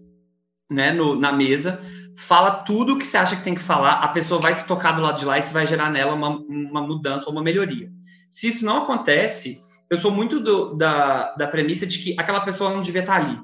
né, 0.69 0.91
no, 0.91 1.15
na 1.15 1.31
mesa, 1.31 1.81
fala 2.19 2.51
tudo 2.51 2.93
o 2.93 2.97
que 2.97 3.05
você 3.05 3.17
acha 3.17 3.35
que 3.35 3.43
tem 3.43 3.55
que 3.55 3.61
falar, 3.61 3.93
a 3.93 4.07
pessoa 4.09 4.41
vai 4.41 4.53
se 4.53 4.67
tocar 4.67 4.91
do 4.91 5.01
lado 5.01 5.17
de 5.17 5.25
lá 5.25 5.37
e 5.37 5.39
isso 5.39 5.53
vai 5.53 5.65
gerar 5.65 5.89
nela 5.89 6.13
uma, 6.13 6.29
uma 6.29 6.81
mudança 6.81 7.25
ou 7.25 7.31
uma 7.31 7.41
melhoria. 7.41 7.89
Se 8.29 8.47
isso 8.49 8.65
não 8.65 8.83
acontece, 8.83 9.59
eu 9.89 9.97
sou 9.97 10.11
muito 10.11 10.39
do, 10.39 10.75
da, 10.75 11.33
da 11.35 11.47
premissa 11.47 11.87
de 11.87 11.97
que 11.97 12.15
aquela 12.19 12.41
pessoa 12.41 12.71
não 12.71 12.81
devia 12.81 13.01
estar 13.01 13.15
ali. 13.15 13.39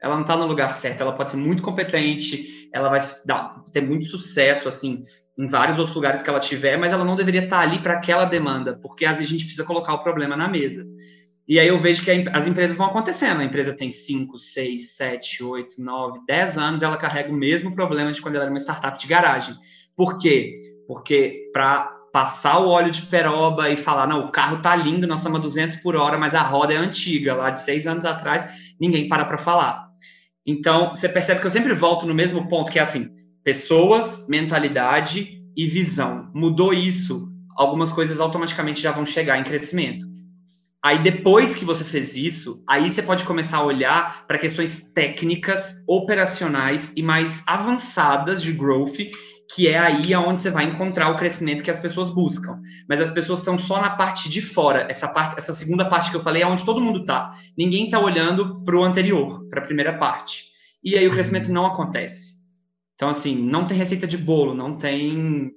Ela 0.00 0.14
não 0.14 0.22
está 0.22 0.36
no 0.36 0.46
lugar 0.46 0.72
certo, 0.72 1.02
ela 1.02 1.12
pode 1.12 1.32
ser 1.32 1.36
muito 1.36 1.62
competente, 1.62 2.68
ela 2.72 2.88
vai 2.88 3.00
dar, 3.26 3.62
ter 3.72 3.82
muito 3.82 4.06
sucesso, 4.06 4.68
assim, 4.68 5.04
em 5.36 5.46
vários 5.46 5.78
outros 5.78 5.94
lugares 5.94 6.22
que 6.22 6.30
ela 6.30 6.40
tiver, 6.40 6.78
mas 6.78 6.92
ela 6.92 7.04
não 7.04 7.16
deveria 7.16 7.44
estar 7.44 7.60
ali 7.60 7.80
para 7.82 7.94
aquela 7.94 8.24
demanda, 8.24 8.78
porque 8.80 9.04
às 9.04 9.18
vezes 9.18 9.28
a 9.28 9.32
gente 9.32 9.44
precisa 9.44 9.64
colocar 9.64 9.92
o 9.92 10.02
problema 10.02 10.36
na 10.36 10.48
mesa. 10.48 10.86
E 11.50 11.58
aí 11.58 11.66
eu 11.66 11.80
vejo 11.80 12.04
que 12.04 12.24
as 12.32 12.46
empresas 12.46 12.76
vão 12.76 12.86
acontecendo. 12.86 13.40
A 13.40 13.44
empresa 13.44 13.74
tem 13.74 13.90
5, 13.90 14.38
6, 14.38 14.94
7, 14.94 15.42
8, 15.42 15.82
9, 15.82 16.20
10 16.24 16.56
anos, 16.56 16.80
ela 16.80 16.96
carrega 16.96 17.28
o 17.28 17.34
mesmo 17.34 17.74
problema 17.74 18.12
de 18.12 18.22
quando 18.22 18.36
ela 18.36 18.44
era 18.44 18.52
uma 18.52 18.60
startup 18.60 18.96
de 18.96 19.08
garagem. 19.08 19.56
Por 19.96 20.16
quê? 20.16 20.60
Porque 20.86 21.50
para 21.52 21.90
passar 22.12 22.60
o 22.60 22.68
óleo 22.68 22.92
de 22.92 23.02
peroba 23.02 23.68
e 23.68 23.76
falar, 23.76 24.06
não, 24.06 24.26
o 24.26 24.30
carro 24.30 24.62
tá 24.62 24.76
lindo, 24.76 25.08
nós 25.08 25.18
estamos 25.18 25.40
a 25.40 25.42
200 25.42 25.74
por 25.76 25.96
hora, 25.96 26.16
mas 26.16 26.36
a 26.36 26.40
roda 26.42 26.72
é 26.72 26.76
antiga, 26.76 27.34
lá 27.34 27.50
de 27.50 27.60
seis 27.60 27.84
anos 27.84 28.04
atrás, 28.04 28.48
ninguém 28.80 29.08
para 29.08 29.24
para 29.24 29.36
falar. 29.36 29.88
Então, 30.46 30.90
você 30.90 31.08
percebe 31.08 31.40
que 31.40 31.46
eu 31.46 31.50
sempre 31.50 31.74
volto 31.74 32.06
no 32.06 32.14
mesmo 32.14 32.48
ponto, 32.48 32.70
que 32.70 32.78
é 32.78 32.82
assim, 32.82 33.10
pessoas, 33.42 34.28
mentalidade 34.28 35.42
e 35.56 35.66
visão. 35.66 36.30
Mudou 36.32 36.72
isso, 36.72 37.28
algumas 37.56 37.92
coisas 37.92 38.20
automaticamente 38.20 38.80
já 38.80 38.92
vão 38.92 39.04
chegar 39.04 39.36
em 39.36 39.42
crescimento. 39.42 40.19
Aí 40.82 41.02
depois 41.02 41.54
que 41.54 41.64
você 41.64 41.84
fez 41.84 42.16
isso, 42.16 42.64
aí 42.66 42.88
você 42.88 43.02
pode 43.02 43.24
começar 43.24 43.58
a 43.58 43.64
olhar 43.64 44.26
para 44.26 44.38
questões 44.38 44.80
técnicas, 44.94 45.84
operacionais 45.86 46.94
e 46.96 47.02
mais 47.02 47.42
avançadas 47.46 48.42
de 48.42 48.50
growth, 48.52 48.96
que 49.54 49.68
é 49.68 49.78
aí 49.78 50.14
aonde 50.14 50.40
você 50.40 50.50
vai 50.50 50.64
encontrar 50.64 51.10
o 51.10 51.16
crescimento 51.16 51.62
que 51.62 51.70
as 51.70 51.78
pessoas 51.78 52.08
buscam. 52.08 52.58
Mas 52.88 52.98
as 52.98 53.10
pessoas 53.10 53.40
estão 53.40 53.58
só 53.58 53.78
na 53.78 53.90
parte 53.90 54.30
de 54.30 54.40
fora. 54.40 54.86
Essa 54.88 55.06
parte, 55.06 55.36
essa 55.36 55.52
segunda 55.52 55.84
parte 55.84 56.10
que 56.10 56.16
eu 56.16 56.22
falei 56.22 56.42
é 56.42 56.46
onde 56.46 56.64
todo 56.64 56.80
mundo 56.80 57.00
está. 57.00 57.32
Ninguém 57.58 57.84
está 57.84 57.98
olhando 57.98 58.62
para 58.64 58.76
o 58.76 58.82
anterior, 58.82 59.46
para 59.50 59.60
a 59.60 59.64
primeira 59.64 59.98
parte. 59.98 60.44
E 60.82 60.96
aí 60.96 61.06
o 61.06 61.12
crescimento 61.12 61.52
não 61.52 61.66
acontece. 61.66 62.40
Então, 62.94 63.10
assim, 63.10 63.36
não 63.36 63.66
tem 63.66 63.76
receita 63.76 64.06
de 64.06 64.16
bolo, 64.16 64.54
não 64.54 64.78
tem 64.78 65.52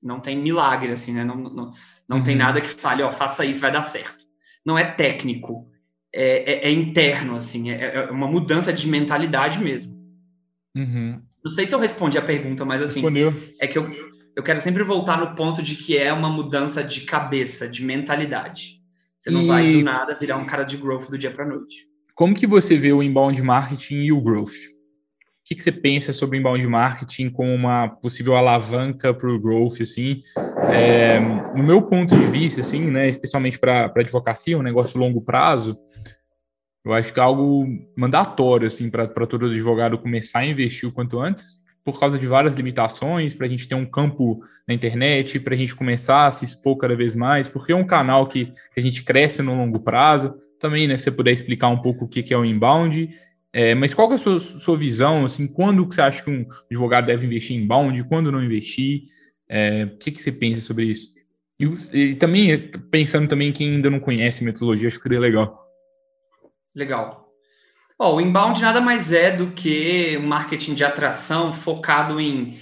não 0.00 0.20
tem 0.20 0.36
milagre, 0.36 0.92
assim, 0.92 1.12
né? 1.12 1.24
Não, 1.24 1.36
não, 1.36 1.70
não 2.08 2.16
uhum. 2.18 2.22
tem 2.22 2.36
nada 2.36 2.60
que 2.60 2.68
fale, 2.68 3.04
ó, 3.04 3.12
faça 3.12 3.44
isso, 3.44 3.60
vai 3.60 3.70
dar 3.70 3.84
certo. 3.84 4.31
Não 4.64 4.78
é 4.78 4.84
técnico, 4.84 5.68
é, 6.14 6.52
é, 6.52 6.68
é 6.68 6.70
interno, 6.70 7.34
assim, 7.34 7.70
é, 7.70 7.96
é, 7.96 8.10
uma 8.10 8.26
mudança 8.26 8.72
de 8.72 8.86
mentalidade 8.86 9.58
mesmo. 9.58 9.94
Uhum. 10.76 11.20
Não 11.44 11.50
sei 11.50 11.66
se 11.66 11.74
eu 11.74 11.78
respondi 11.78 12.18
a 12.18 12.22
pergunta, 12.22 12.64
mas 12.64 12.82
assim, 12.82 13.00
Respondeu. 13.00 13.34
é 13.60 13.66
que 13.66 13.76
eu, 13.76 13.90
eu 14.36 14.42
quero 14.42 14.60
sempre 14.60 14.82
voltar 14.82 15.18
no 15.18 15.34
ponto 15.34 15.62
de 15.62 15.76
que 15.76 15.96
é 15.96 16.12
uma 16.12 16.28
mudança 16.28 16.84
de 16.84 17.02
cabeça, 17.02 17.68
de 17.68 17.84
mentalidade. 17.84 18.80
Você 19.18 19.30
não 19.30 19.42
e... 19.42 19.46
vai 19.46 19.72
do 19.72 19.82
nada 19.82 20.14
virar 20.14 20.36
um 20.36 20.46
cara 20.46 20.64
de 20.64 20.76
growth 20.76 21.08
do 21.08 21.18
dia 21.18 21.30
para 21.30 21.46
noite. 21.46 21.86
Como 22.14 22.34
que 22.34 22.46
você 22.46 22.76
vê 22.76 22.92
o 22.92 23.02
inbound 23.02 23.40
marketing 23.42 24.02
e 24.02 24.12
o 24.12 24.20
growth? 24.20 24.50
O 24.50 25.44
que, 25.44 25.56
que 25.56 25.62
você 25.62 25.72
pensa 25.72 26.12
sobre 26.12 26.38
inbound 26.38 26.66
marketing 26.66 27.30
como 27.30 27.52
uma 27.52 27.88
possível 27.88 28.36
alavanca 28.36 29.12
para 29.12 29.30
o 29.30 29.38
growth, 29.38 29.80
assim? 29.80 30.22
É, 30.70 31.18
no 31.54 31.62
meu 31.62 31.82
ponto 31.82 32.14
de 32.14 32.26
vista, 32.26 32.60
assim, 32.60 32.90
né, 32.90 33.08
especialmente 33.08 33.58
para 33.58 33.92
advocacia, 33.96 34.58
um 34.58 34.62
negócio 34.62 34.98
longo 34.98 35.20
prazo, 35.20 35.76
eu 36.84 36.92
acho 36.92 37.12
que 37.12 37.20
é 37.20 37.22
algo 37.22 37.66
mandatório, 37.96 38.66
assim, 38.66 38.90
para 38.90 39.06
todo 39.26 39.46
advogado 39.46 39.98
começar 39.98 40.40
a 40.40 40.46
investir 40.46 40.88
o 40.88 40.92
quanto 40.92 41.20
antes, 41.20 41.62
por 41.84 41.98
causa 41.98 42.18
de 42.18 42.26
várias 42.26 42.54
limitações, 42.54 43.34
para 43.34 43.46
a 43.46 43.50
gente 43.50 43.68
ter 43.68 43.74
um 43.74 43.86
campo 43.86 44.40
na 44.66 44.74
internet, 44.74 45.38
para 45.40 45.54
a 45.54 45.56
gente 45.56 45.74
começar 45.74 46.26
a 46.26 46.30
se 46.30 46.44
expor 46.44 46.76
cada 46.76 46.94
vez 46.94 47.14
mais, 47.14 47.48
porque 47.48 47.72
é 47.72 47.76
um 47.76 47.86
canal 47.86 48.26
que, 48.26 48.46
que 48.46 48.78
a 48.78 48.82
gente 48.82 49.02
cresce 49.02 49.42
no 49.42 49.54
longo 49.54 49.80
prazo. 49.80 50.34
Também, 50.60 50.86
né, 50.86 50.96
se 50.96 51.04
você 51.04 51.10
puder 51.10 51.32
explicar 51.32 51.68
um 51.68 51.78
pouco 51.78 52.04
o 52.04 52.08
que, 52.08 52.22
que 52.22 52.32
é 52.32 52.38
o 52.38 52.44
inbound, 52.44 53.10
é, 53.52 53.74
mas 53.74 53.92
qual 53.92 54.10
é 54.10 54.14
a 54.14 54.18
sua, 54.18 54.38
sua 54.38 54.76
visão, 54.76 55.24
assim, 55.24 55.46
quando 55.46 55.86
que 55.86 55.94
você 55.94 56.00
acha 56.00 56.22
que 56.22 56.30
um 56.30 56.46
advogado 56.70 57.06
deve 57.06 57.26
investir 57.26 57.56
em 57.56 57.62
inbound, 57.62 58.02
quando 58.04 58.32
não 58.32 58.42
investir? 58.42 59.04
É, 59.54 59.84
o 59.84 59.98
que, 59.98 60.10
que 60.10 60.22
você 60.22 60.32
pensa 60.32 60.62
sobre 60.62 60.86
isso? 60.86 61.10
E, 61.60 61.66
e, 61.92 62.14
também, 62.14 62.56
pensando 62.90 63.28
também 63.28 63.52
quem 63.52 63.74
ainda 63.74 63.90
não 63.90 64.00
conhece 64.00 64.42
metodologia, 64.42 64.88
acho 64.88 64.96
que 64.96 65.02
seria 65.02 65.20
legal. 65.20 65.62
Legal. 66.74 67.28
Oh, 67.98 68.14
o 68.14 68.20
inbound 68.22 68.62
nada 68.62 68.80
mais 68.80 69.12
é 69.12 69.30
do 69.30 69.48
que 69.48 70.16
um 70.16 70.26
marketing 70.26 70.72
de 70.72 70.84
atração 70.84 71.52
focado 71.52 72.18
em 72.18 72.58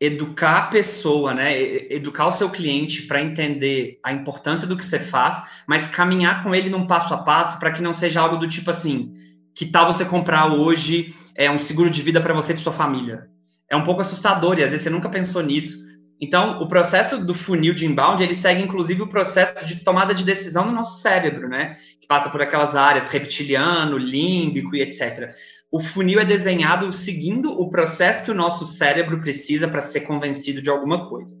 educar 0.00 0.58
a 0.58 0.66
pessoa, 0.68 1.34
né? 1.34 1.60
Educar 1.90 2.28
o 2.28 2.32
seu 2.32 2.48
cliente 2.48 3.02
para 3.02 3.20
entender 3.20 3.98
a 4.04 4.12
importância 4.12 4.68
do 4.68 4.76
que 4.76 4.84
você 4.84 5.00
faz, 5.00 5.64
mas 5.66 5.88
caminhar 5.88 6.44
com 6.44 6.54
ele 6.54 6.70
num 6.70 6.86
passo 6.86 7.12
a 7.12 7.18
passo 7.18 7.58
para 7.58 7.72
que 7.72 7.82
não 7.82 7.92
seja 7.92 8.20
algo 8.20 8.36
do 8.36 8.46
tipo 8.46 8.70
assim, 8.70 9.14
que 9.52 9.66
tal 9.66 9.92
você 9.92 10.04
comprar 10.04 10.46
hoje 10.46 11.12
é 11.34 11.50
um 11.50 11.58
seguro 11.58 11.90
de 11.90 12.02
vida 12.02 12.20
para 12.20 12.34
você 12.34 12.52
e 12.52 12.54
para 12.54 12.62
sua 12.62 12.72
família? 12.72 13.28
É 13.68 13.74
um 13.74 13.82
pouco 13.82 14.00
assustador 14.00 14.60
e 14.60 14.62
às 14.62 14.70
vezes 14.70 14.84
você 14.84 14.90
nunca 14.90 15.08
pensou 15.08 15.42
nisso. 15.42 15.93
Então, 16.20 16.62
o 16.62 16.68
processo 16.68 17.24
do 17.24 17.34
funil 17.34 17.74
de 17.74 17.86
inbound, 17.86 18.22
ele 18.22 18.34
segue 18.34 18.62
inclusive 18.62 19.02
o 19.02 19.08
processo 19.08 19.66
de 19.66 19.84
tomada 19.84 20.14
de 20.14 20.24
decisão 20.24 20.66
no 20.66 20.72
nosso 20.72 21.02
cérebro, 21.02 21.48
né? 21.48 21.74
Que 22.00 22.06
passa 22.06 22.30
por 22.30 22.40
aquelas 22.40 22.76
áreas 22.76 23.08
reptiliano, 23.08 23.98
límbico 23.98 24.74
e 24.76 24.80
etc. 24.80 25.30
O 25.70 25.80
funil 25.80 26.20
é 26.20 26.24
desenhado 26.24 26.92
seguindo 26.92 27.50
o 27.50 27.68
processo 27.68 28.24
que 28.24 28.30
o 28.30 28.34
nosso 28.34 28.66
cérebro 28.66 29.20
precisa 29.20 29.66
para 29.66 29.80
ser 29.80 30.02
convencido 30.02 30.62
de 30.62 30.70
alguma 30.70 31.08
coisa. 31.08 31.34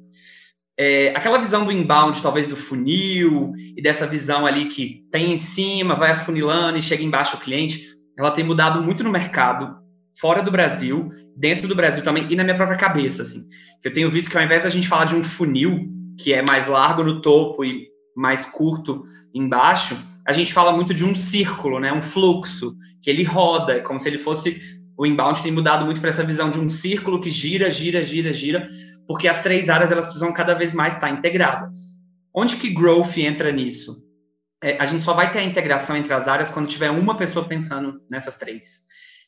É, 0.76 1.10
aquela 1.10 1.38
visão 1.38 1.64
do 1.64 1.70
inbound, 1.70 2.20
talvez 2.20 2.48
do 2.48 2.56
funil, 2.56 3.52
e 3.76 3.80
dessa 3.80 4.08
visão 4.08 4.44
ali 4.44 4.66
que 4.66 5.06
tem 5.10 5.32
em 5.32 5.36
cima, 5.36 5.94
vai 5.94 6.10
afunilando 6.10 6.76
e 6.76 6.82
chega 6.82 7.04
embaixo 7.04 7.36
o 7.36 7.40
cliente, 7.40 7.94
ela 8.18 8.32
tem 8.32 8.44
mudado 8.44 8.82
muito 8.82 9.04
no 9.04 9.10
mercado, 9.10 9.76
fora 10.18 10.42
do 10.42 10.50
Brasil, 10.50 11.08
dentro 11.36 11.66
do 11.66 11.74
Brasil 11.74 12.02
também 12.02 12.26
e 12.30 12.36
na 12.36 12.44
minha 12.44 12.56
própria 12.56 12.78
cabeça, 12.78 13.22
assim. 13.22 13.46
Eu 13.82 13.92
tenho 13.92 14.10
visto 14.10 14.30
que 14.30 14.36
ao 14.36 14.44
invés 14.44 14.62
da 14.62 14.68
gente 14.68 14.88
falar 14.88 15.04
de 15.04 15.14
um 15.14 15.24
funil, 15.24 15.88
que 16.18 16.32
é 16.32 16.42
mais 16.42 16.68
largo 16.68 17.02
no 17.02 17.20
topo 17.20 17.64
e 17.64 17.88
mais 18.16 18.46
curto 18.46 19.02
embaixo, 19.34 19.96
a 20.26 20.32
gente 20.32 20.52
fala 20.52 20.72
muito 20.72 20.94
de 20.94 21.04
um 21.04 21.14
círculo, 21.14 21.80
né? 21.80 21.92
Um 21.92 22.02
fluxo, 22.02 22.74
que 23.02 23.10
ele 23.10 23.24
roda, 23.24 23.80
como 23.82 23.98
se 23.98 24.08
ele 24.08 24.18
fosse 24.18 24.60
o 24.96 25.04
inbound 25.04 25.42
tem 25.42 25.52
mudado 25.52 25.84
muito 25.84 26.00
para 26.00 26.10
essa 26.10 26.22
visão 26.22 26.50
de 26.50 26.60
um 26.60 26.70
círculo 26.70 27.20
que 27.20 27.30
gira, 27.30 27.70
gira, 27.70 28.04
gira, 28.04 28.32
gira, 28.32 28.68
porque 29.06 29.28
as 29.28 29.42
três 29.42 29.68
áreas 29.68 29.90
elas 29.90 30.06
precisam 30.06 30.32
cada 30.32 30.54
vez 30.54 30.72
mais 30.72 30.94
estar 30.94 31.10
integradas. 31.10 31.94
Onde 32.34 32.56
que 32.56 32.72
growth 32.72 33.18
entra 33.18 33.50
nisso? 33.50 34.02
É, 34.62 34.78
a 34.78 34.86
gente 34.86 35.02
só 35.02 35.12
vai 35.12 35.30
ter 35.30 35.40
a 35.40 35.44
integração 35.44 35.96
entre 35.96 36.12
as 36.12 36.28
áreas 36.28 36.50
quando 36.50 36.68
tiver 36.68 36.90
uma 36.90 37.16
pessoa 37.16 37.46
pensando 37.46 38.00
nessas 38.08 38.38
três. 38.38 38.84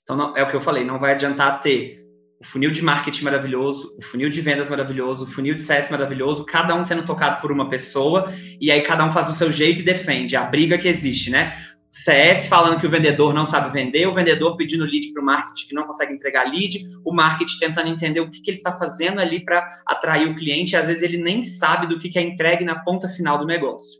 Então, 0.06 0.16
não, 0.16 0.36
é 0.36 0.42
o 0.44 0.48
que 0.48 0.54
eu 0.54 0.60
falei, 0.60 0.84
não 0.84 1.00
vai 1.00 1.14
adiantar 1.14 1.60
ter 1.60 2.00
o 2.38 2.44
funil 2.44 2.70
de 2.70 2.80
marketing 2.80 3.24
maravilhoso, 3.24 3.92
o 3.98 4.02
funil 4.02 4.30
de 4.30 4.40
vendas 4.40 4.68
maravilhoso, 4.68 5.24
o 5.24 5.26
funil 5.26 5.56
de 5.56 5.62
CS 5.62 5.90
maravilhoso, 5.90 6.44
cada 6.44 6.76
um 6.76 6.84
sendo 6.84 7.04
tocado 7.04 7.40
por 7.40 7.50
uma 7.50 7.68
pessoa, 7.68 8.32
e 8.60 8.70
aí 8.70 8.82
cada 8.82 9.04
um 9.04 9.10
faz 9.10 9.26
do 9.26 9.34
seu 9.34 9.50
jeito 9.50 9.80
e 9.80 9.84
defende 9.84 10.36
a 10.36 10.44
briga 10.44 10.78
que 10.78 10.86
existe, 10.86 11.28
né? 11.28 11.52
CS 11.90 12.46
falando 12.46 12.78
que 12.78 12.86
o 12.86 12.90
vendedor 12.90 13.34
não 13.34 13.44
sabe 13.44 13.72
vender, 13.72 14.06
o 14.06 14.14
vendedor 14.14 14.56
pedindo 14.56 14.84
lead 14.84 15.12
para 15.12 15.22
o 15.22 15.24
marketing 15.24 15.66
que 15.66 15.74
não 15.74 15.84
consegue 15.84 16.12
entregar 16.12 16.44
lead, 16.44 16.86
o 17.04 17.12
marketing 17.12 17.58
tentando 17.58 17.88
entender 17.88 18.20
o 18.20 18.30
que, 18.30 18.40
que 18.40 18.50
ele 18.52 18.58
está 18.58 18.72
fazendo 18.72 19.20
ali 19.20 19.44
para 19.44 19.66
atrair 19.84 20.28
o 20.28 20.36
cliente, 20.36 20.74
e 20.74 20.76
às 20.76 20.86
vezes 20.86 21.02
ele 21.02 21.18
nem 21.18 21.42
sabe 21.42 21.88
do 21.88 21.98
que, 21.98 22.10
que 22.10 22.18
é 22.20 22.22
entregue 22.22 22.64
na 22.64 22.78
ponta 22.78 23.08
final 23.08 23.38
do 23.38 23.44
negócio. 23.44 23.98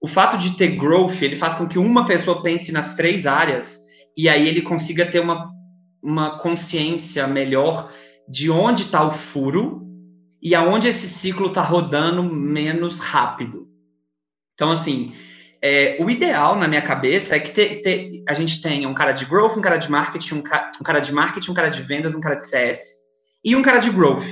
O 0.00 0.08
fato 0.08 0.36
de 0.36 0.56
ter 0.56 0.74
growth, 0.74 1.22
ele 1.22 1.36
faz 1.36 1.54
com 1.54 1.68
que 1.68 1.78
uma 1.78 2.06
pessoa 2.06 2.42
pense 2.42 2.72
nas 2.72 2.96
três 2.96 3.24
áreas 3.24 3.81
e 4.16 4.28
aí 4.28 4.48
ele 4.48 4.62
consiga 4.62 5.06
ter 5.06 5.20
uma, 5.20 5.50
uma 6.02 6.38
consciência 6.38 7.26
melhor 7.26 7.92
de 8.28 8.50
onde 8.50 8.82
está 8.82 9.04
o 9.04 9.10
furo 9.10 9.82
e 10.40 10.54
aonde 10.54 10.88
esse 10.88 11.06
ciclo 11.08 11.48
está 11.48 11.62
rodando 11.62 12.22
menos 12.22 12.98
rápido. 12.98 13.68
Então, 14.54 14.70
assim, 14.70 15.12
é, 15.62 15.96
o 16.00 16.10
ideal 16.10 16.56
na 16.56 16.66
minha 16.66 16.82
cabeça 16.82 17.36
é 17.36 17.40
que 17.40 17.52
te, 17.52 17.76
te, 17.76 18.24
a 18.28 18.34
gente 18.34 18.60
tenha 18.60 18.88
um 18.88 18.94
cara 18.94 19.12
de 19.12 19.24
growth, 19.24 19.56
um 19.56 19.62
cara 19.62 19.76
de 19.76 19.88
marketing, 19.88 20.34
um, 20.34 20.42
ca, 20.42 20.72
um, 20.80 20.82
cara 20.82 20.98
de 20.98 21.12
marketing, 21.12 21.52
um 21.52 21.54
cara 21.54 21.68
de 21.68 21.82
vendas, 21.82 22.16
um 22.16 22.20
cara 22.20 22.34
de 22.34 22.46
CS 22.46 22.80
e 23.44 23.54
um 23.54 23.62
cara 23.62 23.78
de 23.78 23.90
growth, 23.90 24.26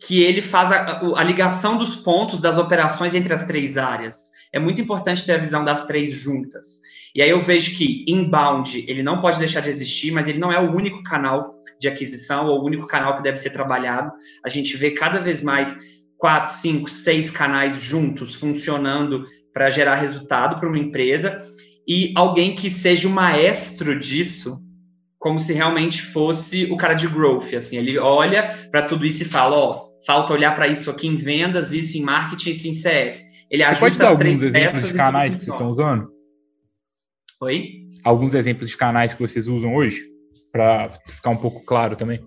que 0.00 0.22
ele 0.22 0.42
faz 0.42 0.70
a, 0.70 1.00
a 1.16 1.24
ligação 1.24 1.78
dos 1.78 1.96
pontos 1.96 2.40
das 2.40 2.58
operações 2.58 3.14
entre 3.14 3.32
as 3.32 3.46
três 3.46 3.78
áreas. 3.78 4.22
É 4.52 4.58
muito 4.58 4.80
importante 4.80 5.24
ter 5.24 5.32
a 5.32 5.38
visão 5.38 5.64
das 5.64 5.86
três 5.86 6.12
juntas. 6.12 6.80
E 7.16 7.22
aí 7.22 7.30
eu 7.30 7.40
vejo 7.40 7.74
que 7.74 8.04
inbound, 8.06 8.84
ele 8.86 9.02
não 9.02 9.18
pode 9.18 9.38
deixar 9.38 9.60
de 9.60 9.70
existir, 9.70 10.10
mas 10.10 10.28
ele 10.28 10.38
não 10.38 10.52
é 10.52 10.60
o 10.60 10.70
único 10.70 11.02
canal 11.02 11.54
de 11.80 11.88
aquisição 11.88 12.46
ou 12.46 12.60
o 12.60 12.66
único 12.66 12.86
canal 12.86 13.16
que 13.16 13.22
deve 13.22 13.38
ser 13.38 13.48
trabalhado. 13.48 14.12
A 14.44 14.50
gente 14.50 14.76
vê 14.76 14.90
cada 14.90 15.18
vez 15.18 15.42
mais 15.42 15.78
quatro, 16.18 16.52
cinco, 16.52 16.90
seis 16.90 17.30
canais 17.30 17.80
juntos 17.80 18.34
funcionando 18.34 19.24
para 19.50 19.70
gerar 19.70 19.94
resultado 19.94 20.60
para 20.60 20.68
uma 20.68 20.78
empresa 20.78 21.42
e 21.88 22.12
alguém 22.14 22.54
que 22.54 22.68
seja 22.68 23.08
o 23.08 23.10
maestro 23.10 23.98
disso, 23.98 24.60
como 25.18 25.40
se 25.40 25.54
realmente 25.54 26.02
fosse 26.02 26.66
o 26.70 26.76
cara 26.76 26.92
de 26.92 27.08
growth, 27.08 27.54
assim, 27.54 27.78
ele 27.78 27.98
olha 27.98 28.54
para 28.70 28.82
tudo 28.82 29.06
isso 29.06 29.22
e 29.22 29.26
fala, 29.26 29.56
ó, 29.56 29.86
falta 30.06 30.34
olhar 30.34 30.54
para 30.54 30.68
isso 30.68 30.90
aqui 30.90 31.06
em 31.06 31.16
vendas, 31.16 31.72
isso 31.72 31.96
em 31.96 32.02
marketing, 32.02 32.50
isso 32.50 32.68
em 32.68 32.74
CS. 32.74 33.22
Ele 33.50 33.62
Você 33.62 33.70
ajusta 33.70 33.86
pode 33.86 33.98
dar 33.98 34.08
alguns 34.08 34.42
exemplos 34.42 34.86
de 34.86 34.92
canais 34.92 35.34
que 35.34 35.40
vocês 35.40 35.54
estão 35.54 35.70
usando? 35.70 36.15
Oi? 37.40 37.88
Alguns 38.02 38.34
exemplos 38.34 38.70
de 38.70 38.76
canais 38.76 39.12
que 39.12 39.20
vocês 39.20 39.46
usam 39.46 39.74
hoje, 39.74 40.02
para 40.50 40.98
ficar 41.06 41.30
um 41.30 41.36
pouco 41.36 41.60
claro 41.64 41.94
também. 41.94 42.26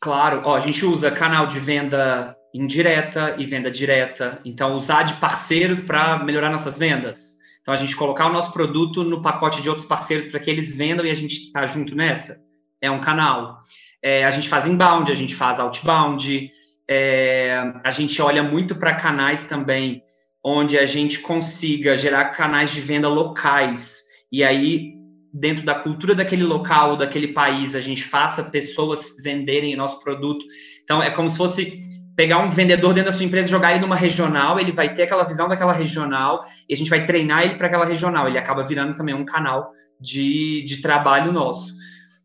Claro, 0.00 0.42
ó, 0.44 0.56
a 0.56 0.60
gente 0.60 0.84
usa 0.84 1.10
canal 1.10 1.46
de 1.46 1.58
venda 1.58 2.36
indireta 2.54 3.34
e 3.36 3.44
venda 3.46 3.70
direta. 3.70 4.40
Então, 4.44 4.76
usar 4.76 5.02
de 5.02 5.14
parceiros 5.14 5.80
para 5.80 6.22
melhorar 6.22 6.50
nossas 6.50 6.78
vendas. 6.78 7.38
Então, 7.60 7.74
a 7.74 7.76
gente 7.76 7.96
colocar 7.96 8.26
o 8.26 8.32
nosso 8.32 8.52
produto 8.52 9.02
no 9.02 9.20
pacote 9.20 9.60
de 9.60 9.68
outros 9.68 9.86
parceiros 9.86 10.26
para 10.26 10.38
que 10.38 10.50
eles 10.50 10.74
vendam 10.74 11.04
e 11.04 11.10
a 11.10 11.14
gente 11.14 11.50
tá 11.52 11.66
junto 11.66 11.94
nessa. 11.94 12.40
É 12.80 12.90
um 12.90 13.00
canal. 13.00 13.58
É, 14.02 14.24
a 14.24 14.30
gente 14.30 14.48
faz 14.48 14.66
inbound, 14.66 15.10
a 15.10 15.16
gente 15.16 15.34
faz 15.34 15.58
outbound. 15.58 16.50
É, 16.88 17.72
a 17.84 17.90
gente 17.90 18.22
olha 18.22 18.42
muito 18.42 18.76
para 18.76 18.94
canais 18.94 19.44
também 19.46 20.02
onde 20.44 20.78
a 20.78 20.86
gente 20.86 21.20
consiga 21.20 21.96
gerar 21.96 22.26
canais 22.26 22.70
de 22.70 22.80
venda 22.80 23.08
locais 23.08 24.02
e 24.32 24.42
aí 24.42 24.94
dentro 25.32 25.64
da 25.64 25.74
cultura 25.74 26.14
daquele 26.14 26.42
local, 26.42 26.96
daquele 26.96 27.28
país, 27.28 27.74
a 27.74 27.80
gente 27.80 28.02
faça 28.02 28.44
pessoas 28.44 29.16
venderem 29.22 29.74
o 29.74 29.78
nosso 29.78 30.00
produto. 30.02 30.44
Então 30.82 31.02
é 31.02 31.10
como 31.10 31.28
se 31.28 31.36
fosse 31.36 31.80
pegar 32.16 32.38
um 32.38 32.50
vendedor 32.50 32.92
dentro 32.92 33.10
da 33.10 33.16
sua 33.16 33.24
empresa, 33.24 33.48
jogar 33.48 33.70
ele 33.70 33.80
numa 33.80 33.96
regional, 33.96 34.58
ele 34.58 34.72
vai 34.72 34.92
ter 34.92 35.04
aquela 35.04 35.24
visão 35.24 35.48
daquela 35.48 35.72
regional 35.72 36.42
e 36.68 36.74
a 36.74 36.76
gente 36.76 36.90
vai 36.90 37.06
treinar 37.06 37.44
ele 37.44 37.54
para 37.54 37.68
aquela 37.68 37.86
regional. 37.86 38.28
Ele 38.28 38.38
acaba 38.38 38.62
virando 38.62 38.94
também 38.94 39.14
um 39.14 39.24
canal 39.24 39.70
de, 40.00 40.64
de 40.64 40.82
trabalho 40.82 41.32
nosso. 41.32 41.74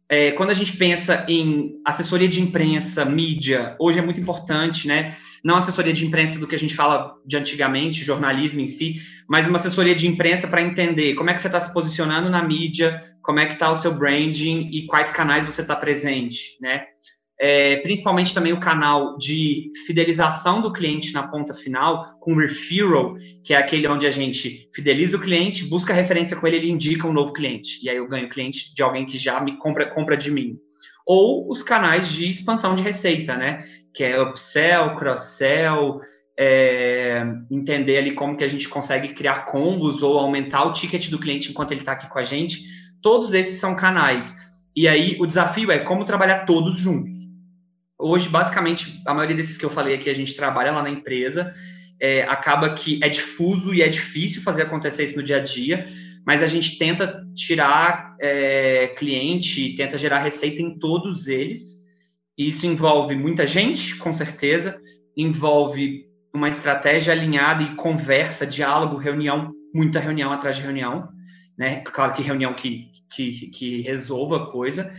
É, 0.07 0.31
quando 0.33 0.51
a 0.51 0.53
gente 0.53 0.77
pensa 0.77 1.25
em 1.27 1.81
assessoria 1.83 2.27
de 2.27 2.39
imprensa, 2.39 3.03
mídia, 3.03 3.75
hoje 3.79 3.97
é 3.97 4.01
muito 4.01 4.19
importante, 4.19 4.87
né? 4.87 5.15
não 5.45 5.57
assessoria 5.57 5.93
de 5.93 6.03
imprensa 6.03 6.39
do 6.39 6.47
que 6.47 6.55
a 6.55 6.59
gente 6.59 6.73
fala 6.73 7.15
de 7.23 7.37
antigamente, 7.37 8.03
jornalismo 8.03 8.59
em 8.61 8.65
si, 8.65 8.99
mas 9.27 9.47
uma 9.47 9.59
assessoria 9.59 9.93
de 9.93 10.07
imprensa 10.07 10.47
para 10.47 10.63
entender 10.63 11.13
como 11.13 11.29
é 11.29 11.35
que 11.35 11.41
você 11.41 11.47
está 11.47 11.59
se 11.59 11.71
posicionando 11.71 12.31
na 12.31 12.41
mídia, 12.41 12.99
como 13.21 13.39
é 13.39 13.45
que 13.45 13.53
está 13.53 13.69
o 13.69 13.75
seu 13.75 13.93
branding 13.93 14.69
e 14.71 14.87
quais 14.87 15.11
canais 15.11 15.45
você 15.45 15.61
está 15.61 15.75
presente, 15.75 16.57
né? 16.59 16.85
É, 17.39 17.77
principalmente 17.77 18.33
também 18.33 18.53
o 18.53 18.59
canal 18.59 19.17
de 19.17 19.71
fidelização 19.85 20.61
do 20.61 20.71
cliente 20.71 21.13
na 21.13 21.27
ponta 21.27 21.53
final, 21.53 22.17
com 22.19 22.35
referral, 22.35 23.15
que 23.43 23.53
é 23.53 23.57
aquele 23.57 23.87
onde 23.87 24.07
a 24.07 24.11
gente 24.11 24.69
fideliza 24.73 25.17
o 25.17 25.21
cliente, 25.21 25.65
busca 25.65 25.93
referência 25.93 26.37
com 26.37 26.47
ele, 26.47 26.57
ele 26.57 26.71
indica 26.71 27.07
um 27.07 27.13
novo 27.13 27.33
cliente. 27.33 27.79
E 27.83 27.89
aí 27.89 27.97
eu 27.97 28.07
ganho 28.07 28.29
cliente 28.29 28.73
de 28.73 28.81
alguém 28.81 29.05
que 29.05 29.17
já 29.17 29.39
me 29.41 29.57
compra, 29.57 29.89
compra 29.89 30.15
de 30.15 30.31
mim. 30.31 30.57
Ou 31.05 31.49
os 31.49 31.61
canais 31.61 32.09
de 32.09 32.29
expansão 32.29 32.75
de 32.75 32.81
receita, 32.81 33.35
né? 33.35 33.59
Que 33.93 34.03
é 34.05 34.21
upsell, 34.21 34.95
cross-sell, 34.95 35.99
é, 36.37 37.23
entender 37.51 37.97
ali 37.97 38.15
como 38.15 38.35
que 38.35 38.43
a 38.43 38.47
gente 38.47 38.67
consegue 38.67 39.13
criar 39.13 39.45
combos 39.45 40.01
ou 40.01 40.17
aumentar 40.17 40.63
o 40.63 40.73
ticket 40.73 41.09
do 41.09 41.19
cliente 41.19 41.51
enquanto 41.51 41.71
ele 41.71 41.81
está 41.81 41.91
aqui 41.91 42.09
com 42.09 42.17
a 42.17 42.23
gente. 42.23 42.63
Todos 43.01 43.33
esses 43.33 43.59
são 43.59 43.75
canais. 43.75 44.35
E 44.75 44.87
aí 44.87 45.15
o 45.19 45.25
desafio 45.25 45.71
é 45.71 45.79
como 45.79 46.05
trabalhar 46.05 46.45
todos 46.45 46.79
juntos. 46.79 47.13
Hoje, 47.97 48.27
basicamente, 48.27 49.01
a 49.05 49.13
maioria 49.13 49.37
desses 49.37 49.57
que 49.57 49.65
eu 49.65 49.69
falei 49.69 49.95
aqui, 49.95 50.09
a 50.09 50.13
gente 50.13 50.35
trabalha 50.35 50.71
lá 50.71 50.83
na 50.83 50.89
empresa, 50.89 51.51
é, 51.99 52.23
acaba 52.23 52.73
que 52.73 52.99
é 53.01 53.07
difuso 53.07 53.73
e 53.73 53.81
é 53.81 53.87
difícil 53.87 54.41
fazer 54.41 54.63
acontecer 54.63 55.05
isso 55.05 55.15
no 55.15 55.23
dia 55.23 55.37
a 55.37 55.39
dia, 55.39 55.87
mas 56.25 56.43
a 56.43 56.47
gente 56.47 56.77
tenta 56.77 57.23
tirar 57.33 58.15
é, 58.19 58.87
cliente, 58.97 59.75
tenta 59.75 59.97
gerar 59.97 60.19
receita 60.19 60.61
em 60.61 60.77
todos 60.77 61.27
eles. 61.27 61.85
Isso 62.37 62.67
envolve 62.67 63.15
muita 63.15 63.47
gente, 63.47 63.95
com 63.95 64.13
certeza, 64.13 64.77
envolve 65.15 66.05
uma 66.33 66.49
estratégia 66.49 67.13
alinhada 67.13 67.63
e 67.63 67.75
conversa, 67.75 68.45
diálogo, 68.45 68.97
reunião, 68.97 69.53
muita 69.73 70.01
reunião 70.01 70.33
atrás 70.33 70.57
de 70.57 70.63
reunião, 70.63 71.07
né? 71.57 71.81
Claro 71.81 72.13
que 72.13 72.21
reunião 72.21 72.53
que, 72.53 72.91
que, 73.13 73.47
que 73.47 73.81
resolva 73.81 74.37
a 74.37 74.51
coisa, 74.51 74.91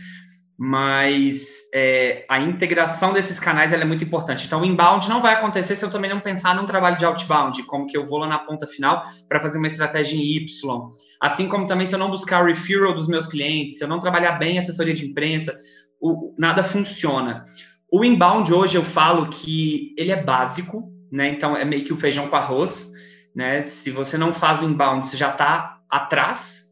mas 0.57 1.69
é, 1.73 2.25
a 2.27 2.39
integração 2.39 3.13
desses 3.13 3.39
canais 3.39 3.71
é 3.71 3.85
muito 3.85 4.03
importante. 4.03 4.47
Então, 4.47 4.61
o 4.61 4.65
inbound 4.65 5.07
não 5.07 5.21
vai 5.21 5.35
acontecer 5.35 5.75
se 5.75 5.85
eu 5.85 5.91
também 5.91 6.09
não 6.09 6.19
pensar 6.19 6.55
num 6.55 6.65
trabalho 6.65 6.97
de 6.97 7.05
outbound, 7.05 7.61
como 7.63 7.85
que 7.85 7.95
eu 7.95 8.07
vou 8.07 8.17
lá 8.17 8.27
na 8.27 8.39
ponta 8.39 8.65
final 8.65 9.03
para 9.29 9.39
fazer 9.39 9.59
uma 9.59 9.67
estratégia 9.67 10.17
em 10.17 10.35
Y. 10.35 10.89
Assim 11.21 11.47
como 11.47 11.67
também 11.67 11.85
se 11.85 11.93
eu 11.93 11.99
não 11.99 12.09
buscar 12.09 12.43
referral 12.43 12.95
dos 12.95 13.07
meus 13.07 13.27
clientes, 13.27 13.77
se 13.77 13.83
eu 13.83 13.87
não 13.87 13.99
trabalhar 13.99 14.33
bem 14.33 14.57
a 14.57 14.59
assessoria 14.59 14.95
de 14.95 15.05
imprensa, 15.05 15.55
o, 16.01 16.33
nada 16.39 16.63
funciona. 16.63 17.43
O 17.91 18.03
inbound 18.03 18.51
hoje 18.51 18.77
eu 18.77 18.83
falo 18.83 19.29
que 19.29 19.93
ele 19.95 20.11
é 20.11 20.21
básico, 20.21 20.91
né? 21.11 21.29
Então 21.29 21.55
é 21.55 21.63
meio 21.63 21.85
que 21.85 21.93
o 21.93 21.97
feijão 21.97 22.27
com 22.27 22.35
arroz, 22.35 22.91
né? 23.35 23.61
Se 23.61 23.91
você 23.91 24.17
não 24.17 24.33
faz 24.33 24.61
o 24.61 24.65
inbound, 24.65 25.05
você 25.05 25.15
já 25.15 25.29
está 25.29 25.76
atrás 25.89 26.67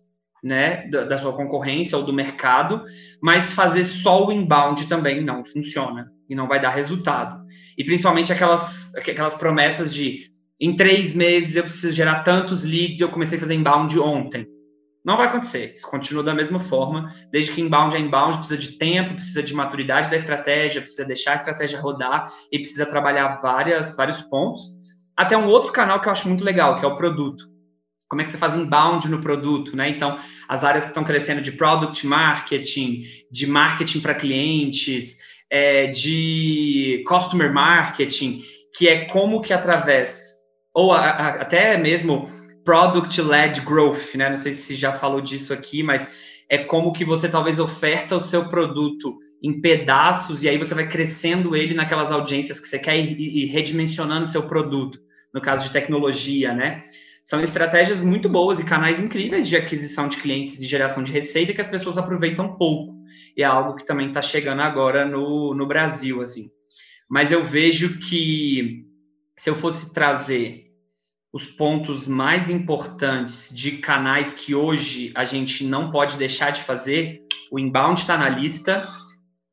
né, 0.45 0.87
da, 0.89 1.05
da, 1.05 1.17
sua 1.17 1.33
concorrência 1.33 1.97
ou 1.97 2.03
do 2.03 2.13
mercado, 2.13 2.83
mas 3.19 3.51
fazer 3.51 3.83
só 3.83 4.27
o 4.27 4.31
inbound 4.31 4.87
também 4.87 5.23
não 5.23 5.43
funciona 5.43 6.11
e 6.29 6.35
não 6.35 6.47
vai 6.47 6.61
dar 6.61 6.69
resultado. 6.69 7.43
E 7.75 7.83
principalmente 7.83 8.31
aquelas, 8.31 8.93
aquelas 8.95 9.33
promessas 9.33 9.91
de 9.91 10.29
em 10.59 10.75
três 10.75 11.15
meses 11.15 11.55
eu 11.55 11.63
preciso 11.63 11.93
gerar 11.93 12.23
tantos 12.23 12.63
leads 12.63 13.01
eu 13.01 13.09
comecei 13.09 13.39
a 13.39 13.41
fazer 13.41 13.55
inbound 13.55 13.99
ontem. 13.99 14.47
Não 15.03 15.17
vai 15.17 15.27
acontecer. 15.27 15.73
Isso 15.73 15.89
continua 15.89 16.23
da 16.23 16.33
mesma 16.33 16.59
forma. 16.59 17.11
Desde 17.31 17.51
que 17.51 17.61
inbound 17.61 17.95
é 17.95 17.99
inbound, 17.99 18.37
precisa 18.37 18.59
de 18.59 18.77
tempo, 18.77 19.15
precisa 19.15 19.41
de 19.41 19.53
maturidade 19.53 20.09
da 20.09 20.15
estratégia, 20.15 20.81
precisa 20.81 21.07
deixar 21.07 21.33
a 21.33 21.35
estratégia 21.35 21.81
rodar 21.81 22.31
e 22.51 22.59
precisa 22.59 22.85
trabalhar 22.85 23.39
várias, 23.41 23.95
vários 23.95 24.21
pontos. 24.21 24.61
Até 25.17 25.35
um 25.35 25.47
outro 25.47 25.71
canal 25.71 26.01
que 26.01 26.07
eu 26.07 26.11
acho 26.11 26.27
muito 26.27 26.43
legal, 26.43 26.79
que 26.79 26.85
é 26.85 26.87
o 26.87 26.95
produto 26.95 27.54
como 28.15 28.21
é 28.21 28.23
que 28.23 28.31
você 28.31 28.37
faz 28.37 28.55
inbound 28.55 29.09
no 29.09 29.19
produto, 29.19 29.75
né? 29.75 29.89
Então, 29.89 30.17
as 30.47 30.63
áreas 30.63 30.85
que 30.85 30.91
estão 30.91 31.03
crescendo 31.03 31.41
de 31.41 31.51
product 31.51 32.07
marketing, 32.07 33.03
de 33.29 33.45
marketing 33.45 33.99
para 33.99 34.15
clientes, 34.15 35.17
é, 35.49 35.87
de 35.87 37.03
customer 37.05 37.53
marketing, 37.53 38.41
que 38.77 38.87
é 38.87 39.03
como 39.03 39.41
que 39.41 39.51
através, 39.51 40.33
ou 40.73 40.93
a, 40.93 41.01
a, 41.01 41.27
até 41.41 41.75
mesmo 41.77 42.25
product-led 42.63 43.59
growth, 43.61 44.15
né? 44.15 44.29
Não 44.29 44.37
sei 44.37 44.53
se 44.53 44.75
já 44.75 44.93
falou 44.93 45.19
disso 45.19 45.51
aqui, 45.51 45.83
mas 45.83 46.07
é 46.49 46.57
como 46.57 46.93
que 46.93 47.03
você 47.03 47.27
talvez 47.27 47.59
oferta 47.59 48.15
o 48.15 48.21
seu 48.21 48.47
produto 48.47 49.17
em 49.43 49.59
pedaços 49.59 50.41
e 50.41 50.47
aí 50.47 50.57
você 50.57 50.73
vai 50.73 50.87
crescendo 50.87 51.53
ele 51.53 51.73
naquelas 51.73 52.13
audiências 52.13 52.61
que 52.61 52.69
você 52.69 52.79
quer 52.79 52.97
e, 52.97 53.43
e 53.43 53.45
redimensionando 53.45 54.25
seu 54.25 54.43
produto, 54.43 54.99
no 55.33 55.41
caso 55.41 55.67
de 55.67 55.73
tecnologia, 55.73 56.53
né? 56.53 56.81
São 57.25 57.41
estratégias 57.41 58.03
muito 58.03 58.29
boas 58.29 58.59
e 58.59 58.63
canais 58.63 58.99
incríveis 58.99 59.47
de 59.47 59.57
aquisição 59.57 60.07
de 60.07 60.17
clientes 60.17 60.61
e 60.61 60.67
geração 60.67 61.03
de 61.03 61.11
receita 61.11 61.55
que 61.55 61.61
as 61.61 61.67
pessoas 61.67 61.97
aproveitam 61.97 62.55
pouco. 62.55 62.93
E 63.35 63.41
é 63.41 63.45
algo 63.45 63.73
que 63.73 63.83
também 63.83 64.09
está 64.09 64.21
chegando 64.21 64.61
agora 64.61 65.05
no, 65.05 65.55
no 65.55 65.67
Brasil, 65.67 66.21
assim. 66.21 66.51
Mas 67.09 67.31
eu 67.31 67.43
vejo 67.43 67.97
que 67.97 68.85
se 69.35 69.49
eu 69.49 69.55
fosse 69.55 69.91
trazer 69.91 70.65
os 71.33 71.47
pontos 71.47 72.07
mais 72.07 72.51
importantes 72.51 73.51
de 73.51 73.79
canais 73.79 74.35
que 74.35 74.53
hoje 74.53 75.11
a 75.15 75.25
gente 75.25 75.65
não 75.65 75.89
pode 75.89 76.17
deixar 76.17 76.51
de 76.51 76.61
fazer, 76.61 77.23
o 77.51 77.57
inbound 77.57 77.99
está 77.99 78.15
na 78.15 78.29
lista, 78.29 78.85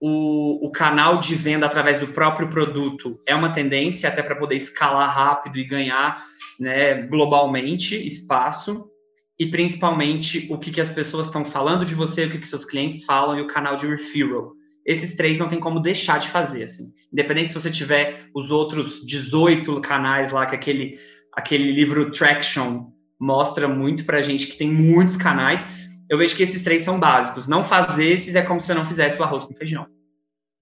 o, 0.05 0.66
o, 0.66 0.72
canal 0.72 1.18
de 1.18 1.36
venda 1.36 1.64
através 1.64 2.00
do 2.00 2.09
próprio 2.09 2.48
produto 2.48 3.20
é 3.24 3.36
uma 3.36 3.50
tendência 3.50 4.09
até 4.09 4.20
para 4.20 4.34
poder 4.34 4.57
escalar 4.57 5.09
rápido 5.09 5.61
e 5.61 5.64
ganhar 5.64 6.20
né, 6.59 7.03
globalmente 7.03 8.05
espaço 8.05 8.90
e 9.38 9.46
principalmente 9.46 10.48
o 10.50 10.59
que, 10.59 10.72
que 10.72 10.80
as 10.80 10.90
pessoas 10.90 11.26
estão 11.26 11.44
falando 11.44 11.84
de 11.84 11.94
você, 11.94 12.24
o 12.24 12.30
que, 12.30 12.38
que 12.38 12.48
seus 12.48 12.64
clientes 12.64 13.05
falam 13.05 13.38
e 13.38 13.42
o 13.42 13.46
canal 13.46 13.76
de 13.76 13.86
referral. 13.86 14.50
Esses 14.84 15.14
três 15.14 15.38
não 15.38 15.46
tem 15.46 15.61
como 15.61 15.78
deixar 15.78 16.18
de 16.18 16.28
fazer, 16.28 16.64
assim. 16.64 16.92
Independente 17.12 17.53
se 17.53 17.61
você 17.61 17.70
tiver 17.70 18.28
os 18.34 18.50
outros 18.50 19.07
18 19.07 19.80
canais 19.82 20.32
lá, 20.32 20.46
que 20.46 20.57
aquele, 20.57 20.98
aquele 21.32 21.70
livro 21.70 22.11
Traction 22.11 22.90
mostra 23.20 23.68
muito 23.68 24.05
pra 24.05 24.20
gente 24.20 24.48
que 24.48 24.59
tem 24.59 24.68
muitos 24.68 25.16
canais, 25.16 25.64
eu 26.12 26.18
vejo 26.18 26.36
que 26.36 26.42
esses 26.42 26.62
três 26.62 26.82
são 26.82 27.00
básicos. 27.00 27.48
Não 27.48 27.64
fazer 27.64 28.04
esses 28.04 28.34
é 28.34 28.42
como 28.42 28.60
se 28.60 28.66
você 28.66 28.74
não 28.74 28.84
fizesse 28.84 29.18
o 29.18 29.24
arroz 29.24 29.44
com 29.44 29.54
feijão. 29.54 29.86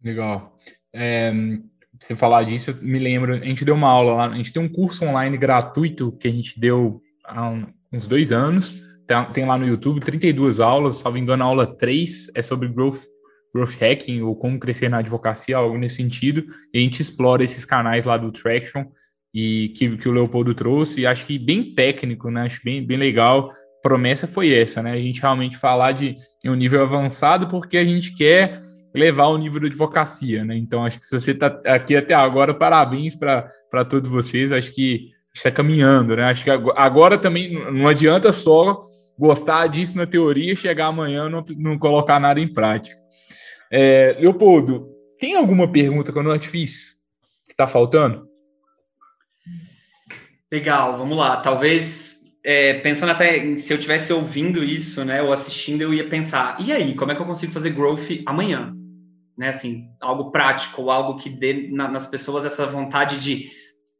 Legal. 0.00 0.56
É, 0.94 1.32
você 1.98 2.14
falar 2.14 2.44
disso, 2.44 2.70
eu 2.70 2.76
me 2.80 3.00
lembro, 3.00 3.34
a 3.34 3.44
gente 3.44 3.64
deu 3.64 3.74
uma 3.74 3.88
aula 3.88 4.12
lá, 4.14 4.26
a 4.28 4.36
gente 4.36 4.52
tem 4.52 4.62
um 4.62 4.68
curso 4.68 5.04
online 5.04 5.36
gratuito 5.36 6.12
que 6.12 6.28
a 6.28 6.30
gente 6.30 6.58
deu 6.60 7.02
há 7.24 7.50
uns 7.92 8.06
dois 8.06 8.30
anos, 8.30 8.80
tem 9.32 9.44
lá 9.44 9.58
no 9.58 9.66
YouTube 9.66 9.98
32 9.98 10.60
aulas, 10.60 10.98
salvo 10.98 11.18
engano, 11.18 11.42
a 11.42 11.46
aula 11.46 11.66
3 11.66 12.30
é 12.36 12.42
sobre 12.42 12.68
growth, 12.68 13.02
growth 13.52 13.74
hacking 13.74 14.22
ou 14.22 14.36
como 14.36 14.60
crescer 14.60 14.88
na 14.88 14.98
advocacia, 14.98 15.56
algo 15.56 15.76
nesse 15.76 15.96
sentido, 15.96 16.44
e 16.72 16.78
a 16.78 16.80
gente 16.80 17.02
explora 17.02 17.42
esses 17.42 17.64
canais 17.64 18.04
lá 18.04 18.16
do 18.16 18.30
Traction 18.30 18.84
e 19.34 19.72
que, 19.76 19.96
que 19.96 20.08
o 20.08 20.12
Leopoldo 20.12 20.54
trouxe, 20.54 21.04
acho 21.04 21.26
que 21.26 21.40
bem 21.40 21.74
técnico, 21.74 22.30
né? 22.30 22.42
Acho 22.42 22.60
bem, 22.62 22.86
bem 22.86 22.96
legal. 22.96 23.50
Promessa 23.82 24.26
foi 24.26 24.52
essa, 24.52 24.82
né? 24.82 24.92
A 24.92 24.98
gente 24.98 25.20
realmente 25.20 25.56
falar 25.56 25.92
de 25.92 26.16
um 26.44 26.54
nível 26.54 26.82
avançado 26.82 27.48
porque 27.48 27.76
a 27.76 27.84
gente 27.84 28.14
quer 28.14 28.60
levar 28.94 29.26
o 29.28 29.38
nível 29.38 29.60
de 29.60 29.66
advocacia, 29.66 30.44
né? 30.44 30.56
Então, 30.56 30.84
acho 30.84 30.98
que 30.98 31.04
se 31.04 31.18
você 31.18 31.30
está 31.30 31.46
aqui 31.64 31.96
até 31.96 32.14
agora, 32.14 32.52
parabéns 32.52 33.14
para 33.14 33.84
todos 33.88 34.10
vocês. 34.10 34.52
Acho 34.52 34.72
que 34.74 35.10
está 35.34 35.50
caminhando, 35.50 36.16
né? 36.16 36.24
Acho 36.24 36.44
que 36.44 36.50
agora 36.50 37.16
também 37.16 37.52
não 37.72 37.88
adianta 37.88 38.32
só 38.32 38.82
gostar 39.18 39.66
disso 39.68 39.96
na 39.96 40.06
teoria, 40.06 40.56
chegar 40.56 40.86
amanhã 40.86 41.28
não, 41.28 41.44
não 41.56 41.78
colocar 41.78 42.18
nada 42.18 42.40
em 42.40 42.52
prática. 42.52 42.96
É, 43.70 44.16
Leopoldo, 44.18 44.88
tem 45.18 45.36
alguma 45.36 45.70
pergunta 45.70 46.10
que 46.10 46.18
eu 46.18 46.22
não 46.22 46.38
te 46.38 46.48
fiz 46.48 47.00
que 47.46 47.52
está 47.52 47.68
faltando? 47.68 48.28
Legal, 50.50 50.96
vamos 50.96 51.16
lá. 51.16 51.36
Talvez 51.36 52.19
é, 52.44 52.74
pensando 52.74 53.12
até 53.12 53.56
se 53.56 53.72
eu 53.72 53.78
tivesse 53.78 54.12
ouvindo 54.12 54.64
isso, 54.64 55.04
né, 55.04 55.22
ou 55.22 55.32
assistindo, 55.32 55.82
eu 55.82 55.92
ia 55.92 56.08
pensar, 56.08 56.56
e 56.60 56.72
aí, 56.72 56.94
como 56.94 57.12
é 57.12 57.14
que 57.14 57.20
eu 57.20 57.26
consigo 57.26 57.52
fazer 57.52 57.70
growth 57.70 58.22
amanhã? 58.26 58.74
né? 59.40 59.48
Assim, 59.48 59.88
algo 59.98 60.30
prático, 60.30 60.90
algo 60.90 61.18
que 61.18 61.30
dê 61.30 61.70
na, 61.70 61.88
nas 61.88 62.06
pessoas 62.06 62.44
essa 62.44 62.66
vontade 62.66 63.18
de 63.18 63.50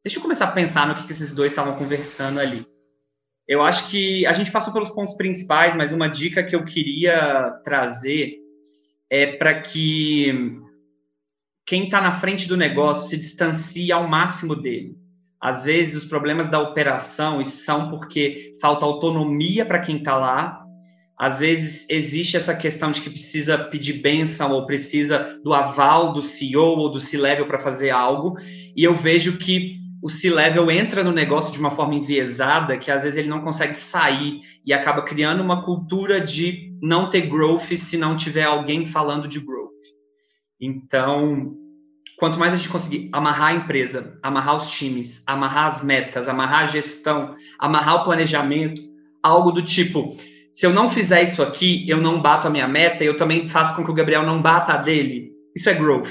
deixa 0.05 0.19
eu 0.19 0.23
começar 0.23 0.45
a 0.45 0.53
pensar 0.53 0.87
no 0.87 0.95
que, 0.95 1.07
que 1.07 1.13
esses 1.13 1.35
dois 1.35 1.51
estavam 1.51 1.77
conversando 1.77 2.39
ali. 2.39 2.67
Eu 3.49 3.63
acho 3.63 3.91
que 3.91 4.27
a 4.27 4.35
gente 4.35 4.53
passou 4.53 4.71
pelos 4.71 4.91
pontos 4.91 5.15
principais, 5.15 5.75
mas 5.75 5.93
uma 5.93 6.09
dica 6.09 6.45
que 6.45 6.55
eu 6.55 6.63
queria 6.67 7.59
trazer 7.65 8.37
é 9.09 9.33
para 9.39 9.63
que 9.63 10.61
quem 11.65 11.85
está 11.85 12.03
na 12.03 12.13
frente 12.13 12.47
do 12.47 12.57
negócio 12.57 13.09
se 13.09 13.17
distancie 13.17 13.91
ao 13.91 14.07
máximo 14.07 14.55
dele. 14.55 14.95
Às 15.41 15.65
vezes, 15.65 16.03
os 16.03 16.05
problemas 16.05 16.49
da 16.49 16.61
operação 16.61 17.43
são 17.45 17.89
porque 17.91 18.57
falta 18.61 18.85
autonomia 18.85 19.65
para 19.65 19.81
quem 19.81 19.97
está 19.97 20.17
lá 20.17 20.61
às 21.21 21.39
vezes 21.39 21.87
existe 21.91 22.39
essa 22.39 22.57
questão 22.57 22.91
de 22.91 23.03
que 23.03 23.11
precisa 23.11 23.59
pedir 23.59 24.01
benção 24.01 24.53
ou 24.53 24.65
precisa 24.65 25.39
do 25.45 25.53
aval 25.53 26.15
do 26.15 26.23
CEO 26.23 26.79
ou 26.79 26.91
do 26.91 26.99
C-level 26.99 27.47
para 27.47 27.61
fazer 27.61 27.91
algo, 27.91 28.39
e 28.75 28.83
eu 28.83 28.97
vejo 28.97 29.37
que 29.37 29.79
o 30.03 30.09
C-level 30.09 30.71
entra 30.71 31.05
no 31.05 31.13
negócio 31.13 31.53
de 31.53 31.61
uma 31.61 31.71
forma 31.71 31.95
enviesada, 31.95 32.79
que 32.79 32.91
às 32.91 33.03
vezes 33.03 33.19
ele 33.19 33.29
não 33.29 33.43
consegue 33.43 33.75
sair 33.75 34.41
e 34.65 34.73
acaba 34.73 35.03
criando 35.03 35.43
uma 35.43 35.63
cultura 35.63 36.23
de 36.23 36.75
não 36.81 37.11
ter 37.11 37.27
growth 37.27 37.77
se 37.77 37.99
não 37.99 38.17
tiver 38.17 38.45
alguém 38.45 38.87
falando 38.87 39.29
de 39.29 39.41
growth. 39.41 39.69
Então, 40.59 41.55
quanto 42.21 42.39
mais 42.39 42.53
a 42.53 42.57
gente 42.57 42.69
conseguir 42.69 43.09
amarrar 43.13 43.49
a 43.49 43.55
empresa, 43.55 44.19
amarrar 44.23 44.57
os 44.57 44.71
times, 44.71 45.23
amarrar 45.27 45.67
as 45.67 45.83
metas, 45.83 46.29
amarrar 46.29 46.65
a 46.65 46.67
gestão, 46.67 47.35
amarrar 47.59 47.97
o 47.97 48.05
planejamento, 48.05 48.83
algo 49.23 49.51
do 49.51 49.65
tipo, 49.65 50.15
se 50.53 50.67
eu 50.67 50.71
não 50.71 50.91
fizer 50.91 51.23
isso 51.23 51.43
aqui, 51.43 51.89
eu 51.89 51.97
não 51.97 52.21
bato 52.21 52.47
a 52.47 52.51
minha 52.51 52.69
meta, 52.69 53.03
eu 53.03 53.17
também 53.17 53.49
faço 53.49 53.75
com 53.75 53.83
que 53.83 53.91
o 53.91 53.95
Gabriel 53.95 54.23
não 54.23 54.43
bata 54.43 54.75
a 54.75 54.77
dele. 54.77 55.31
Isso 55.57 55.71
é 55.71 55.75
growth. 55.75 56.11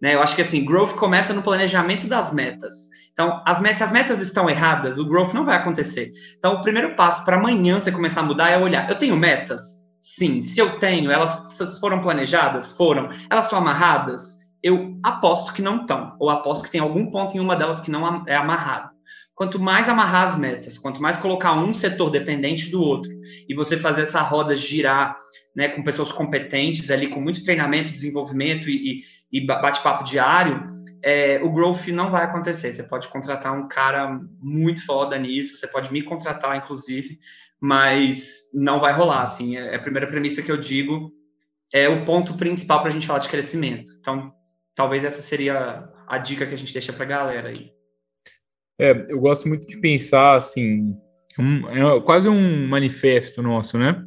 Né? 0.00 0.14
Eu 0.14 0.22
acho 0.22 0.36
que 0.36 0.42
assim, 0.42 0.64
growth 0.64 0.94
começa 0.94 1.34
no 1.34 1.42
planejamento 1.42 2.06
das 2.06 2.32
metas. 2.32 2.74
Então, 3.12 3.42
as, 3.44 3.58
se 3.58 3.82
as 3.82 3.92
metas 3.92 4.20
estão 4.20 4.48
erradas, 4.48 4.96
o 4.96 5.04
growth 5.04 5.34
não 5.34 5.44
vai 5.44 5.56
acontecer. 5.56 6.12
Então, 6.38 6.54
o 6.54 6.60
primeiro 6.62 6.94
passo 6.94 7.24
para 7.24 7.36
amanhã 7.36 7.80
você 7.80 7.90
começar 7.90 8.20
a 8.20 8.24
mudar 8.24 8.48
é 8.48 8.58
olhar, 8.58 8.88
eu 8.88 8.96
tenho 8.96 9.16
metas? 9.16 9.82
Sim. 10.00 10.40
Se 10.40 10.60
eu 10.60 10.78
tenho, 10.78 11.10
elas 11.10 11.58
foram 11.80 12.00
planejadas? 12.00 12.76
Foram. 12.76 13.10
Elas 13.28 13.46
estão 13.46 13.58
amarradas? 13.58 14.41
Eu 14.62 14.96
aposto 15.02 15.52
que 15.52 15.62
não 15.62 15.82
estão, 15.82 16.16
ou 16.20 16.30
aposto 16.30 16.64
que 16.64 16.70
tem 16.70 16.80
algum 16.80 17.10
ponto 17.10 17.36
em 17.36 17.40
uma 17.40 17.56
delas 17.56 17.80
que 17.80 17.90
não 17.90 18.24
é 18.26 18.36
amarrado. 18.36 18.90
Quanto 19.34 19.58
mais 19.58 19.88
amarrar 19.88 20.24
as 20.24 20.38
metas, 20.38 20.78
quanto 20.78 21.02
mais 21.02 21.16
colocar 21.16 21.54
um 21.54 21.74
setor 21.74 22.10
dependente 22.10 22.70
do 22.70 22.80
outro, 22.80 23.10
e 23.48 23.54
você 23.54 23.76
fazer 23.76 24.02
essa 24.02 24.20
roda 24.20 24.54
girar 24.54 25.16
né, 25.56 25.68
com 25.68 25.82
pessoas 25.82 26.12
competentes 26.12 26.90
ali, 26.90 27.08
com 27.08 27.20
muito 27.20 27.42
treinamento, 27.42 27.92
desenvolvimento 27.92 28.70
e, 28.70 29.02
e, 29.32 29.40
e 29.40 29.46
bate-papo 29.46 30.04
diário, 30.04 30.66
é, 31.02 31.40
o 31.42 31.50
growth 31.50 31.88
não 31.88 32.10
vai 32.10 32.24
acontecer. 32.24 32.72
Você 32.72 32.84
pode 32.84 33.08
contratar 33.08 33.52
um 33.52 33.66
cara 33.66 34.20
muito 34.40 34.84
foda 34.84 35.18
nisso, 35.18 35.56
você 35.56 35.66
pode 35.66 35.92
me 35.92 36.02
contratar, 36.02 36.56
inclusive, 36.56 37.18
mas 37.60 38.50
não 38.54 38.78
vai 38.78 38.92
rolar. 38.92 39.22
Assim, 39.22 39.56
é, 39.56 39.74
é 39.74 39.76
a 39.76 39.82
primeira 39.82 40.06
premissa 40.06 40.42
que 40.42 40.52
eu 40.52 40.56
digo, 40.56 41.10
é 41.72 41.88
o 41.88 42.04
ponto 42.04 42.36
principal 42.36 42.80
para 42.80 42.90
a 42.90 42.92
gente 42.92 43.06
falar 43.06 43.18
de 43.18 43.28
crescimento. 43.28 43.90
Então, 43.98 44.32
talvez 44.74 45.04
essa 45.04 45.20
seria 45.20 45.88
a 46.06 46.18
dica 46.18 46.46
que 46.46 46.54
a 46.54 46.58
gente 46.58 46.72
deixa 46.72 46.92
para 46.92 47.04
a 47.04 47.08
galera 47.08 47.48
aí. 47.48 47.72
É, 48.78 49.06
eu 49.08 49.20
gosto 49.20 49.48
muito 49.48 49.66
de 49.66 49.76
pensar 49.78 50.36
assim, 50.36 50.96
um, 51.38 51.68
é 51.68 52.00
quase 52.00 52.28
um 52.28 52.66
manifesto 52.66 53.42
nosso, 53.42 53.78
né? 53.78 54.02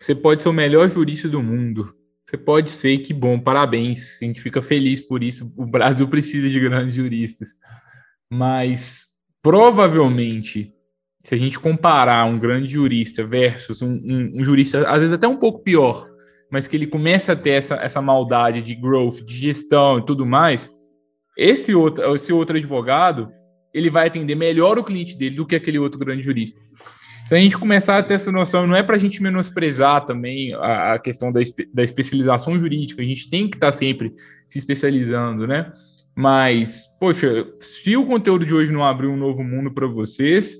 Você 0.00 0.14
pode 0.14 0.42
ser 0.42 0.48
o 0.48 0.52
melhor 0.52 0.88
jurista 0.88 1.28
do 1.28 1.42
mundo. 1.42 1.94
Você 2.26 2.36
pode 2.36 2.70
ser, 2.70 2.98
que 2.98 3.12
bom, 3.12 3.38
parabéns. 3.38 4.18
A 4.20 4.24
gente 4.24 4.40
fica 4.40 4.60
feliz 4.60 5.00
por 5.00 5.22
isso. 5.22 5.52
O 5.56 5.66
Brasil 5.66 6.06
precisa 6.08 6.48
de 6.48 6.60
grandes 6.60 6.94
juristas. 6.94 7.50
Mas 8.30 9.14
provavelmente, 9.42 10.74
se 11.22 11.34
a 11.34 11.38
gente 11.38 11.58
comparar 11.58 12.24
um 12.26 12.38
grande 12.38 12.72
jurista 12.72 13.24
versus 13.24 13.82
um, 13.82 13.92
um, 13.92 14.32
um 14.36 14.44
jurista, 14.44 14.88
às 14.88 14.98
vezes 14.98 15.12
até 15.12 15.28
um 15.28 15.36
pouco 15.36 15.62
pior, 15.62 16.08
mas 16.54 16.68
que 16.68 16.76
ele 16.76 16.86
começa 16.86 17.32
a 17.32 17.36
ter 17.36 17.50
essa, 17.50 17.74
essa 17.74 18.00
maldade 18.00 18.62
de 18.62 18.76
growth, 18.76 19.24
de 19.24 19.36
gestão 19.36 19.98
e 19.98 20.06
tudo 20.06 20.24
mais, 20.24 20.70
esse 21.36 21.74
outro, 21.74 22.14
esse 22.14 22.32
outro 22.32 22.56
advogado, 22.56 23.28
ele 23.74 23.90
vai 23.90 24.06
atender 24.06 24.36
melhor 24.36 24.78
o 24.78 24.84
cliente 24.84 25.18
dele 25.18 25.34
do 25.34 25.44
que 25.44 25.56
aquele 25.56 25.80
outro 25.80 25.98
grande 25.98 26.22
jurista. 26.22 26.60
Então 27.26 27.36
a 27.36 27.40
gente 27.40 27.58
começar 27.58 27.98
a 27.98 28.02
ter 28.04 28.14
essa 28.14 28.30
noção, 28.30 28.68
não 28.68 28.76
é 28.76 28.84
para 28.84 28.94
a 28.94 28.98
gente 29.00 29.20
menosprezar 29.20 30.06
também 30.06 30.54
a, 30.54 30.92
a 30.92 30.98
questão 31.00 31.32
da, 31.32 31.40
da 31.72 31.82
especialização 31.82 32.56
jurídica, 32.56 33.02
a 33.02 33.04
gente 33.04 33.28
tem 33.28 33.48
que 33.48 33.56
estar 33.56 33.66
tá 33.66 33.72
sempre 33.72 34.14
se 34.46 34.56
especializando, 34.56 35.48
né? 35.48 35.72
Mas, 36.14 36.84
poxa, 37.00 37.48
se 37.58 37.96
o 37.96 38.06
conteúdo 38.06 38.46
de 38.46 38.54
hoje 38.54 38.70
não 38.70 38.84
abrir 38.84 39.08
um 39.08 39.16
novo 39.16 39.42
mundo 39.42 39.74
para 39.74 39.88
vocês, 39.88 40.56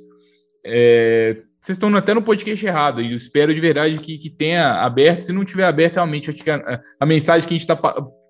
é, 0.66 1.36
vocês 1.64 1.76
estão 1.76 1.96
até 1.96 2.12
no 2.12 2.20
podcast 2.20 2.66
errado, 2.66 3.00
e 3.00 3.12
eu 3.12 3.16
espero 3.16 3.54
de 3.54 3.58
verdade 3.58 3.98
que, 3.98 4.18
que 4.18 4.28
tenha 4.28 4.82
aberto. 4.82 5.22
Se 5.22 5.32
não 5.32 5.46
tiver 5.46 5.64
aberto, 5.64 5.94
realmente, 5.94 6.28
acho 6.28 6.44
que 6.44 6.50
a, 6.50 6.82
a 7.00 7.06
mensagem 7.06 7.48
que 7.48 7.54
a 7.54 7.58
gente 7.58 7.62
está 7.62 7.74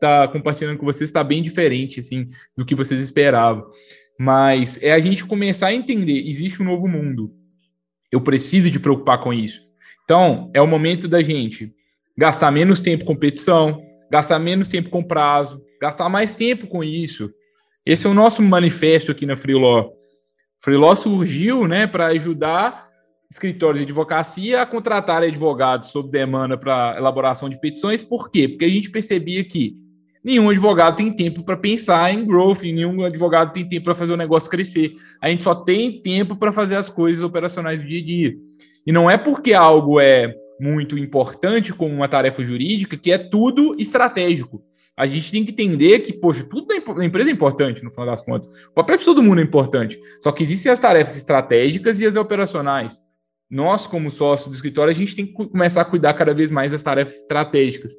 tá 0.00 0.28
compartilhando 0.28 0.78
com 0.78 0.86
vocês 0.86 1.10
está 1.10 1.24
bem 1.24 1.42
diferente, 1.42 1.98
assim, 1.98 2.28
do 2.56 2.64
que 2.64 2.76
vocês 2.76 3.00
esperavam. 3.00 3.66
Mas 4.16 4.80
é 4.80 4.92
a 4.92 5.00
gente 5.00 5.26
começar 5.26 5.66
a 5.66 5.74
entender, 5.74 6.28
existe 6.28 6.62
um 6.62 6.64
novo 6.64 6.86
mundo. 6.86 7.32
Eu 8.12 8.20
preciso 8.20 8.70
de 8.70 8.78
preocupar 8.78 9.18
com 9.20 9.32
isso. 9.32 9.60
Então, 10.04 10.48
é 10.54 10.62
o 10.62 10.66
momento 10.68 11.08
da 11.08 11.20
gente 11.20 11.74
gastar 12.16 12.52
menos 12.52 12.78
tempo 12.78 13.04
com 13.04 13.14
competição, 13.14 13.82
gastar 14.12 14.38
menos 14.38 14.68
tempo 14.68 14.90
com 14.90 15.02
prazo, 15.02 15.60
gastar 15.80 16.08
mais 16.08 16.36
tempo 16.36 16.68
com 16.68 16.84
isso. 16.84 17.28
Esse 17.84 18.06
é 18.06 18.10
o 18.10 18.14
nosso 18.14 18.40
manifesto 18.42 19.10
aqui 19.10 19.26
na 19.26 19.36
Freelaw. 19.36 19.92
Freelaw 20.60 20.94
surgiu, 20.94 21.66
né, 21.66 21.88
para 21.88 22.06
ajudar 22.06 22.83
escritórios 23.34 23.78
de 23.78 23.90
advocacia 23.90 24.62
a 24.62 24.66
contratar 24.66 25.24
advogados 25.24 25.90
sob 25.90 26.08
demanda 26.08 26.56
para 26.56 26.94
elaboração 26.96 27.48
de 27.48 27.60
petições. 27.60 28.00
Por 28.00 28.30
quê? 28.30 28.48
Porque 28.48 28.64
a 28.64 28.68
gente 28.68 28.88
percebia 28.92 29.42
que 29.42 29.76
nenhum 30.22 30.48
advogado 30.48 30.94
tem 30.94 31.10
tempo 31.10 31.42
para 31.42 31.56
pensar 31.56 32.14
em 32.14 32.24
growth, 32.24 32.62
nenhum 32.62 33.04
advogado 33.04 33.52
tem 33.52 33.68
tempo 33.68 33.86
para 33.86 33.94
fazer 33.96 34.12
o 34.12 34.16
negócio 34.16 34.48
crescer. 34.48 34.94
A 35.20 35.28
gente 35.28 35.42
só 35.42 35.52
tem 35.52 36.00
tempo 36.00 36.36
para 36.36 36.52
fazer 36.52 36.76
as 36.76 36.88
coisas 36.88 37.24
operacionais 37.24 37.82
do 37.82 37.88
dia 37.88 38.00
a 38.00 38.04
dia. 38.04 38.34
E 38.86 38.92
não 38.92 39.10
é 39.10 39.18
porque 39.18 39.52
algo 39.52 39.98
é 39.98 40.32
muito 40.60 40.96
importante 40.96 41.72
como 41.72 41.92
uma 41.92 42.06
tarefa 42.06 42.44
jurídica 42.44 42.96
que 42.96 43.10
é 43.10 43.18
tudo 43.18 43.74
estratégico. 43.80 44.62
A 44.96 45.08
gente 45.08 45.32
tem 45.32 45.44
que 45.44 45.50
entender 45.50 45.98
que, 45.98 46.12
poxa, 46.12 46.46
tudo 46.48 46.68
na 46.96 47.04
empresa 47.04 47.30
é 47.30 47.32
importante, 47.32 47.82
no 47.82 47.90
final 47.90 48.06
das 48.06 48.22
contas. 48.22 48.46
O 48.70 48.74
papel 48.74 48.96
de 48.96 49.04
todo 49.04 49.24
mundo 49.24 49.40
é 49.40 49.42
importante. 49.42 49.98
Só 50.20 50.30
que 50.30 50.44
existem 50.44 50.70
as 50.70 50.78
tarefas 50.78 51.16
estratégicas 51.16 52.00
e 52.00 52.06
as 52.06 52.14
operacionais 52.14 53.02
nós, 53.50 53.86
como 53.86 54.10
sócio 54.10 54.50
do 54.50 54.54
escritório, 54.54 54.90
a 54.90 54.94
gente 54.94 55.14
tem 55.14 55.26
que 55.26 55.32
começar 55.32 55.82
a 55.82 55.84
cuidar 55.84 56.14
cada 56.14 56.34
vez 56.34 56.50
mais 56.50 56.72
das 56.72 56.82
tarefas 56.82 57.16
estratégicas. 57.16 57.92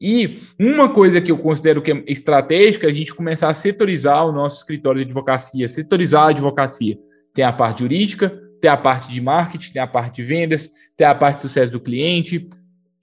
E 0.00 0.42
uma 0.58 0.88
coisa 0.88 1.20
que 1.20 1.30
eu 1.30 1.38
considero 1.38 1.82
que 1.82 1.90
é 1.90 2.04
estratégica 2.06 2.86
é 2.86 2.90
a 2.90 2.92
gente 2.92 3.14
começar 3.14 3.48
a 3.48 3.54
setorizar 3.54 4.26
o 4.26 4.32
nosso 4.32 4.58
escritório 4.58 5.00
de 5.00 5.06
advocacia, 5.06 5.68
setorizar 5.68 6.24
a 6.24 6.30
advocacia. 6.30 6.96
Tem 7.34 7.44
a 7.44 7.52
parte 7.52 7.80
jurídica, 7.80 8.32
tem 8.60 8.70
a 8.70 8.76
parte 8.76 9.12
de 9.12 9.20
marketing, 9.20 9.72
tem 9.72 9.82
a 9.82 9.86
parte 9.86 10.16
de 10.16 10.22
vendas, 10.22 10.70
tem 10.96 11.06
a 11.06 11.14
parte 11.14 11.36
de 11.36 11.42
sucesso 11.42 11.72
do 11.72 11.80
cliente, 11.80 12.48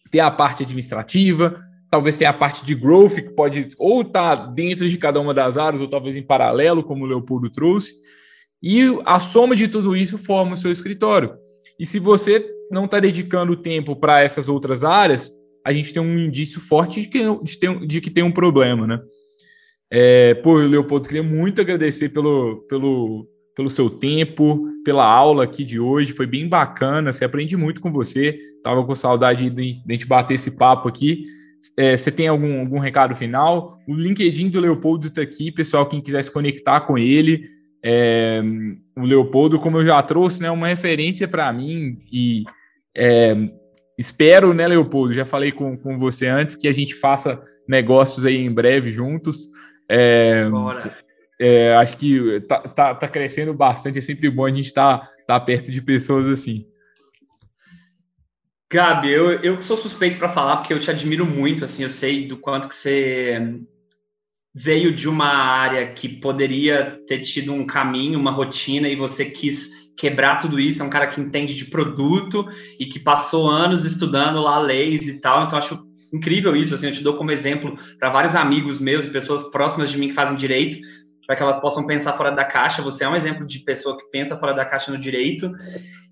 tem 0.09 0.21
a 0.21 0.31
parte 0.31 0.63
administrativa, 0.63 1.61
talvez 1.89 2.17
tenha 2.17 2.29
a 2.29 2.33
parte 2.33 2.65
de 2.65 2.73
growth, 2.73 3.15
que 3.15 3.33
pode 3.33 3.69
ou 3.77 4.01
estar 4.01 4.37
tá 4.37 4.45
dentro 4.47 4.87
de 4.87 4.97
cada 4.97 5.19
uma 5.19 5.33
das 5.33 5.57
áreas, 5.57 5.81
ou 5.81 5.89
talvez 5.89 6.15
em 6.15 6.23
paralelo, 6.23 6.83
como 6.83 7.03
o 7.03 7.07
Leopoldo 7.07 7.49
trouxe. 7.49 7.93
E 8.63 8.81
a 9.05 9.19
soma 9.19 9.55
de 9.55 9.67
tudo 9.67 9.95
isso 9.95 10.17
forma 10.17 10.53
o 10.53 10.57
seu 10.57 10.71
escritório. 10.71 11.33
E 11.79 11.85
se 11.85 11.99
você 11.99 12.45
não 12.71 12.85
está 12.85 12.99
dedicando 12.99 13.55
tempo 13.55 13.95
para 13.95 14.21
essas 14.21 14.47
outras 14.49 14.83
áreas, 14.83 15.31
a 15.65 15.73
gente 15.73 15.93
tem 15.93 16.01
um 16.01 16.17
indício 16.17 16.59
forte 16.59 17.01
de 17.01 17.07
que, 17.07 17.19
de, 17.43 17.59
ter, 17.59 17.87
de 17.87 18.01
que 18.01 18.09
tem 18.09 18.23
um 18.23 18.31
problema, 18.31 18.85
né? 18.85 18.99
É, 19.91 20.33
pô, 20.35 20.57
Leopoldo, 20.57 21.07
queria 21.07 21.23
muito 21.23 21.61
agradecer 21.61 22.09
pelo, 22.09 22.65
pelo, 22.67 23.27
pelo 23.55 23.69
seu 23.69 23.89
tempo, 23.89 24.67
pela 24.83 25.05
aula 25.05 25.43
aqui 25.43 25.63
de 25.63 25.79
hoje, 25.79 26.13
foi 26.13 26.25
bem 26.25 26.47
bacana, 26.47 27.13
você 27.13 27.25
aprende 27.25 27.55
muito 27.55 27.81
com 27.81 27.91
você, 27.91 28.37
tava 28.63 28.83
com 28.85 28.95
saudade 28.95 29.49
de, 29.49 29.73
de 29.73 29.81
a 29.87 29.91
gente 29.91 30.07
bater 30.07 30.35
esse 30.35 30.51
papo 30.51 30.87
aqui. 30.87 31.25
É, 31.77 31.97
você 31.97 32.11
tem 32.11 32.27
algum, 32.27 32.59
algum 32.59 32.77
recado 32.79 33.15
final? 33.15 33.79
O 33.87 33.93
LinkedIn 33.93 34.49
do 34.49 34.59
Leopoldo 34.59 35.07
está 35.07 35.21
aqui, 35.21 35.51
pessoal, 35.51 35.87
quem 35.87 36.01
quiser 36.01 36.23
se 36.23 36.31
conectar 36.31 36.81
com 36.81 36.97
ele, 36.97 37.47
é, 37.87 38.41
o 38.97 39.03
Leopoldo, 39.03 39.59
como 39.59 39.77
eu 39.77 39.85
já 39.85 40.01
trouxe, 40.01 40.41
né, 40.41 40.49
uma 40.49 40.67
referência 40.67 41.27
para 41.27 41.53
mim 41.53 41.99
e 42.11 42.43
é, 42.97 43.35
espero, 43.95 44.55
né, 44.55 44.67
Leopoldo, 44.67 45.13
já 45.13 45.23
falei 45.23 45.51
com, 45.51 45.77
com 45.77 45.99
você 45.99 46.25
antes, 46.25 46.55
que 46.55 46.67
a 46.67 46.73
gente 46.73 46.95
faça 46.95 47.39
negócios 47.69 48.25
aí 48.25 48.37
em 48.37 48.51
breve 48.51 48.91
juntos. 48.91 49.47
É, 49.87 50.49
é, 51.39 51.75
acho 51.75 51.95
que 51.97 52.41
tá, 52.47 52.59
tá, 52.61 52.95
tá, 52.95 53.07
crescendo 53.07 53.53
bastante, 53.53 53.99
é 53.99 54.01
sempre 54.01 54.31
bom 54.31 54.45
a 54.45 54.49
gente 54.49 54.65
estar 54.65 54.97
tá, 54.97 55.09
tá 55.27 55.39
perto 55.39 55.71
de 55.71 55.79
pessoas 55.79 56.25
assim. 56.25 56.65
Gabi, 58.71 59.11
eu, 59.11 59.29
eu 59.41 59.61
sou 59.61 59.77
suspeito 59.77 60.17
para 60.17 60.27
falar, 60.27 60.57
porque 60.57 60.73
eu 60.73 60.79
te 60.79 60.89
admiro 60.89 61.23
muito, 61.23 61.63
assim, 61.63 61.83
eu 61.83 61.89
sei 61.91 62.27
do 62.27 62.35
quanto 62.35 62.67
que 62.67 62.75
você 62.75 63.61
veio 64.57 64.95
de 64.95 65.09
uma 65.09 65.27
área 65.27 65.91
que 65.91 66.07
poderia 66.07 66.97
ter 67.05 67.19
tido 67.19 67.53
um 67.53 67.65
caminho, 67.65 68.17
uma 68.17 68.31
rotina, 68.31 68.87
e 68.87 68.95
você 68.95 69.25
quis 69.25 69.91
quebrar 69.97 70.37
tudo 70.37 70.57
isso. 70.57 70.81
É 70.81 70.85
um 70.85 70.89
cara 70.89 71.07
que 71.07 71.19
entende 71.19 71.53
de 71.53 71.65
produto 71.65 72.47
e 72.79 72.85
que 72.85 72.97
passou 72.97 73.49
anos 73.49 73.83
estudando 73.83 74.39
lá 74.41 74.57
leis 74.57 75.07
e 75.07 75.19
tal. 75.19 75.43
Então, 75.43 75.57
acho 75.57 75.85
incrível 76.13 76.55
isso. 76.55 76.73
Assim, 76.73 76.87
eu 76.87 76.93
te 76.93 77.03
dou 77.03 77.15
como 77.15 77.31
exemplo 77.31 77.77
para 77.99 78.09
vários 78.09 78.33
amigos 78.33 78.79
meus 78.79 79.05
e 79.05 79.09
pessoas 79.09 79.43
próximas 79.51 79.91
de 79.91 79.97
mim 79.97 80.07
que 80.07 80.15
fazem 80.15 80.37
direito, 80.37 80.77
para 81.27 81.35
que 81.35 81.43
elas 81.43 81.59
possam 81.59 81.85
pensar 81.85 82.13
fora 82.13 82.31
da 82.31 82.45
caixa. 82.45 82.81
Você 82.81 83.03
é 83.03 83.09
um 83.09 83.15
exemplo 83.15 83.45
de 83.45 83.59
pessoa 83.59 83.97
que 83.97 84.05
pensa 84.09 84.37
fora 84.37 84.53
da 84.53 84.63
caixa 84.63 84.89
no 84.89 84.97
direito. 84.97 85.51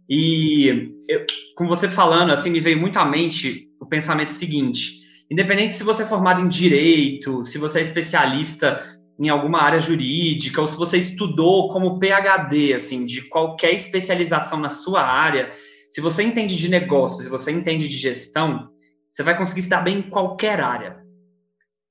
E 0.10 0.92
eu, 1.08 1.26
com 1.56 1.66
você 1.66 1.88
falando, 1.88 2.32
assim, 2.34 2.50
me 2.50 2.60
veio 2.60 2.78
muito 2.78 2.98
à 2.98 3.06
mente 3.06 3.70
o 3.80 3.86
pensamento 3.86 4.34
seguinte 4.34 5.03
Independente 5.32 5.76
se 5.76 5.84
você 5.84 6.04
é 6.04 6.06
formado 6.06 6.42
em 6.42 6.48
direito, 6.48 7.44
se 7.44 7.58
você 7.58 7.80
é 7.80 7.82
especialista 7.82 8.84
em 9.20 9.30
alguma 9.30 9.62
área 9.62 9.80
jurídica, 9.80 10.60
ou 10.60 10.68
se 10.68 10.78
você 10.78 10.98
estudou 10.98 11.70
como 11.70 12.00
PhD, 12.00 12.74
assim, 12.74 13.06
de 13.06 13.22
qualquer 13.30 13.74
especialização 13.74 14.60
na 14.60 14.70
sua 14.70 15.02
área, 15.04 15.52
se 15.90 16.02
você 16.02 16.24
entende 16.24 16.58
de 16.58 16.70
negócios, 16.70 17.26
se 17.26 17.30
você 17.30 17.52
entende 17.52 17.88
de 17.88 17.98
gestão, 17.98 18.70
você 19.10 19.22
vai 19.22 19.38
conseguir 19.38 19.62
se 19.62 19.70
dar 19.70 19.82
bem 19.82 20.00
em 20.00 20.10
qualquer 20.10 20.60
área. 20.60 21.04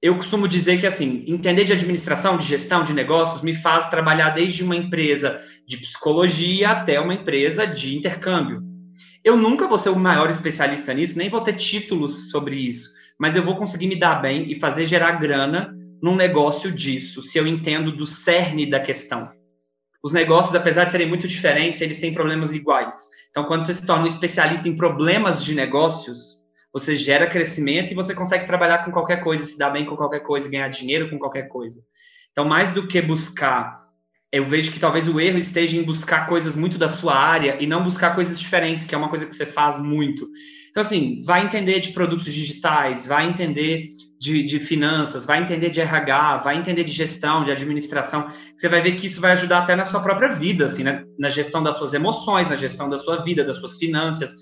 eu 0.03 0.16
costumo 0.16 0.49
dizer 0.49 0.80
que, 0.80 0.87
assim, 0.87 1.24
entender 1.28 1.64
de 1.64 1.72
administração, 1.72 2.37
de 2.37 2.45
gestão, 2.45 2.83
de 2.83 2.93
negócios, 2.93 3.41
me 3.41 3.55
faz 3.55 3.89
trabalhar 3.89 4.30
desde 4.30 4.64
uma 4.64 4.74
empresa 4.74 5.39
de 5.64 5.76
psicologia 5.76 6.70
até 6.70 6.99
uma 6.99 7.14
empresa 7.14 7.64
de 7.64 7.97
intercâmbio. 7.97 8.61
Eu 9.22 9.37
nunca 9.37 9.68
vou 9.68 9.78
ser 9.78 9.91
o 9.91 9.97
maior 9.97 10.28
especialista 10.28 10.93
nisso, 10.93 11.16
nem 11.16 11.30
vou 11.30 11.41
ter 11.41 11.53
títulos 11.53 12.30
sobre 12.30 12.57
isso, 12.57 12.91
mas 13.23 13.37
eu 13.37 13.45
vou 13.45 13.55
conseguir 13.55 13.87
me 13.87 13.95
dar 13.95 14.16
bem 14.16 14.51
e 14.51 14.59
fazer 14.59 14.85
gerar 14.85 15.12
grana 15.12 15.73
num 16.03 16.16
negócio 16.16 16.73
disso, 16.73 17.23
se 17.23 17.39
eu 17.39 17.47
entendo 17.47 17.93
do 17.93 18.05
cerne 18.05 18.68
da 18.68 18.81
questão. 18.81 19.31
Os 20.03 20.12
negócios, 20.12 20.57
apesar 20.57 20.87
de 20.87 20.91
serem 20.91 21.09
muito 21.09 21.29
diferentes, 21.29 21.81
eles 21.81 22.01
têm 22.01 22.12
problemas 22.12 22.53
iguais. 22.53 22.97
Então, 23.31 23.45
quando 23.45 23.62
você 23.62 23.75
se 23.75 23.87
torna 23.87 24.03
um 24.03 24.09
especialista 24.09 24.68
em 24.68 24.75
problemas 24.75 25.45
de 25.45 25.55
negócios, 25.55 26.39
você 26.73 26.97
gera 26.97 27.29
crescimento 27.29 27.93
e 27.93 27.95
você 27.95 28.12
consegue 28.12 28.45
trabalhar 28.45 28.85
com 28.85 28.91
qualquer 28.91 29.23
coisa, 29.23 29.45
se 29.45 29.57
dar 29.57 29.70
bem 29.70 29.87
com 29.87 29.95
qualquer 29.95 30.25
coisa, 30.25 30.51
ganhar 30.51 30.66
dinheiro 30.66 31.09
com 31.09 31.16
qualquer 31.16 31.47
coisa. 31.47 31.81
Então, 32.33 32.45
mais 32.45 32.73
do 32.73 32.89
que 32.89 33.01
buscar, 33.01 33.79
eu 34.33 34.45
vejo 34.45 34.73
que 34.73 34.81
talvez 34.81 35.07
o 35.07 35.20
erro 35.20 35.39
esteja 35.39 35.77
em 35.77 35.85
buscar 35.85 36.27
coisas 36.27 36.57
muito 36.57 36.77
da 36.77 36.89
sua 36.89 37.14
área 37.14 37.62
e 37.62 37.68
não 37.68 37.85
buscar 37.85 38.16
coisas 38.16 38.41
diferentes, 38.41 38.85
que 38.85 38.97
é 38.97 38.99
uma 38.99 39.11
coisa 39.11 39.27
que 39.27 39.37
você 39.37 39.47
faz 39.47 39.79
muito. 39.79 40.29
Então, 40.73 40.81
assim, 40.81 41.20
vai 41.23 41.45
entender 41.45 41.81
de 41.81 41.91
produtos 41.91 42.33
digitais, 42.33 43.07
vai 43.07 43.29
entender 43.29 43.91
de, 44.18 44.43
de, 44.43 44.59
finanças, 44.59 45.27
vai 45.27 45.43
entender 45.43 45.68
de 45.68 45.83
RH, 45.83 46.39
vai 46.39 46.57
entender 46.57 46.83
de 46.83 46.93
gestão, 46.93 47.45
de 47.45 47.53
administração. 47.53 48.29
Você 48.57 48.70
vai 48.70 48.81
ver 48.81 48.93
que 48.93 49.07
isso 49.07 49.20
vai 49.20 49.33
ajudar 49.33 49.59
até 49.59 49.77
na 49.77 49.85
sua 49.85 50.01
própria 50.01 50.29
vida, 50.35 50.64
assim, 50.64 50.83
né? 50.83 51.05
na 51.18 51.29
gestão 51.29 51.62
das 51.62 51.77
suas 51.77 51.93
emoções, 51.93 52.49
na 52.49 52.57
gestão 52.57 52.89
da 52.89 52.97
sua 52.97 53.23
vida, 53.23 53.45
das 53.45 53.59
suas 53.59 53.77
finanças. 53.77 54.35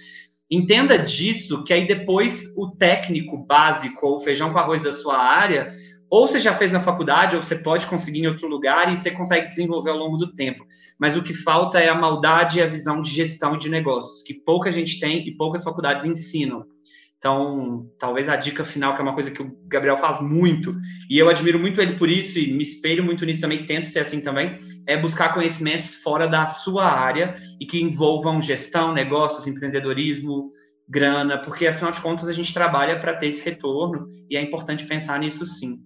Entenda 0.49 0.97
disso, 0.97 1.65
que 1.65 1.73
aí 1.73 1.85
depois 1.85 2.55
o 2.57 2.71
técnico 2.71 3.37
básico 3.37 4.07
ou 4.07 4.21
feijão 4.21 4.53
com 4.53 4.59
arroz 4.61 4.83
da 4.85 4.93
sua 4.93 5.19
área, 5.19 5.73
ou 6.11 6.27
você 6.27 6.41
já 6.41 6.55
fez 6.55 6.73
na 6.73 6.81
faculdade, 6.81 7.37
ou 7.37 7.43
você 7.43 7.55
pode 7.55 7.87
conseguir 7.87 8.21
em 8.21 8.27
outro 8.27 8.49
lugar 8.49 8.93
e 8.93 8.97
você 8.97 9.13
consegue 9.13 9.49
desenvolver 9.49 9.91
ao 9.91 9.97
longo 9.97 10.17
do 10.17 10.35
tempo. 10.35 10.67
Mas 10.99 11.17
o 11.17 11.23
que 11.23 11.33
falta 11.33 11.79
é 11.79 11.89
a 11.89 11.95
maldade 11.95 12.59
e 12.59 12.63
a 12.63 12.67
visão 12.67 13.01
de 13.01 13.11
gestão 13.11 13.57
de 13.57 13.69
negócios, 13.69 14.23
que 14.25 14.35
pouca 14.35 14.73
gente 14.73 14.99
tem 14.99 15.27
e 15.27 15.37
poucas 15.37 15.63
faculdades 15.63 16.05
ensinam. 16.05 16.67
Então, 17.17 17.87
talvez 17.99 18.31
a 18.31 18.37
dica 18.37 18.65
final, 18.65 18.95
que 18.95 19.01
é 19.01 19.05
uma 19.05 19.13
coisa 19.13 19.31
que 19.31 19.43
o 19.43 19.55
Gabriel 19.69 19.99
faz 19.99 20.23
muito, 20.23 20.75
e 21.09 21.19
eu 21.19 21.29
admiro 21.29 21.59
muito 21.61 21.79
ele 21.79 21.93
por 21.99 22.09
isso 22.09 22.39
e 22.39 22.51
me 22.51 22.63
espelho 22.63 23.05
muito 23.05 23.27
nisso 23.27 23.43
também, 23.43 23.67
tento 23.67 23.87
ser 23.89 24.01
assim 24.01 24.23
também, 24.23 24.55
é 24.87 24.97
buscar 24.97 25.35
conhecimentos 25.35 25.95
fora 25.97 26.27
da 26.27 26.47
sua 26.47 26.87
área 26.87 27.37
e 27.61 27.67
que 27.67 27.79
envolvam 27.79 28.41
gestão, 28.41 28.95
negócios, 28.95 29.47
empreendedorismo, 29.47 30.51
grana, 30.89 31.37
porque 31.37 31.67
afinal 31.67 31.93
de 31.93 32.01
contas 32.01 32.27
a 32.27 32.33
gente 32.33 32.55
trabalha 32.55 32.99
para 32.99 33.15
ter 33.15 33.27
esse 33.27 33.45
retorno 33.45 34.09
e 34.29 34.37
é 34.37 34.41
importante 34.41 34.87
pensar 34.87 35.21
nisso 35.21 35.45
sim. 35.45 35.79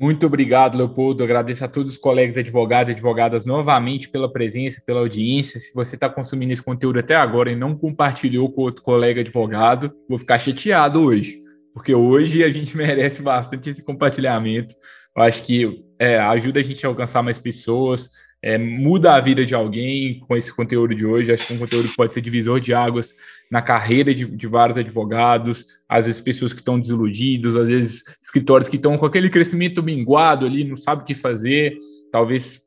Muito 0.00 0.24
obrigado, 0.26 0.78
Leopoldo. 0.78 1.24
Agradeço 1.24 1.64
a 1.64 1.68
todos 1.68 1.94
os 1.94 1.98
colegas 1.98 2.38
advogados 2.38 2.88
e 2.88 2.92
advogadas 2.92 3.44
novamente 3.44 4.08
pela 4.08 4.32
presença, 4.32 4.80
pela 4.86 5.00
audiência. 5.00 5.58
Se 5.58 5.74
você 5.74 5.96
está 5.96 6.08
consumindo 6.08 6.52
esse 6.52 6.62
conteúdo 6.62 7.00
até 7.00 7.16
agora 7.16 7.50
e 7.50 7.56
não 7.56 7.76
compartilhou 7.76 8.48
com 8.52 8.62
outro 8.62 8.80
colega 8.80 9.22
advogado, 9.22 9.92
vou 10.08 10.16
ficar 10.16 10.38
chateado 10.38 11.02
hoje, 11.02 11.42
porque 11.74 11.92
hoje 11.92 12.44
a 12.44 12.48
gente 12.48 12.76
merece 12.78 13.22
bastante 13.22 13.70
esse 13.70 13.82
compartilhamento. 13.82 14.72
Eu 15.16 15.22
acho 15.24 15.42
que 15.42 15.84
é, 15.98 16.16
ajuda 16.16 16.60
a 16.60 16.62
gente 16.62 16.86
a 16.86 16.88
alcançar 16.88 17.20
mais 17.24 17.38
pessoas, 17.38 18.10
é, 18.42 18.56
muda 18.56 19.14
a 19.14 19.20
vida 19.20 19.44
de 19.44 19.54
alguém 19.54 20.20
com 20.20 20.36
esse 20.36 20.54
conteúdo 20.54 20.94
de 20.94 21.04
hoje. 21.04 21.32
Acho 21.32 21.46
que 21.46 21.52
é 21.52 21.56
um 21.56 21.58
conteúdo 21.58 21.88
que 21.88 21.96
pode 21.96 22.14
ser 22.14 22.20
divisor 22.20 22.60
de 22.60 22.72
águas 22.72 23.14
na 23.50 23.62
carreira 23.62 24.14
de, 24.14 24.24
de 24.24 24.46
vários 24.46 24.78
advogados, 24.78 25.64
às 25.88 26.06
vezes 26.06 26.20
pessoas 26.20 26.52
que 26.52 26.60
estão 26.60 26.78
desiludidos, 26.78 27.56
às 27.56 27.66
vezes 27.66 28.04
escritórios 28.22 28.68
que 28.68 28.76
estão 28.76 28.96
com 28.98 29.06
aquele 29.06 29.30
crescimento 29.30 29.82
minguado 29.82 30.46
ali, 30.46 30.64
não 30.64 30.76
sabe 30.76 31.02
o 31.02 31.04
que 31.04 31.14
fazer. 31.14 31.76
Talvez 32.12 32.60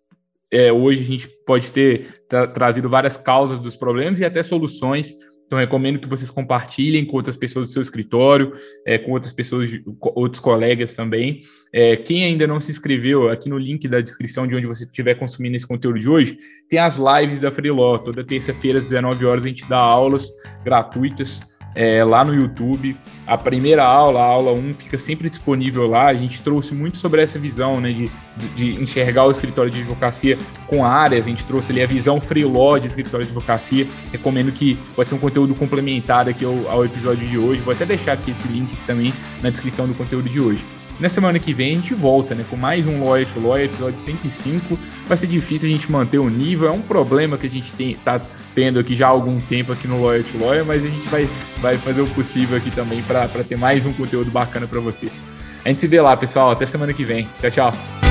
é, 0.52 0.72
hoje 0.72 1.02
a 1.02 1.06
gente 1.06 1.28
pode 1.46 1.72
ter 1.72 2.24
tra 2.28 2.48
trazido 2.48 2.90
várias 2.90 3.16
causas 3.16 3.60
dos 3.60 3.76
problemas 3.76 4.20
e 4.20 4.26
até 4.26 4.44
soluções 4.44 5.16
então, 5.52 5.60
recomendo 5.60 6.00
que 6.00 6.08
vocês 6.08 6.32
compartilhem 6.32 7.04
com 7.04 7.18
outras 7.18 7.36
pessoas 7.36 7.68
do 7.68 7.74
seu 7.74 7.82
escritório, 7.82 8.54
é, 8.86 8.98
com 8.98 9.12
outras 9.12 9.34
pessoas, 9.34 9.70
outros 10.00 10.40
colegas 10.40 10.94
também. 10.94 11.44
É, 11.74 11.98
quem 11.98 12.24
ainda 12.24 12.48
não 12.48 12.62
se 12.62 12.72
inscreveu, 12.72 13.30
aqui 13.30 13.50
no 13.50 13.58
link 13.58 13.86
da 13.86 14.00
descrição 14.00 14.48
de 14.48 14.56
onde 14.56 14.66
você 14.66 14.86
estiver 14.86 15.16
consumindo 15.16 15.58
esse 15.58 15.68
conteúdo 15.68 16.00
de 16.00 16.08
hoje, 16.08 16.38
tem 16.70 16.80
as 16.80 16.96
lives 16.96 17.38
da 17.38 17.52
Freeló. 17.52 17.98
Toda 17.98 18.24
terça-feira, 18.24 18.80
às 18.80 18.86
19 18.86 19.26
horas, 19.26 19.44
a 19.44 19.48
gente 19.50 19.68
dá 19.68 19.78
aulas 19.78 20.30
gratuitas 20.64 21.42
é, 21.74 22.04
lá 22.04 22.24
no 22.24 22.34
YouTube. 22.34 22.96
A 23.26 23.38
primeira 23.38 23.84
aula, 23.84 24.20
a 24.20 24.26
aula 24.26 24.52
1, 24.52 24.74
fica 24.74 24.98
sempre 24.98 25.30
disponível 25.30 25.88
lá. 25.88 26.08
A 26.08 26.14
gente 26.14 26.42
trouxe 26.42 26.74
muito 26.74 26.98
sobre 26.98 27.22
essa 27.22 27.40
visão 27.40 27.80
né, 27.80 27.92
de, 27.92 28.12
de 28.56 28.82
enxergar 28.82 29.26
o 29.26 29.32
escritório 29.32 29.72
de 29.72 29.80
advocacia 29.80 30.38
com 30.68 30.84
áreas. 30.84 31.26
A 31.26 31.30
gente 31.30 31.44
trouxe 31.46 31.72
ali 31.72 31.82
a 31.82 31.88
visão 31.88 32.20
freeló 32.20 32.78
de 32.78 32.88
escritório 32.88 33.26
de 33.26 33.32
advocacia. 33.32 33.88
Recomendo 34.12 34.52
que 34.52 34.76
pode 34.96 35.10
ser 35.10 35.16
um 35.16 35.20
conteúdo 35.20 35.56
complementar 35.56 36.28
aqui 36.28 36.44
ao, 36.44 36.70
ao 36.70 36.86
episódio 36.86 37.28
de 37.28 37.38
hoje. 37.38 37.62
Vou 37.62 37.74
até 37.74 37.86
deixar 37.86 38.14
aqui 38.14 38.32
esse 38.32 38.48
link 38.48 38.76
também 38.86 39.14
na 39.42 39.50
descrição 39.50 39.88
do 39.88 39.94
conteúdo 39.94 40.28
de 40.28 40.40
hoje. 40.40 40.66
Na 41.00 41.10
semana 41.10 41.40
que 41.40 41.52
vem 41.52 41.72
a 41.72 41.76
gente 41.76 41.96
volta, 41.96 42.36
né? 42.36 42.46
Com 42.48 42.56
mais 42.56 42.86
um 42.86 43.04
Lawyer 43.04 43.26
to 43.28 43.40
Lawyer, 43.40 43.66
episódio 43.66 43.98
105. 43.98 44.78
Vai 45.08 45.18
ser 45.18 45.26
difícil 45.26 45.68
a 45.68 45.72
gente 45.72 45.92
manter 45.92 46.20
o 46.20 46.30
nível, 46.30 46.68
é 46.68 46.72
um 46.72 46.82
problema 46.82 47.40
que 47.40 47.48
a 47.48 47.50
gente 47.50 47.74
tem, 47.74 47.96
tá 48.06 48.22
tendo 48.54 48.80
aqui 48.80 48.96
já 48.96 49.08
há 49.08 49.10
algum 49.10 49.40
tempo 49.40 49.72
aqui 49.72 49.88
no 49.88 50.04
Lawyer 50.04 50.24
to 50.24 50.38
Lawyer, 50.44 50.66
mas 50.66 50.84
a 50.84 50.88
gente 50.88 51.08
vai, 51.10 51.30
vai 51.60 51.78
fazer 51.78 52.02
o 52.02 52.08
possível 52.08 52.58
aqui 52.58 52.72
também 52.72 53.02
para 53.04 53.28
ter 53.48 53.58
mais 53.58 53.86
um 53.86 53.94
conteúdo 53.94 54.30
bacana 54.30 54.68
para 54.68 54.80
vocês. 54.80 55.20
A 55.64 55.70
gente 55.70 55.80
se 55.80 55.88
vê 55.88 56.02
lá, 56.02 56.18
pessoal. 56.18 56.52
Até 56.52 56.66
semana 56.66 56.94
que 56.94 57.04
vem. 57.04 57.28
Tchau, 57.40 57.52
tchau. 57.52 58.11